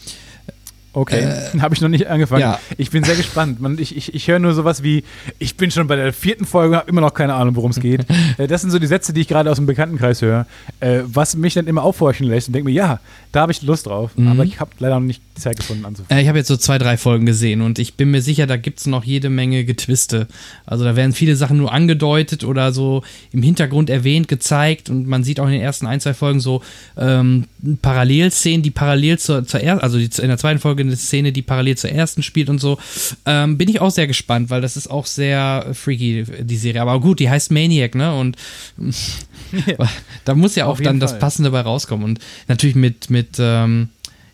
[0.95, 2.43] Okay, äh, habe ich noch nicht angefangen.
[2.43, 2.59] Ja.
[2.77, 3.61] Ich bin sehr gespannt.
[3.61, 5.05] Man, ich ich, ich höre nur sowas wie,
[5.39, 8.07] ich bin schon bei der vierten Folge, habe immer noch keine Ahnung, worum es geht.
[8.39, 10.47] Äh, das sind so die Sätze, die ich gerade aus dem Bekanntenkreis höre,
[10.81, 13.87] äh, was mich dann immer aufhorchen lässt und denke mir, ja, da habe ich Lust
[13.87, 14.13] drauf.
[14.17, 14.29] Mhm.
[14.29, 16.19] Aber ich habe leider noch nicht die Zeit gefunden anzufangen.
[16.19, 18.57] Äh, ich habe jetzt so zwei, drei Folgen gesehen und ich bin mir sicher, da
[18.57, 20.29] gibt es noch jede Menge Getwiste.
[20.65, 25.25] Also da werden viele Sachen nur angedeutet oder so im Hintergrund erwähnt, gezeigt und man
[25.25, 26.63] sieht auch in den ersten ein, zwei Folgen so
[26.97, 27.47] ähm,
[27.83, 31.43] Parallelszenen, die parallel zur, zur ersten, also die, in der zweiten Folge eine Szene, die
[31.43, 32.79] parallel zur ersten spielt und so.
[33.27, 36.83] Ähm, bin ich auch sehr gespannt, weil das ist auch sehr freaky, die Serie.
[36.83, 38.15] Aber gut, die heißt Maniac, ne?
[38.15, 38.37] Und
[39.67, 39.77] ja.
[40.25, 41.09] da muss ja auch dann Fall.
[41.09, 42.05] das Passende bei rauskommen.
[42.05, 43.89] Und natürlich mit, mit ähm,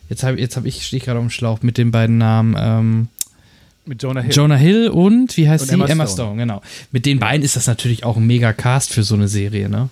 [0.09, 2.57] jetzt habe jetzt hab ich, stehe ich gerade auf dem Schlauch mit den beiden Namen,
[2.59, 3.09] ähm,
[3.89, 4.35] mit Jonah Hill.
[4.35, 5.75] Jonah Hill und wie heißt und sie?
[5.75, 6.29] Emma, Emma Stone.
[6.29, 6.37] Stone.
[6.37, 6.63] genau.
[6.93, 9.89] Mit den beiden ist das natürlich auch ein mega Cast für so eine Serie, ne?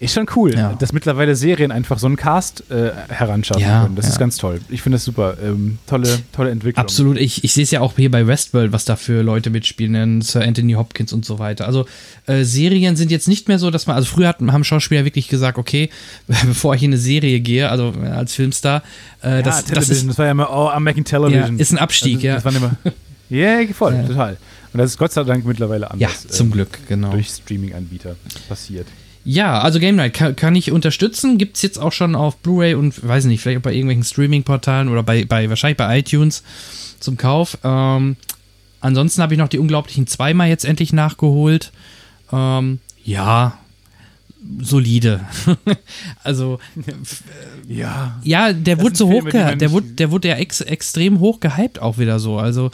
[0.00, 0.74] Ist schon cool, ja.
[0.74, 3.94] dass mittlerweile Serien einfach so einen Cast äh, heranschaffen ja, können.
[3.94, 4.12] Das ja.
[4.12, 4.60] ist ganz toll.
[4.68, 5.36] Ich finde das super.
[5.42, 6.82] Ähm, tolle, tolle Entwicklung.
[6.82, 7.16] Absolut.
[7.16, 10.42] Ich, ich sehe es ja auch hier bei Westworld, was da für Leute mitspielen, Sir
[10.42, 11.66] Anthony Hopkins und so weiter.
[11.66, 11.86] Also
[12.26, 15.28] äh, Serien sind jetzt nicht mehr so, dass man, also früher hatten, haben Schauspieler wirklich
[15.28, 15.90] gesagt, okay,
[16.26, 18.82] bevor ich in eine Serie gehe, also äh, als Filmstar,
[19.22, 21.58] äh, das, das, ist, das war ja immer, oh, I'm making television.
[21.58, 22.34] ist ein Abstieg, also, ja.
[22.34, 22.76] Das waren immer,
[23.30, 24.38] yeah, voll, total.
[24.72, 26.24] Und das ist Gott sei Dank mittlerweile anders.
[26.24, 27.12] Ja, zum Glück, genau.
[27.12, 28.16] Durch Streaming-Anbieter
[28.48, 28.88] passiert.
[29.24, 31.38] Ja, also Game Night kann, kann ich unterstützen.
[31.38, 34.88] Gibt es jetzt auch schon auf Blu-ray und weiß nicht, vielleicht auch bei irgendwelchen Streaming-Portalen
[34.88, 36.42] oder bei, bei wahrscheinlich bei iTunes
[37.00, 37.56] zum Kauf.
[37.64, 38.16] Ähm,
[38.80, 41.72] ansonsten habe ich noch die Unglaublichen zweimal jetzt endlich nachgeholt.
[42.32, 43.58] Ähm, ja,
[44.60, 45.20] solide.
[46.22, 46.58] also
[47.66, 51.80] ja, ja, der wurde so hoch, der wurde, der wurde ja ex, extrem hoch gehypt
[51.80, 52.38] auch wieder so.
[52.38, 52.70] Also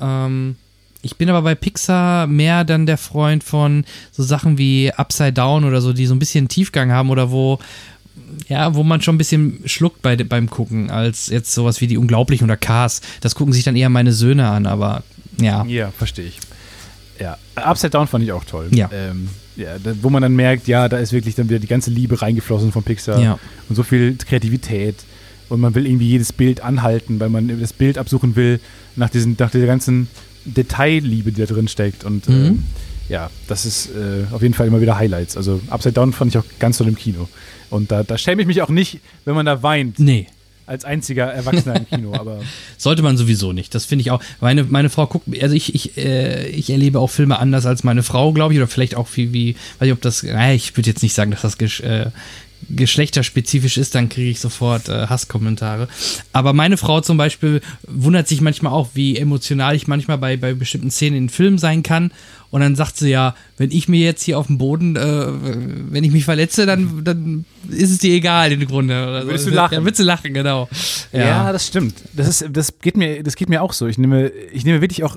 [0.00, 0.56] ähm,
[1.04, 5.64] ich bin aber bei Pixar mehr dann der Freund von so Sachen wie Upside Down
[5.64, 7.58] oder so, die so ein bisschen Tiefgang haben oder wo,
[8.48, 11.98] ja, wo man schon ein bisschen schluckt bei, beim Gucken, als jetzt sowas wie die
[11.98, 13.02] Unglaublichen oder Cars.
[13.20, 15.02] Das gucken sich dann eher meine Söhne an, aber
[15.38, 15.64] ja.
[15.66, 16.38] Ja, verstehe ich.
[17.20, 18.68] Ja, Upside Down fand ich auch toll.
[18.72, 18.88] Ja.
[18.92, 21.90] Ähm, ja, da, wo man dann merkt, ja, da ist wirklich dann wieder die ganze
[21.90, 23.38] Liebe reingeflossen von Pixar ja.
[23.68, 24.96] und so viel Kreativität
[25.48, 28.58] und man will irgendwie jedes Bild anhalten, weil man das Bild absuchen will
[28.96, 30.08] nach diesen, nach dieser ganzen
[30.44, 32.04] Detailliebe, die da drin steckt.
[32.04, 32.34] Und mhm.
[32.34, 32.62] ähm,
[33.08, 35.36] ja, das ist äh, auf jeden Fall immer wieder Highlights.
[35.36, 37.28] Also Upside Down fand ich auch ganz toll im Kino.
[37.70, 39.98] Und da, da schäme ich mich auch nicht, wenn man da weint.
[39.98, 40.26] Nee.
[40.66, 42.40] Als einziger Erwachsener im Kino, aber.
[42.78, 43.74] Sollte man sowieso nicht.
[43.74, 44.22] Das finde ich auch.
[44.40, 48.02] Meine, meine Frau guckt, also ich, ich, äh, ich erlebe auch Filme anders als meine
[48.02, 50.88] Frau, glaube ich, oder vielleicht auch wie, wie, weiß ich, ob das, naja, ich würde
[50.88, 52.10] jetzt nicht sagen, dass das äh,
[52.68, 55.88] geschlechterspezifisch ist, dann kriege ich sofort äh, Hasskommentare.
[56.32, 60.54] Aber meine Frau zum Beispiel wundert sich manchmal auch, wie emotional ich manchmal bei, bei
[60.54, 62.12] bestimmten Szenen in Filmen sein kann.
[62.50, 65.26] Und dann sagt sie ja, wenn ich mir jetzt hier auf dem Boden, äh,
[65.90, 68.94] wenn ich mich verletze, dann, dann ist es dir egal im Grunde.
[69.02, 69.50] Oder Willst so.
[69.50, 69.74] du lachen?
[69.74, 70.68] Ja, willst du lachen, genau.
[71.12, 71.20] Ja.
[71.20, 71.94] ja, das stimmt.
[72.12, 73.88] Das, ist, das, geht mir, das geht mir auch so.
[73.88, 75.16] Ich nehme, ich nehme wirklich auch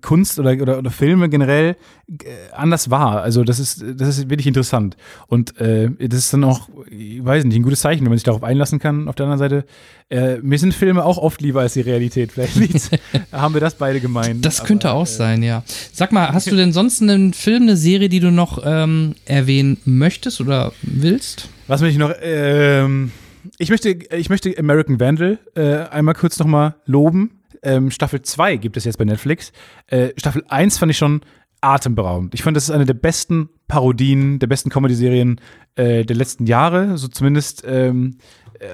[0.00, 1.76] Kunst oder, oder, oder Filme generell
[2.08, 3.22] äh, anders wahr.
[3.22, 4.96] Also das ist, das ist wirklich interessant.
[5.26, 8.24] Und äh, das ist dann auch, ich weiß nicht, ein gutes Zeichen, wenn man sich
[8.24, 9.08] darauf einlassen kann.
[9.08, 9.64] Auf der anderen Seite,
[10.10, 12.32] äh, mir sind Filme auch oft lieber als die Realität.
[12.32, 12.90] Vielleicht
[13.32, 14.44] haben wir das beide gemeint.
[14.44, 15.62] Das könnte Aber, auch äh, sein, ja.
[15.92, 19.78] Sag mal, hast du denn sonst einen Film, eine Serie, die du noch ähm, erwähnen
[19.84, 21.48] möchtest oder willst?
[21.66, 22.12] Was möchte ich noch?
[22.22, 23.12] Ähm,
[23.58, 28.76] ich möchte, ich möchte American Vandal äh, einmal kurz nochmal loben ähm, Staffel 2 gibt
[28.76, 29.52] es jetzt bei Netflix.
[29.86, 31.22] Äh, Staffel 1 fand ich schon
[31.60, 32.34] atemberaubend.
[32.34, 35.40] Ich fand, das ist eine der besten Parodien, der besten Comedy-Serien
[35.76, 36.98] äh, der letzten Jahre.
[36.98, 38.18] So zumindest ähm,
[38.58, 38.66] äh,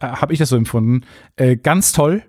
[0.00, 1.02] habe ich das so empfunden.
[1.36, 2.22] Äh, ganz toll.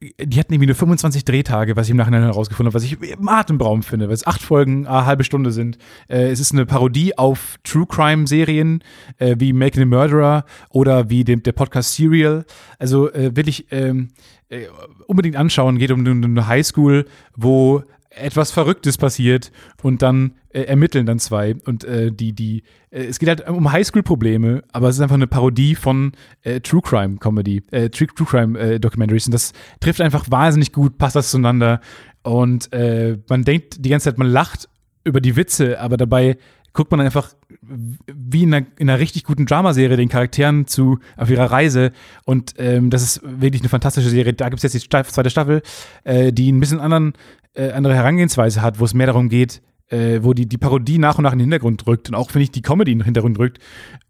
[0.00, 2.96] Die hatten irgendwie nur 25 Drehtage, was ich im Nachhinein herausgefunden habe, was ich
[3.26, 5.76] atemberaubend finde, weil es acht Folgen, eine halbe Stunde sind.
[6.06, 8.84] Äh, es ist eine Parodie auf True Crime Serien
[9.18, 12.44] äh, wie Making a Murderer oder wie dem, der Podcast Serial.
[12.78, 14.10] Also äh, wirklich ähm,
[14.50, 14.66] äh,
[15.06, 15.78] unbedingt anschauen.
[15.78, 17.82] Geht um eine Highschool, wo
[18.20, 19.52] etwas Verrücktes passiert
[19.82, 23.70] und dann äh, ermitteln dann zwei und äh, die die äh, es geht halt um
[23.70, 26.12] Highschool-Probleme, aber es ist einfach eine Parodie von
[26.42, 30.72] äh, True Crime Comedy, äh, True, True Crime äh, Documentaries und das trifft einfach wahnsinnig
[30.72, 31.80] gut, passt das zueinander
[32.22, 34.68] und man denkt die ganze Zeit, man lacht
[35.04, 36.36] über die Witze, aber dabei
[36.78, 41.28] guckt man einfach wie in einer, in einer richtig guten Dramaserie den Charakteren zu auf
[41.28, 41.90] ihrer Reise
[42.24, 44.32] und ähm, das ist wirklich eine fantastische Serie.
[44.32, 45.62] Da gibt es jetzt die zweite Staffel,
[46.04, 47.14] äh, die ein bisschen anderen,
[47.54, 51.18] äh, andere Herangehensweise hat, wo es mehr darum geht, äh, wo die, die Parodie nach
[51.18, 53.40] und nach in den Hintergrund rückt und auch, finde ich, die Comedy in den Hintergrund
[53.40, 53.58] rückt.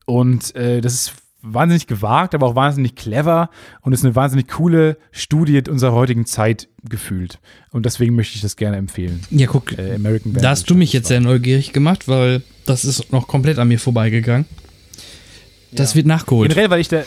[0.04, 4.96] Und äh, das ist wahnsinnig gewagt, aber auch wahnsinnig clever und ist eine wahnsinnig coole
[5.12, 7.38] Studie unserer heutigen Zeit gefühlt.
[7.70, 9.20] Und deswegen möchte ich das gerne empfehlen.
[9.30, 13.12] Ja, guck, Äh, American da hast du mich jetzt sehr neugierig gemacht, weil das ist
[13.12, 14.46] noch komplett an mir vorbeigegangen.
[15.70, 16.48] Das wird nachgeholt.
[16.48, 17.02] Generell, weil ich da,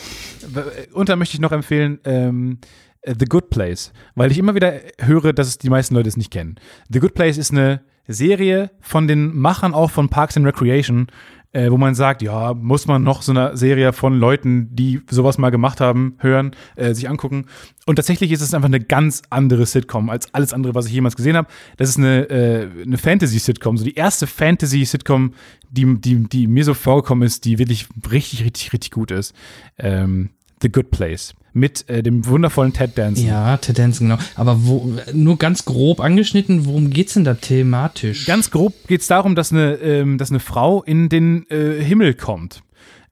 [0.92, 2.58] und da möchte ich noch empfehlen, ähm,
[3.02, 6.16] äh, The Good Place, weil ich immer wieder höre, dass es die meisten Leute es
[6.16, 6.56] nicht kennen.
[6.88, 11.08] The Good Place ist eine Serie von den Machern auch von Parks and Recreation,
[11.52, 15.38] äh, wo man sagt, ja, muss man noch so eine Serie von Leuten, die sowas
[15.38, 17.46] mal gemacht haben, hören, äh, sich angucken.
[17.84, 21.16] Und tatsächlich ist es einfach eine ganz andere Sitcom als alles andere, was ich jemals
[21.16, 21.48] gesehen habe.
[21.76, 25.34] Das ist eine, äh, eine Fantasy-Sitcom, so die erste Fantasy-Sitcom,
[25.70, 29.34] die, die, die mir so vorgekommen ist, die wirklich richtig, richtig, richtig gut ist.
[29.78, 30.30] Ähm,
[30.62, 33.26] The Good Place mit äh, dem wundervollen Ted Danson.
[33.26, 34.20] Ja, Tendenzen, genau.
[34.36, 38.24] Aber wo, nur ganz grob angeschnitten, worum geht's denn da thematisch?
[38.24, 42.14] Ganz grob geht es darum, dass eine, ähm, dass eine Frau in den äh, Himmel
[42.14, 42.62] kommt.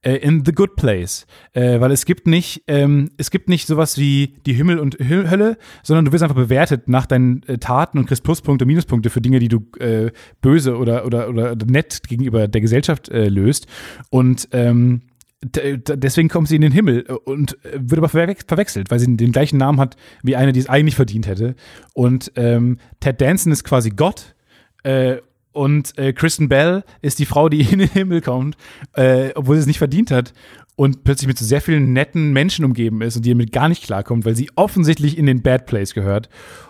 [0.02, 1.26] Äh, in the good place.
[1.52, 5.28] Äh, weil es gibt nicht, ähm, es gibt nicht sowas wie die Himmel und Hö-
[5.28, 9.20] Hölle, sondern du wirst einfach bewertet nach deinen äh, Taten und kriegst Pluspunkte, Minuspunkte für
[9.20, 13.66] Dinge, die du äh, böse oder, oder, oder nett gegenüber der Gesellschaft löst.
[14.08, 15.02] Und ähm,
[15.42, 19.16] deswegen kommt sie in den Himmel äh, und äh, wird aber verwe- verwechselt, weil sie
[19.16, 21.54] den gleichen Namen hat wie eine, die es eigentlich verdient hätte.
[21.94, 24.34] Und ähm, Ted Danson ist quasi Gott.
[24.82, 25.18] Äh,
[25.52, 28.56] und äh, Kristen Bell ist die Frau, die in den Himmel kommt,
[28.94, 30.32] äh, obwohl sie es nicht verdient hat
[30.76, 33.82] und plötzlich mit so sehr vielen netten Menschen umgeben ist und die damit gar nicht
[33.82, 36.28] klarkommt, weil sie offensichtlich in den Bad Place gehört.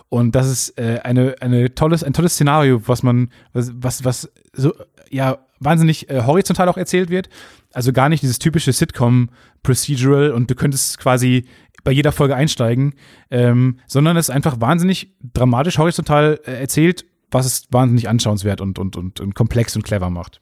[0.08, 4.32] Und das ist äh, eine, eine tolles, ein tolles Szenario, was man, was, was, was
[4.52, 4.74] so,
[5.10, 7.28] ja, wahnsinnig äh, horizontal auch erzählt wird.
[7.72, 11.46] Also gar nicht dieses typische Sitcom-Procedural und du könntest quasi
[11.84, 12.94] bei jeder Folge einsteigen,
[13.30, 18.78] ähm, sondern es ist einfach wahnsinnig dramatisch horizontal äh, erzählt, was es wahnsinnig anschauenswert und,
[18.78, 20.40] und, und, und komplex und clever macht.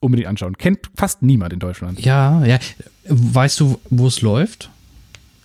[0.00, 0.56] Unbedingt anschauen.
[0.56, 2.00] Kennt fast niemand in Deutschland.
[2.00, 2.58] Ja, ja.
[3.08, 4.70] Weißt du, wo es läuft?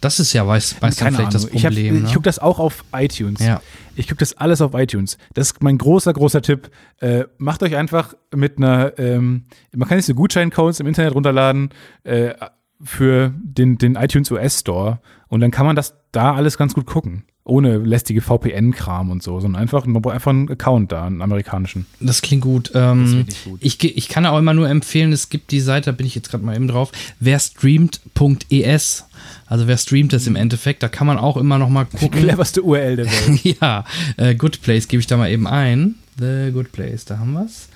[0.04, 1.95] Das ist ja, weiß, weiß dann vielleicht das Ich, hab- Problem.
[1.97, 2.08] ich ne?
[2.10, 3.39] gucke das auch auf iTunes.
[3.39, 3.62] Ja.
[3.95, 5.18] Ich gucke das alles auf iTunes.
[5.34, 6.70] Das ist mein großer, großer Tipp.
[6.99, 11.70] Äh, macht euch einfach mit einer, ähm, man kann sich so Gutscheincodes im Internet runterladen
[12.04, 12.34] äh,
[12.82, 14.99] für den, den iTunes US Store
[15.30, 17.24] und dann kann man das da alles ganz gut gucken.
[17.46, 21.86] Ohne lästige VPN-Kram und so, sondern einfach, man braucht einfach einen Account da, einen amerikanischen.
[22.00, 22.72] Das klingt gut.
[22.74, 23.60] Ähm, Das gut.
[23.62, 26.30] Ich, ich kann auch immer nur empfehlen, es gibt die Seite, da bin ich jetzt
[26.32, 29.06] gerade mal eben drauf, werstreamt.es.
[29.48, 32.20] Also wer streamt es im Endeffekt, da kann man auch immer noch mal Die gucken.
[32.22, 33.58] cleverste URL der Welt.
[33.62, 33.84] ja,
[34.18, 35.96] äh, Good Place gebe ich da mal eben ein.
[36.20, 37.68] The Good Place, da haben wir's.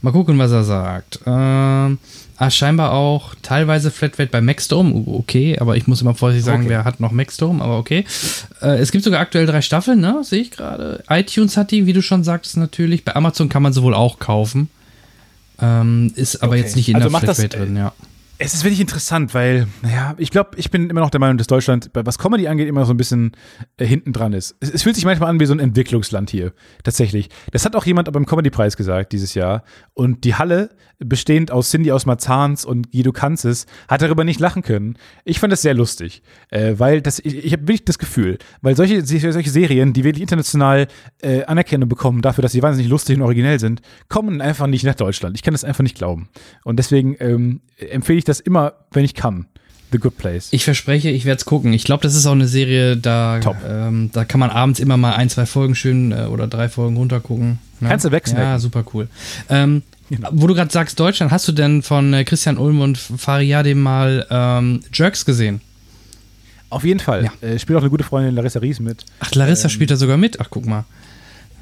[0.00, 1.20] Mal gucken, was er sagt.
[1.26, 1.98] Ähm,
[2.46, 5.04] ah, scheinbar auch teilweise Flatrate bei Maxdome.
[5.06, 6.70] Okay, aber ich muss immer vorsichtig sagen, Okay.
[6.70, 8.04] wer hat noch Maxdome, aber okay.
[8.60, 10.20] Äh, es gibt sogar aktuell drei Staffeln, ne?
[10.22, 11.02] Sehe ich gerade.
[11.08, 13.04] iTunes hat die, wie du schon sagtest, natürlich.
[13.04, 14.68] Bei Amazon kann man sie wohl auch kaufen.
[15.60, 16.60] Ähm, ist aber Okay.
[16.62, 17.92] jetzt nicht in Also der macht das, Flatrate drin, ja.
[18.44, 21.46] Es ist wirklich interessant, weil, naja, ich glaube, ich bin immer noch der Meinung, dass
[21.46, 23.36] Deutschland, was Comedy angeht, immer so ein bisschen
[23.76, 24.56] äh, hinten dran ist.
[24.58, 27.28] Es, es fühlt sich manchmal an wie so ein Entwicklungsland hier, tatsächlich.
[27.52, 29.62] Das hat auch jemand beim Comedy-Preis gesagt dieses Jahr.
[29.94, 34.62] Und die Halle, bestehend aus Cindy aus Marzahns und Guido Kanzes, hat darüber nicht lachen
[34.62, 34.98] können.
[35.24, 38.74] Ich fand das sehr lustig, äh, weil das, ich, ich habe wirklich das Gefühl, weil
[38.74, 40.88] solche, solche Serien, die wirklich international
[41.22, 44.96] äh, Anerkennung bekommen dafür, dass sie wahnsinnig lustig und originell sind, kommen einfach nicht nach
[44.96, 45.36] Deutschland.
[45.36, 46.28] Ich kann das einfach nicht glauben.
[46.64, 49.46] Und deswegen ähm, empfehle ich das immer, wenn ich kann.
[49.92, 50.48] The Good Place.
[50.52, 51.74] Ich verspreche, ich werde es gucken.
[51.74, 55.12] Ich glaube, das ist auch eine Serie, da, ähm, da kann man abends immer mal
[55.12, 57.58] ein, zwei Folgen schön äh, oder drei Folgen runtergucken.
[57.80, 57.88] Ne?
[57.88, 58.44] Kannst du wegsnacken.
[58.44, 59.08] Ja, super cool.
[59.50, 60.28] Ähm, Genau.
[60.30, 64.26] Wo du gerade sagst Deutschland, hast du denn von äh, Christian Ulm und Fariade mal
[64.28, 65.62] ähm, Jerks gesehen?
[66.68, 67.24] Auf jeden Fall.
[67.24, 67.48] Ja.
[67.48, 69.06] Äh, spielt auch eine gute Freundin Larissa Ries mit.
[69.20, 70.38] Ach, Larissa spielt da sogar mit.
[70.38, 70.84] Ach, guck mal.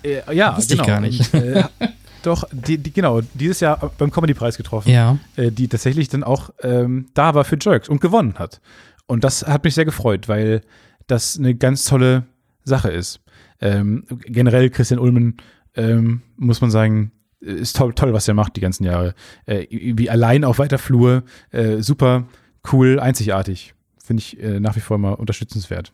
[0.03, 0.95] Äh, ja, Wusste ich genau.
[0.95, 1.33] gar nicht.
[1.33, 1.65] Und, äh,
[2.23, 4.91] doch, die, die, genau, dieses Jahr beim Comedy-Preis getroffen.
[4.91, 5.19] Ja.
[5.37, 8.61] äh, die tatsächlich dann auch ähm, da war für Jerks und gewonnen hat.
[9.07, 10.63] Und das hat mich sehr gefreut, weil
[11.07, 12.25] das eine ganz tolle
[12.65, 13.21] Sache ist.
[13.61, 15.37] Ähm, generell Christian Ulmen,
[15.75, 19.15] ähm, muss man sagen, ist toll, toll, was er macht die ganzen Jahre.
[19.47, 22.27] Äh, wie allein auf weiter Flur, äh, super
[22.73, 23.75] cool, einzigartig.
[24.03, 25.93] Finde ich äh, nach wie vor immer unterstützenswert.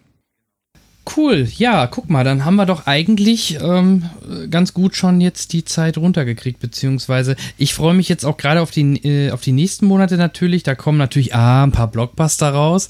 [1.17, 4.03] Cool, ja, guck mal, dann haben wir doch eigentlich ähm,
[4.51, 8.71] ganz gut schon jetzt die Zeit runtergekriegt, beziehungsweise ich freue mich jetzt auch gerade auf
[8.71, 10.63] die, äh, auf die nächsten Monate natürlich.
[10.63, 12.89] Da kommen natürlich ah, ein paar Blockbuster raus,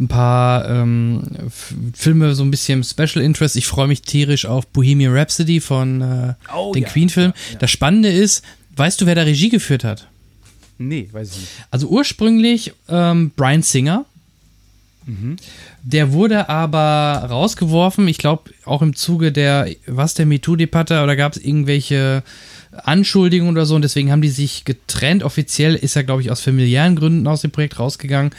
[0.00, 1.22] ein paar ähm,
[1.94, 3.54] Filme, so ein bisschen Special Interest.
[3.54, 7.32] Ich freue mich tierisch auf Bohemian Rhapsody von äh, Oh, den ja, Queen-Film.
[7.36, 7.58] ja, ja.
[7.60, 8.42] Das Spannende ist,
[8.76, 10.08] weißt du, wer da Regie geführt hat?
[10.78, 11.50] Nee, weiß ich nicht.
[11.70, 14.04] Also ursprünglich ähm, Brian Singer,
[15.82, 21.32] Der wurde aber rausgeworfen, ich glaube auch im Zuge der, was, der MeToo-Debatte, oder gab
[21.36, 22.22] es irgendwelche
[22.84, 25.22] Anschuldigungen oder so und deswegen haben die sich getrennt.
[25.22, 28.32] Offiziell ist er, glaube ich, aus familiären Gründen aus dem Projekt rausgegangen.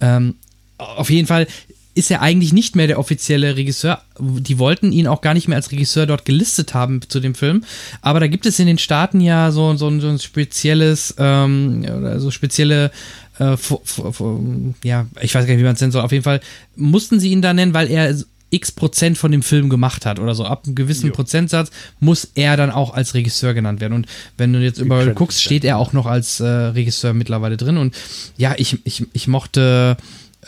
[0.00, 0.34] Ähm,
[0.78, 1.46] auf jeden Fall
[1.94, 4.02] ist er eigentlich nicht mehr der offizielle Regisseur.
[4.20, 7.64] Die wollten ihn auch gar nicht mehr als Regisseur dort gelistet haben zu dem Film.
[8.02, 11.86] Aber da gibt es in den Staaten ja so, so, ein- so ein spezielles, ähm,
[11.96, 12.90] oder so spezielle,
[13.38, 16.02] äh, vo- vo- vo- ja, ich weiß gar nicht, wie man es nennen soll.
[16.02, 16.40] Auf jeden Fall
[16.76, 18.14] mussten sie ihn da nennen, weil er
[18.50, 20.44] x Prozent von dem Film gemacht hat oder so.
[20.44, 21.12] Ab einem gewissen Jo.
[21.12, 23.92] Prozentsatz muss er dann auch als Regisseur genannt werden.
[23.92, 24.06] Und
[24.38, 27.76] wenn du jetzt überall guckst, steht er auch noch als äh, Regisseur mittlerweile drin.
[27.76, 27.94] Und
[28.36, 29.96] ja, ich, ich, ich mochte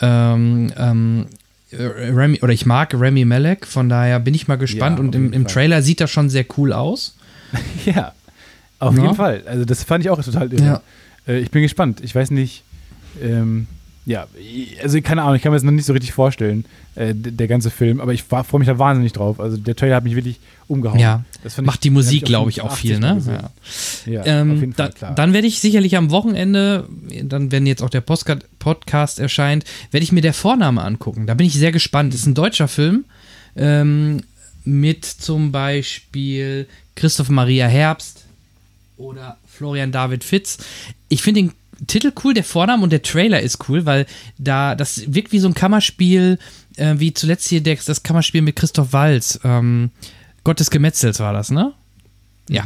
[0.01, 1.25] ähm, ähm,
[1.71, 4.97] äh, Remy, oder ich mag Remy Malek, von daher bin ich mal gespannt.
[4.97, 5.45] Ja, und im, im.
[5.45, 7.15] Trailer sieht das schon sehr cool aus.
[7.85, 8.13] Ja,
[8.79, 9.01] auf Ja.
[9.03, 9.43] jeden Fall.
[9.45, 10.63] Also das fand ich auch total irre.
[10.65, 10.81] Ja.
[11.27, 11.99] Äh, ich bin gespannt.
[12.01, 12.63] Ich weiß nicht,
[13.21, 13.67] ähm,
[14.05, 14.25] ja,
[14.81, 17.69] also keine Ahnung, ich kann mir das noch nicht so richtig vorstellen, äh, der ganze
[17.69, 19.39] Film, aber ich freue mich da wahnsinnig drauf.
[19.39, 20.99] Also der Trailer hat mich wirklich umgehauen.
[20.99, 21.23] Ja,
[21.61, 23.49] macht die hab Musik, glaube ich, auch 85 viel, ne?
[24.07, 24.11] Ja.
[24.11, 26.87] Ja, Ähm, auf jeden Fall, da, dann werde ich sicherlich am Wochenende,
[27.23, 31.27] dann wenn jetzt auch der Postcard Podcast erscheint, werde ich mir der Vorname angucken.
[31.27, 32.13] Da bin ich sehr gespannt.
[32.13, 33.05] Das ist ein deutscher Film
[33.55, 34.21] ähm,
[34.63, 38.25] mit zum Beispiel Christoph Maria Herbst
[38.97, 40.57] oder Florian David Fitz.
[41.09, 41.51] Ich finde den
[41.87, 44.05] Titel cool, der Vorname und der Trailer ist cool, weil
[44.37, 46.37] da das wirkt wie so ein Kammerspiel,
[46.77, 49.39] äh, wie zuletzt hier der, das Kammerspiel mit Christoph Walz.
[49.43, 49.91] Ähm,
[50.43, 51.73] Gott des Gemetzels war das, ne?
[52.49, 52.65] Ja,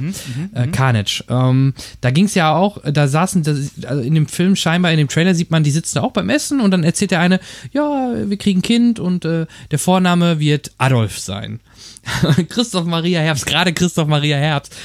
[0.53, 1.25] äh, Carnage.
[1.27, 3.45] Ähm, da ging es ja auch, da saßen,
[3.85, 6.29] also in dem Film scheinbar, in dem Trailer sieht man, die sitzen da auch beim
[6.29, 7.41] Essen und dann erzählt der eine,
[7.73, 11.59] ja, wir kriegen ein Kind und äh, der Vorname wird Adolf sein.
[12.49, 14.75] Christoph Maria Herbst, gerade Christoph Maria Herbst,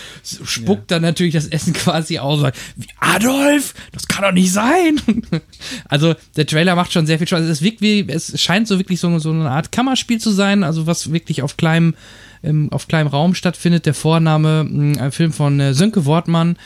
[0.45, 2.37] spuckt dann natürlich das Essen quasi aus.
[2.37, 3.75] und sagt, Wie, Adolf?
[3.93, 5.01] Das kann doch nicht sein.
[5.89, 7.43] also der Trailer macht schon sehr viel Spaß.
[7.43, 10.87] Es wirkt wie, es scheint so wirklich so, so eine Art Kammerspiel zu sein, also
[10.87, 11.95] was wirklich auf kleinem
[12.43, 13.87] ähm, auf kleinem Raum stattfindet.
[13.87, 16.57] Der Vorname, mh, ein Film von äh, Sönke Wortmann.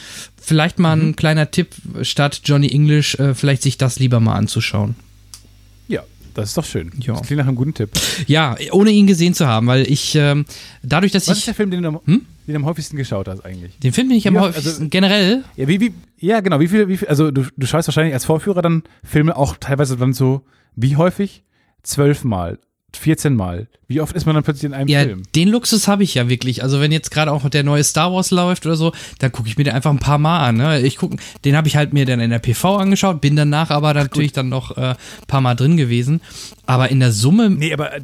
[0.41, 4.97] Vielleicht mal ein kleiner Tipp statt Johnny English, äh, vielleicht sich das lieber mal anzuschauen.
[6.35, 6.91] Das ist doch schön.
[7.01, 7.15] Ja.
[7.15, 7.91] Das klingt nach einem guten Tipp.
[8.27, 10.45] Ja, ohne ihn gesehen zu haben, weil ich ähm,
[10.83, 12.23] dadurch, dass Was ist ich der Film, den du, am- Hm?
[12.47, 13.79] den du am häufigsten geschaut hast eigentlich?
[13.79, 15.45] den Film bin ich am Wie oft- häufigsten also- generell.
[15.57, 16.61] Ja, wie, wie, ja, genau.
[16.61, 19.97] Wie viel, wie viel, also du, du schaust wahrscheinlich als Vorführer dann Filme auch teilweise
[19.97, 20.43] dann so,
[20.77, 21.45] wie häufig?
[21.83, 22.59] Zwölfmal,
[22.97, 23.67] 14 Mal.
[23.89, 25.23] Wie oft ist man dann plötzlich in einem Ja, Film?
[25.35, 26.63] den Luxus habe ich ja wirklich.
[26.63, 29.59] Also wenn jetzt gerade auch der neue Star Wars läuft oder so, dann gucke ich
[29.59, 30.57] mir den einfach ein paar Mal an.
[30.57, 30.81] Ne?
[30.81, 31.13] Ich guck,
[31.45, 34.49] den habe ich halt mir dann in der PV angeschaut, bin danach aber natürlich dann
[34.49, 36.21] noch äh, ein paar Mal drin gewesen.
[36.67, 38.01] Aber in der Summe Nee, aber, äh,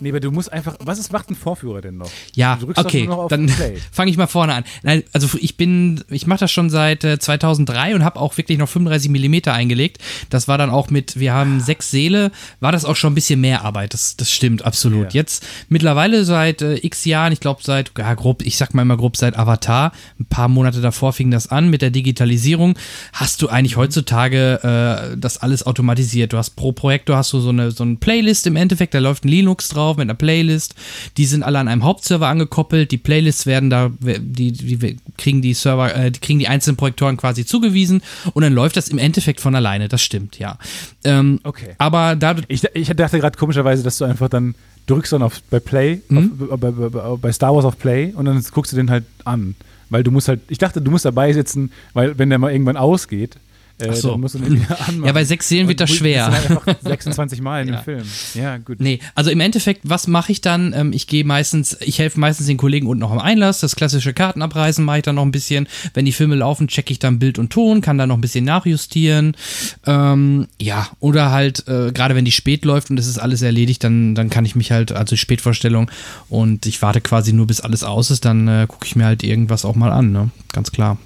[0.00, 2.10] nee, aber du musst einfach, was ist, macht ein Vorführer denn noch?
[2.34, 3.48] Ja, okay, dann
[3.92, 4.64] fange ich mal vorne an.
[4.82, 8.58] Nein, also ich bin, ich mache das schon seit äh, 2003 und habe auch wirklich
[8.58, 9.98] noch 35 Millimeter eingelegt.
[10.30, 12.30] Das war dann auch mit, wir haben sechs Seele,
[12.60, 13.94] war das auch schon ein bisschen mehr Arbeit.
[13.94, 15.14] Das, das stimmt absolut.
[15.14, 15.20] Ja.
[15.20, 18.96] Jetzt mittlerweile seit äh, x Jahren, ich glaube seit, ja grob, ich sag mal immer
[18.96, 22.78] grob seit Avatar, ein paar Monate davor fing das an mit der Digitalisierung,
[23.12, 26.32] hast du eigentlich heutzutage äh, das alles automatisiert.
[26.32, 29.24] Du hast pro Projektor hast du so eine, so eine Playlist im Endeffekt, da läuft
[29.24, 30.74] ein Linux drauf mit einer Playlist.
[31.16, 32.90] Die sind alle an einem Hauptserver angekoppelt.
[32.90, 37.16] Die Playlists werden da, die, die kriegen die Server, äh, die kriegen die einzelnen Projektoren
[37.16, 38.02] quasi zugewiesen
[38.34, 39.88] und dann läuft das im Endeffekt von alleine.
[39.88, 40.58] Das stimmt, ja.
[41.04, 41.74] Ähm, Okay.
[41.78, 44.54] Aber da, Ich, ich dachte gerade komischerweise, dass du einfach dann
[44.86, 46.48] drückst dann auf bei Play, Mhm.
[46.50, 49.54] auf, bei, bei, bei Star Wars auf Play und dann guckst du den halt an.
[49.90, 52.76] Weil du musst halt, ich dachte, du musst dabei sitzen, weil wenn der mal irgendwann
[52.76, 53.36] ausgeht,
[53.78, 54.18] äh, Ach so.
[55.04, 56.28] Ja, bei sechs Seelen wird das schwer.
[56.30, 57.76] Das sind halt einfach 26 Mal in Ja.
[57.76, 58.02] dem Film.
[58.34, 58.80] Ja, gut.
[58.80, 60.72] Nee, also im Endeffekt, was mache ich dann?
[60.74, 63.60] Ähm, ich gehe meistens, ich helfe meistens den Kollegen unten noch am Einlass.
[63.60, 65.68] Das klassische Kartenabreißen mache ich dann noch ein bisschen.
[65.94, 68.44] Wenn die Filme laufen, checke ich dann Bild und Ton, kann dann noch ein bisschen
[68.44, 69.36] nachjustieren.
[69.84, 73.84] Ähm, ja, oder halt, äh, gerade wenn die spät läuft und es ist alles erledigt,
[73.84, 75.90] dann, dann kann ich mich halt, also die Spätvorstellung
[76.28, 79.22] und ich warte quasi nur, bis alles aus ist, dann äh, gucke ich mir halt
[79.22, 80.30] irgendwas auch mal an, ne?
[80.52, 80.98] Ganz klar.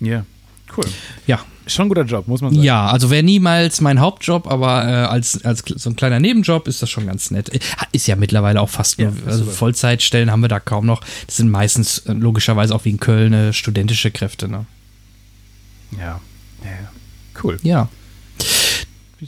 [0.00, 0.24] Ja,
[0.76, 0.84] cool.
[1.26, 2.64] Ja, Schon ein guter Job, muss man sagen.
[2.64, 6.82] ja, also wäre niemals mein Hauptjob, aber äh, als, als so ein kleiner Nebenjob ist
[6.82, 7.48] das schon ganz nett.
[7.54, 7.58] Äh,
[7.92, 9.44] Ist ja mittlerweile auch fast nur, Ja, also.
[9.44, 11.02] Vollzeitstellen haben wir da kaum noch.
[11.26, 14.48] Das sind meistens äh, logischerweise auch wie in Köln äh, studentische Kräfte.
[14.48, 14.66] Ne?
[15.92, 16.20] Ja.
[16.64, 16.70] ja.
[16.70, 16.90] ja.
[17.42, 17.58] Cool.
[17.62, 17.88] Ja.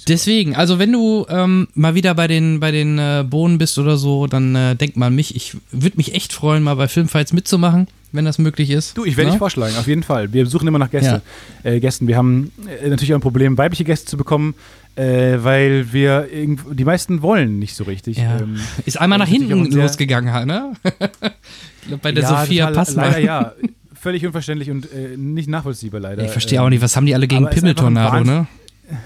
[0.07, 3.97] Deswegen, also wenn du ähm, mal wieder bei den, bei den äh, Bohnen bist oder
[3.97, 5.35] so, dann äh, denk mal an mich.
[5.35, 8.97] Ich würde mich echt freuen, mal bei Filmfights mitzumachen, wenn das möglich ist.
[8.97, 9.33] Du, ich werde Ne?
[9.35, 10.33] dich vorschlagen, auf jeden Fall.
[10.33, 11.23] Wir suchen immer nach Gäste,
[11.63, 12.09] äh, Gästen.
[12.09, 12.53] Wir haben
[12.83, 14.55] äh, natürlich auch ein Problem, weibliche Gäste zu bekommen,
[14.97, 18.19] äh, weil wir die meisten wollen nicht so richtig.
[18.19, 18.39] Ja.
[18.41, 20.73] Ähm, Ist einmal nach hinten losgegangen, ne?
[20.83, 20.91] Ich
[21.89, 23.53] glaub, bei der ja, Sophia passen Leider ja.
[23.95, 26.25] Völlig unverständlich und äh, nicht nachvollziehbar leider.
[26.25, 28.47] Ich verstehe auch nicht, was haben die alle gegen Pimmeltornado, ne?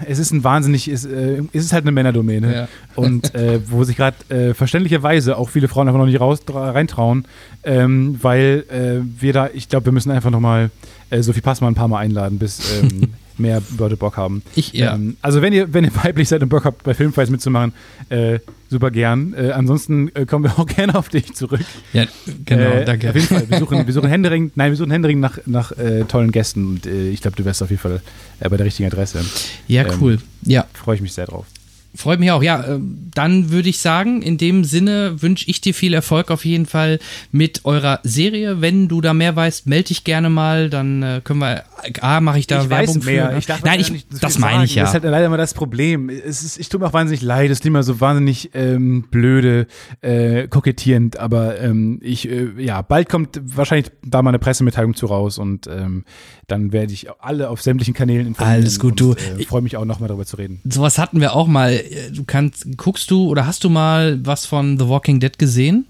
[0.06, 2.54] Es ist ein wahnsinnig, es, äh, es ist halt eine Männerdomäne.
[2.54, 2.68] Ja.
[2.94, 7.26] Und äh, wo sich gerade äh, verständlicherweise auch viele Frauen einfach noch nicht raus, reintrauen,
[7.64, 10.70] ähm, weil äh, wir da, ich glaube, wir müssen einfach nochmal
[11.10, 13.08] äh, Sophie Passmann ein paar Mal einladen, bis ähm,
[13.38, 14.42] mehr Leute Bock haben.
[14.54, 14.94] Ich, ja.
[14.94, 17.72] Ähm, also wenn ihr, wenn ihr weiblich seid und Bock habt, bei Filmfights mitzumachen,
[18.08, 18.38] äh,
[18.70, 19.34] super gern.
[19.34, 21.60] Äh, ansonsten äh, kommen wir auch gerne auf dich zurück.
[21.92, 22.06] Ja,
[22.44, 23.10] genau, äh, danke.
[23.10, 23.48] Auf jeden Fall.
[23.48, 26.86] Wir suchen, wir suchen Händering, nein, wir suchen Händering nach, nach äh, tollen Gästen und
[26.86, 28.00] äh, ich glaube, du wärst auf jeden Fall
[28.40, 29.24] bei der richtigen Adresse.
[29.68, 30.18] Ja, Ähm, cool.
[30.42, 31.46] Ja, Freue ich mich sehr drauf.
[31.94, 32.42] Freut mich auch.
[32.42, 32.78] Ja, äh,
[33.14, 36.98] dann würde ich sagen, in dem Sinne wünsche ich dir viel Erfolg auf jeden Fall
[37.30, 38.60] mit eurer Serie.
[38.60, 41.64] Wenn du da mehr weißt, melde dich gerne mal, dann äh, können wir,
[42.00, 43.30] A, mache ich da ich Werbung weiß mehr.
[43.30, 43.38] für.
[43.38, 44.82] Ich darf Nein, ich, nicht so das meine ich ja.
[44.82, 46.08] Das ist halt leider immer das Problem.
[46.08, 47.50] Es ist, ich tue mir auch wahnsinnig leid.
[47.50, 49.66] Es ist immer so wahnsinnig ähm, blöde,
[50.00, 51.18] äh, kokettierend.
[51.18, 55.66] Aber ähm, ich, äh, ja, bald kommt wahrscheinlich da mal eine Pressemitteilung zu raus und
[55.68, 56.04] ähm,
[56.46, 58.60] dann werde ich alle auf sämtlichen Kanälen informieren.
[58.62, 59.10] Alles gut, du.
[59.10, 60.60] und, Äh, freue mich auch nochmal darüber zu reden.
[60.68, 61.82] Sowas hatten wir auch mal.
[62.12, 65.86] Du kannst, guckst du oder hast du mal was von The Walking Dead gesehen?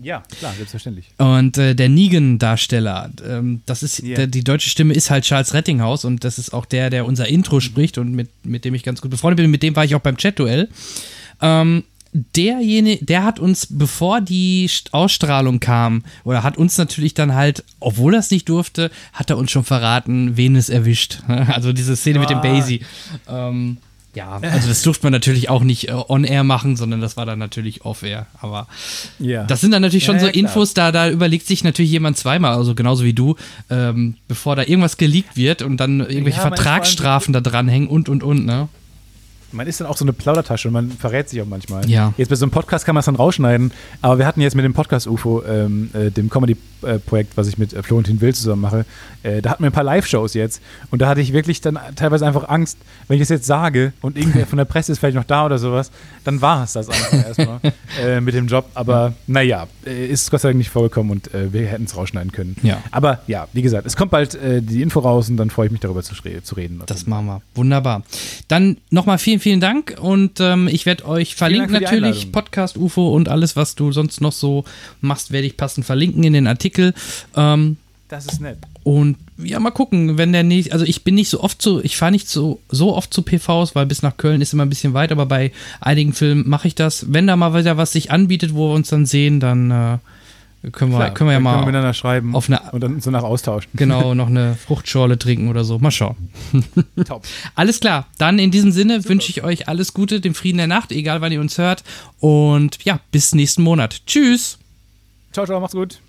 [0.00, 1.06] Ja, klar, selbstverständlich.
[1.18, 4.14] Und äh, der Negan-Darsteller, ähm, das ist, Ja.
[4.16, 7.26] der, die deutsche Stimme ist halt Charles Rettinghaus und das ist auch der, der unser
[7.26, 9.50] Intro spricht und mit, mit dem ich ganz gut befreundet bin.
[9.50, 10.68] Mit dem war ich auch beim Chat-Duell.
[11.42, 11.82] Ähm,
[12.12, 17.64] derjenige, der hat uns, bevor die St- Ausstrahlung kam, oder hat uns natürlich dann halt,
[17.80, 21.20] obwohl er es nicht durfte, hat er uns schon verraten, wen es erwischt.
[21.48, 22.42] Also diese Szene mit dem Ah.
[22.42, 22.80] Basie.
[23.28, 23.78] Ähm,
[24.14, 27.38] ja, also das durfte man natürlich auch nicht äh, on-air machen, sondern das war dann
[27.38, 28.26] natürlich off-air.
[28.40, 28.66] Aber
[29.18, 29.44] Ja.
[29.44, 30.34] das sind dann natürlich schon Ja, so klar.
[30.36, 33.36] Infos, da, da überlegt sich natürlich jemand zweimal, also genauso wie du,
[33.70, 38.22] ähm, bevor da irgendwas geleakt wird und dann irgendwelche Ja, Vertragsstrafen da dranhängen und und
[38.24, 38.68] und, ne?
[39.52, 41.88] Man ist dann auch so eine Plaudertasche und man verrät sich auch manchmal.
[41.88, 42.12] Ja.
[42.16, 43.72] Jetzt bei so einem Podcast kann man es dann rausschneiden,
[44.02, 47.82] aber wir hatten jetzt mit dem Podcast-UFO, ähm, äh, dem Comedy-Projekt, was ich mit äh,
[47.82, 48.84] Florentin Will zusammen mache,
[49.22, 50.60] äh, da hatten wir ein paar Live-Shows jetzt
[50.90, 54.16] und da hatte ich wirklich dann teilweise einfach Angst, wenn ich das jetzt sage und
[54.16, 55.90] irgendwer von der Presse ist vielleicht noch da oder sowas,
[56.24, 57.60] dann war es das einfach erstmal
[58.02, 58.66] äh, mit dem Job.
[58.74, 62.32] Aber naja, äh, ist Gott sei Dank nicht vorgekommen und äh, wir hätten es rausschneiden
[62.32, 62.56] können.
[62.62, 62.82] Ja.
[62.90, 65.72] Aber ja, wie gesagt, es kommt bald äh, die Info raus und dann freue ich
[65.72, 66.82] mich darüber zu, zu reden.
[66.86, 67.42] Das machen wir.
[67.54, 68.02] Wunderbar.
[68.48, 72.32] Dann nochmal vielen, vielen Dank und ähm, ich werde euch verlinken natürlich.
[72.32, 74.64] Podcast UFO und alles, was du sonst noch so
[75.00, 76.94] machst, werde ich passend verlinken in den Artikel.
[77.36, 77.76] Ähm,
[78.08, 78.58] Das ist nett.
[78.84, 81.96] Und ja, mal gucken, wenn der nächste, also ich bin nicht so oft zu, ich
[81.96, 84.94] fahre nicht so, so oft zu PVs, weil bis nach Köln ist immer ein bisschen
[84.94, 87.12] weit, aber bei einigen Filmen mache ich das.
[87.12, 89.98] Wenn da mal wieder was sich anbietet, wo wir uns dann sehen, dann äh,
[90.72, 93.00] können, wir, Klar, können wir ja mal können wir miteinander schreiben auf eine- und dann
[93.00, 93.70] so nach austauschen.
[93.74, 95.78] genau noch eine Fruchtschorle trinken oder so.
[95.78, 96.16] Mal schauen.
[97.06, 97.22] Top.
[97.54, 100.90] Alles klar, dann in diesem Sinne wünsche ich euch alles Gute, den Frieden der Nacht,
[100.90, 101.84] egal wann ihr uns hört.
[102.18, 104.02] Und ja, bis nächsten Monat.
[104.06, 104.58] Tschüss.
[105.32, 106.00] Ciao, ciao, macht's gut.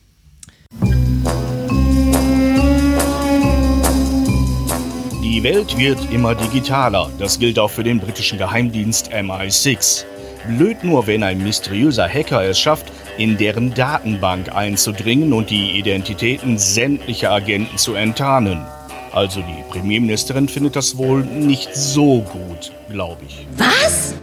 [5.21, 7.09] Die Welt wird immer digitaler.
[7.19, 10.05] Das gilt auch für den britischen Geheimdienst MI6.
[10.47, 16.57] Blöd nur, wenn ein mysteriöser Hacker es schafft, in deren Datenbank einzudringen und die Identitäten
[16.57, 18.65] sämtlicher Agenten zu enttarnen.
[19.11, 23.45] Also die Premierministerin findet das wohl nicht so gut, glaube ich.
[23.57, 24.15] Was?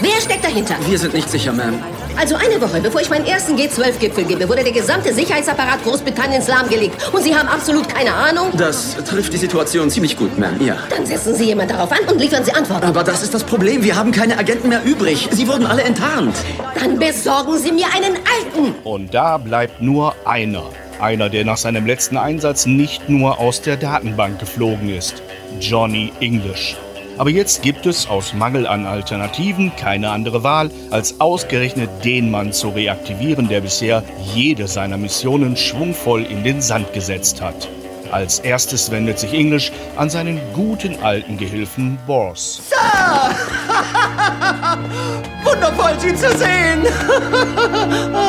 [0.00, 0.74] Wer steckt dahinter?
[0.86, 1.74] Wir sind nicht sicher, Ma'am.
[2.16, 7.12] Also eine Woche bevor ich meinen ersten G12-Gipfel gebe, wurde der gesamte Sicherheitsapparat Großbritanniens lahmgelegt.
[7.12, 8.50] Und Sie haben absolut keine Ahnung?
[8.56, 10.62] Das trifft die Situation ziemlich gut, Ma'am.
[10.64, 10.76] Ja.
[10.90, 12.86] Dann setzen Sie jemand darauf an und liefern Sie Antworten.
[12.86, 13.82] Aber das ist das Problem.
[13.82, 15.28] Wir haben keine Agenten mehr übrig.
[15.32, 16.36] Sie wurden alle enttarnt.
[16.78, 18.74] Dann besorgen Sie mir einen alten.
[18.84, 20.64] Und da bleibt nur einer.
[21.00, 25.22] Einer, der nach seinem letzten Einsatz nicht nur aus der Datenbank geflogen ist.
[25.60, 26.76] Johnny English.
[27.16, 32.52] Aber jetzt gibt es aus Mangel an Alternativen keine andere Wahl, als ausgerechnet den Mann
[32.52, 34.02] zu reaktivieren, der bisher
[34.34, 37.68] jede seiner Missionen schwungvoll in den Sand gesetzt hat.
[38.14, 42.62] Als erstes wendet sich English an seinen guten alten Gehilfen Bors.
[45.42, 46.84] Wundervoll, Sie zu sehen.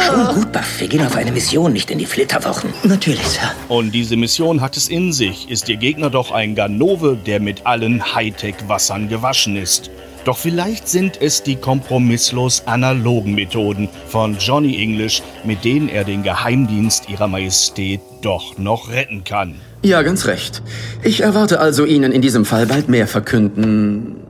[0.08, 0.80] Schon gut, Buff.
[0.80, 2.74] Wir gehen auf eine Mission, nicht in die Flitterwochen.
[2.82, 3.52] Natürlich, Sir.
[3.68, 7.68] Und diese Mission hat es in sich, ist ihr Gegner doch ein Ganove, der mit
[7.68, 9.92] allen Hightech-Wassern gewaschen ist.
[10.24, 16.24] Doch vielleicht sind es die kompromisslos analogen Methoden von Johnny English, mit denen er den
[16.24, 19.62] Geheimdienst ihrer Majestät doch noch retten kann.
[19.82, 20.62] Ja, ganz recht.
[21.04, 24.26] Ich erwarte also, Ihnen in diesem Fall bald mehr verkünden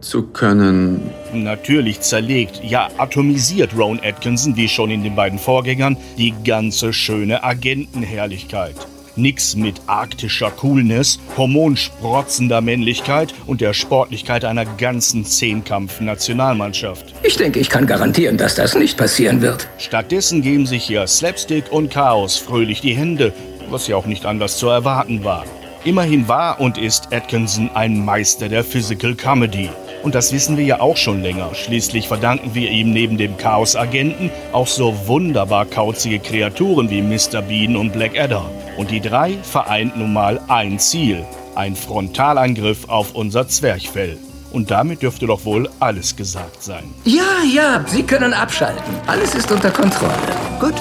[0.00, 1.10] zu können.
[1.32, 7.42] Natürlich zerlegt, ja atomisiert Rowan Atkinson, wie schon in den beiden Vorgängern, die ganze schöne
[7.42, 8.76] Agentenherrlichkeit.
[9.16, 17.14] Nix mit arktischer Coolness, hormonsprotzender Männlichkeit und der Sportlichkeit einer ganzen Zehnkampf-Nationalmannschaft.
[17.22, 19.68] Ich denke, ich kann garantieren, dass das nicht passieren wird.
[19.78, 23.32] Stattdessen geben sich hier Slapstick und Chaos fröhlich die Hände,
[23.70, 25.44] was ja auch nicht anders zu erwarten war.
[25.84, 29.70] Immerhin war und ist Atkinson ein Meister der Physical Comedy.
[30.02, 31.54] Und das wissen wir ja auch schon länger.
[31.54, 37.42] Schließlich verdanken wir ihm neben dem Chaos-Agenten auch so wunderbar kauzige Kreaturen wie Mr.
[37.42, 38.50] Bean und Blackadder.
[38.76, 41.24] Und die drei vereint nun mal ein Ziel.
[41.54, 44.18] Ein Frontalangriff auf unser Zwerchfell.
[44.52, 46.84] Und damit dürfte doch wohl alles gesagt sein.
[47.04, 48.94] Ja, ja, Sie können abschalten.
[49.06, 50.14] Alles ist unter Kontrolle.
[50.60, 50.74] Gut.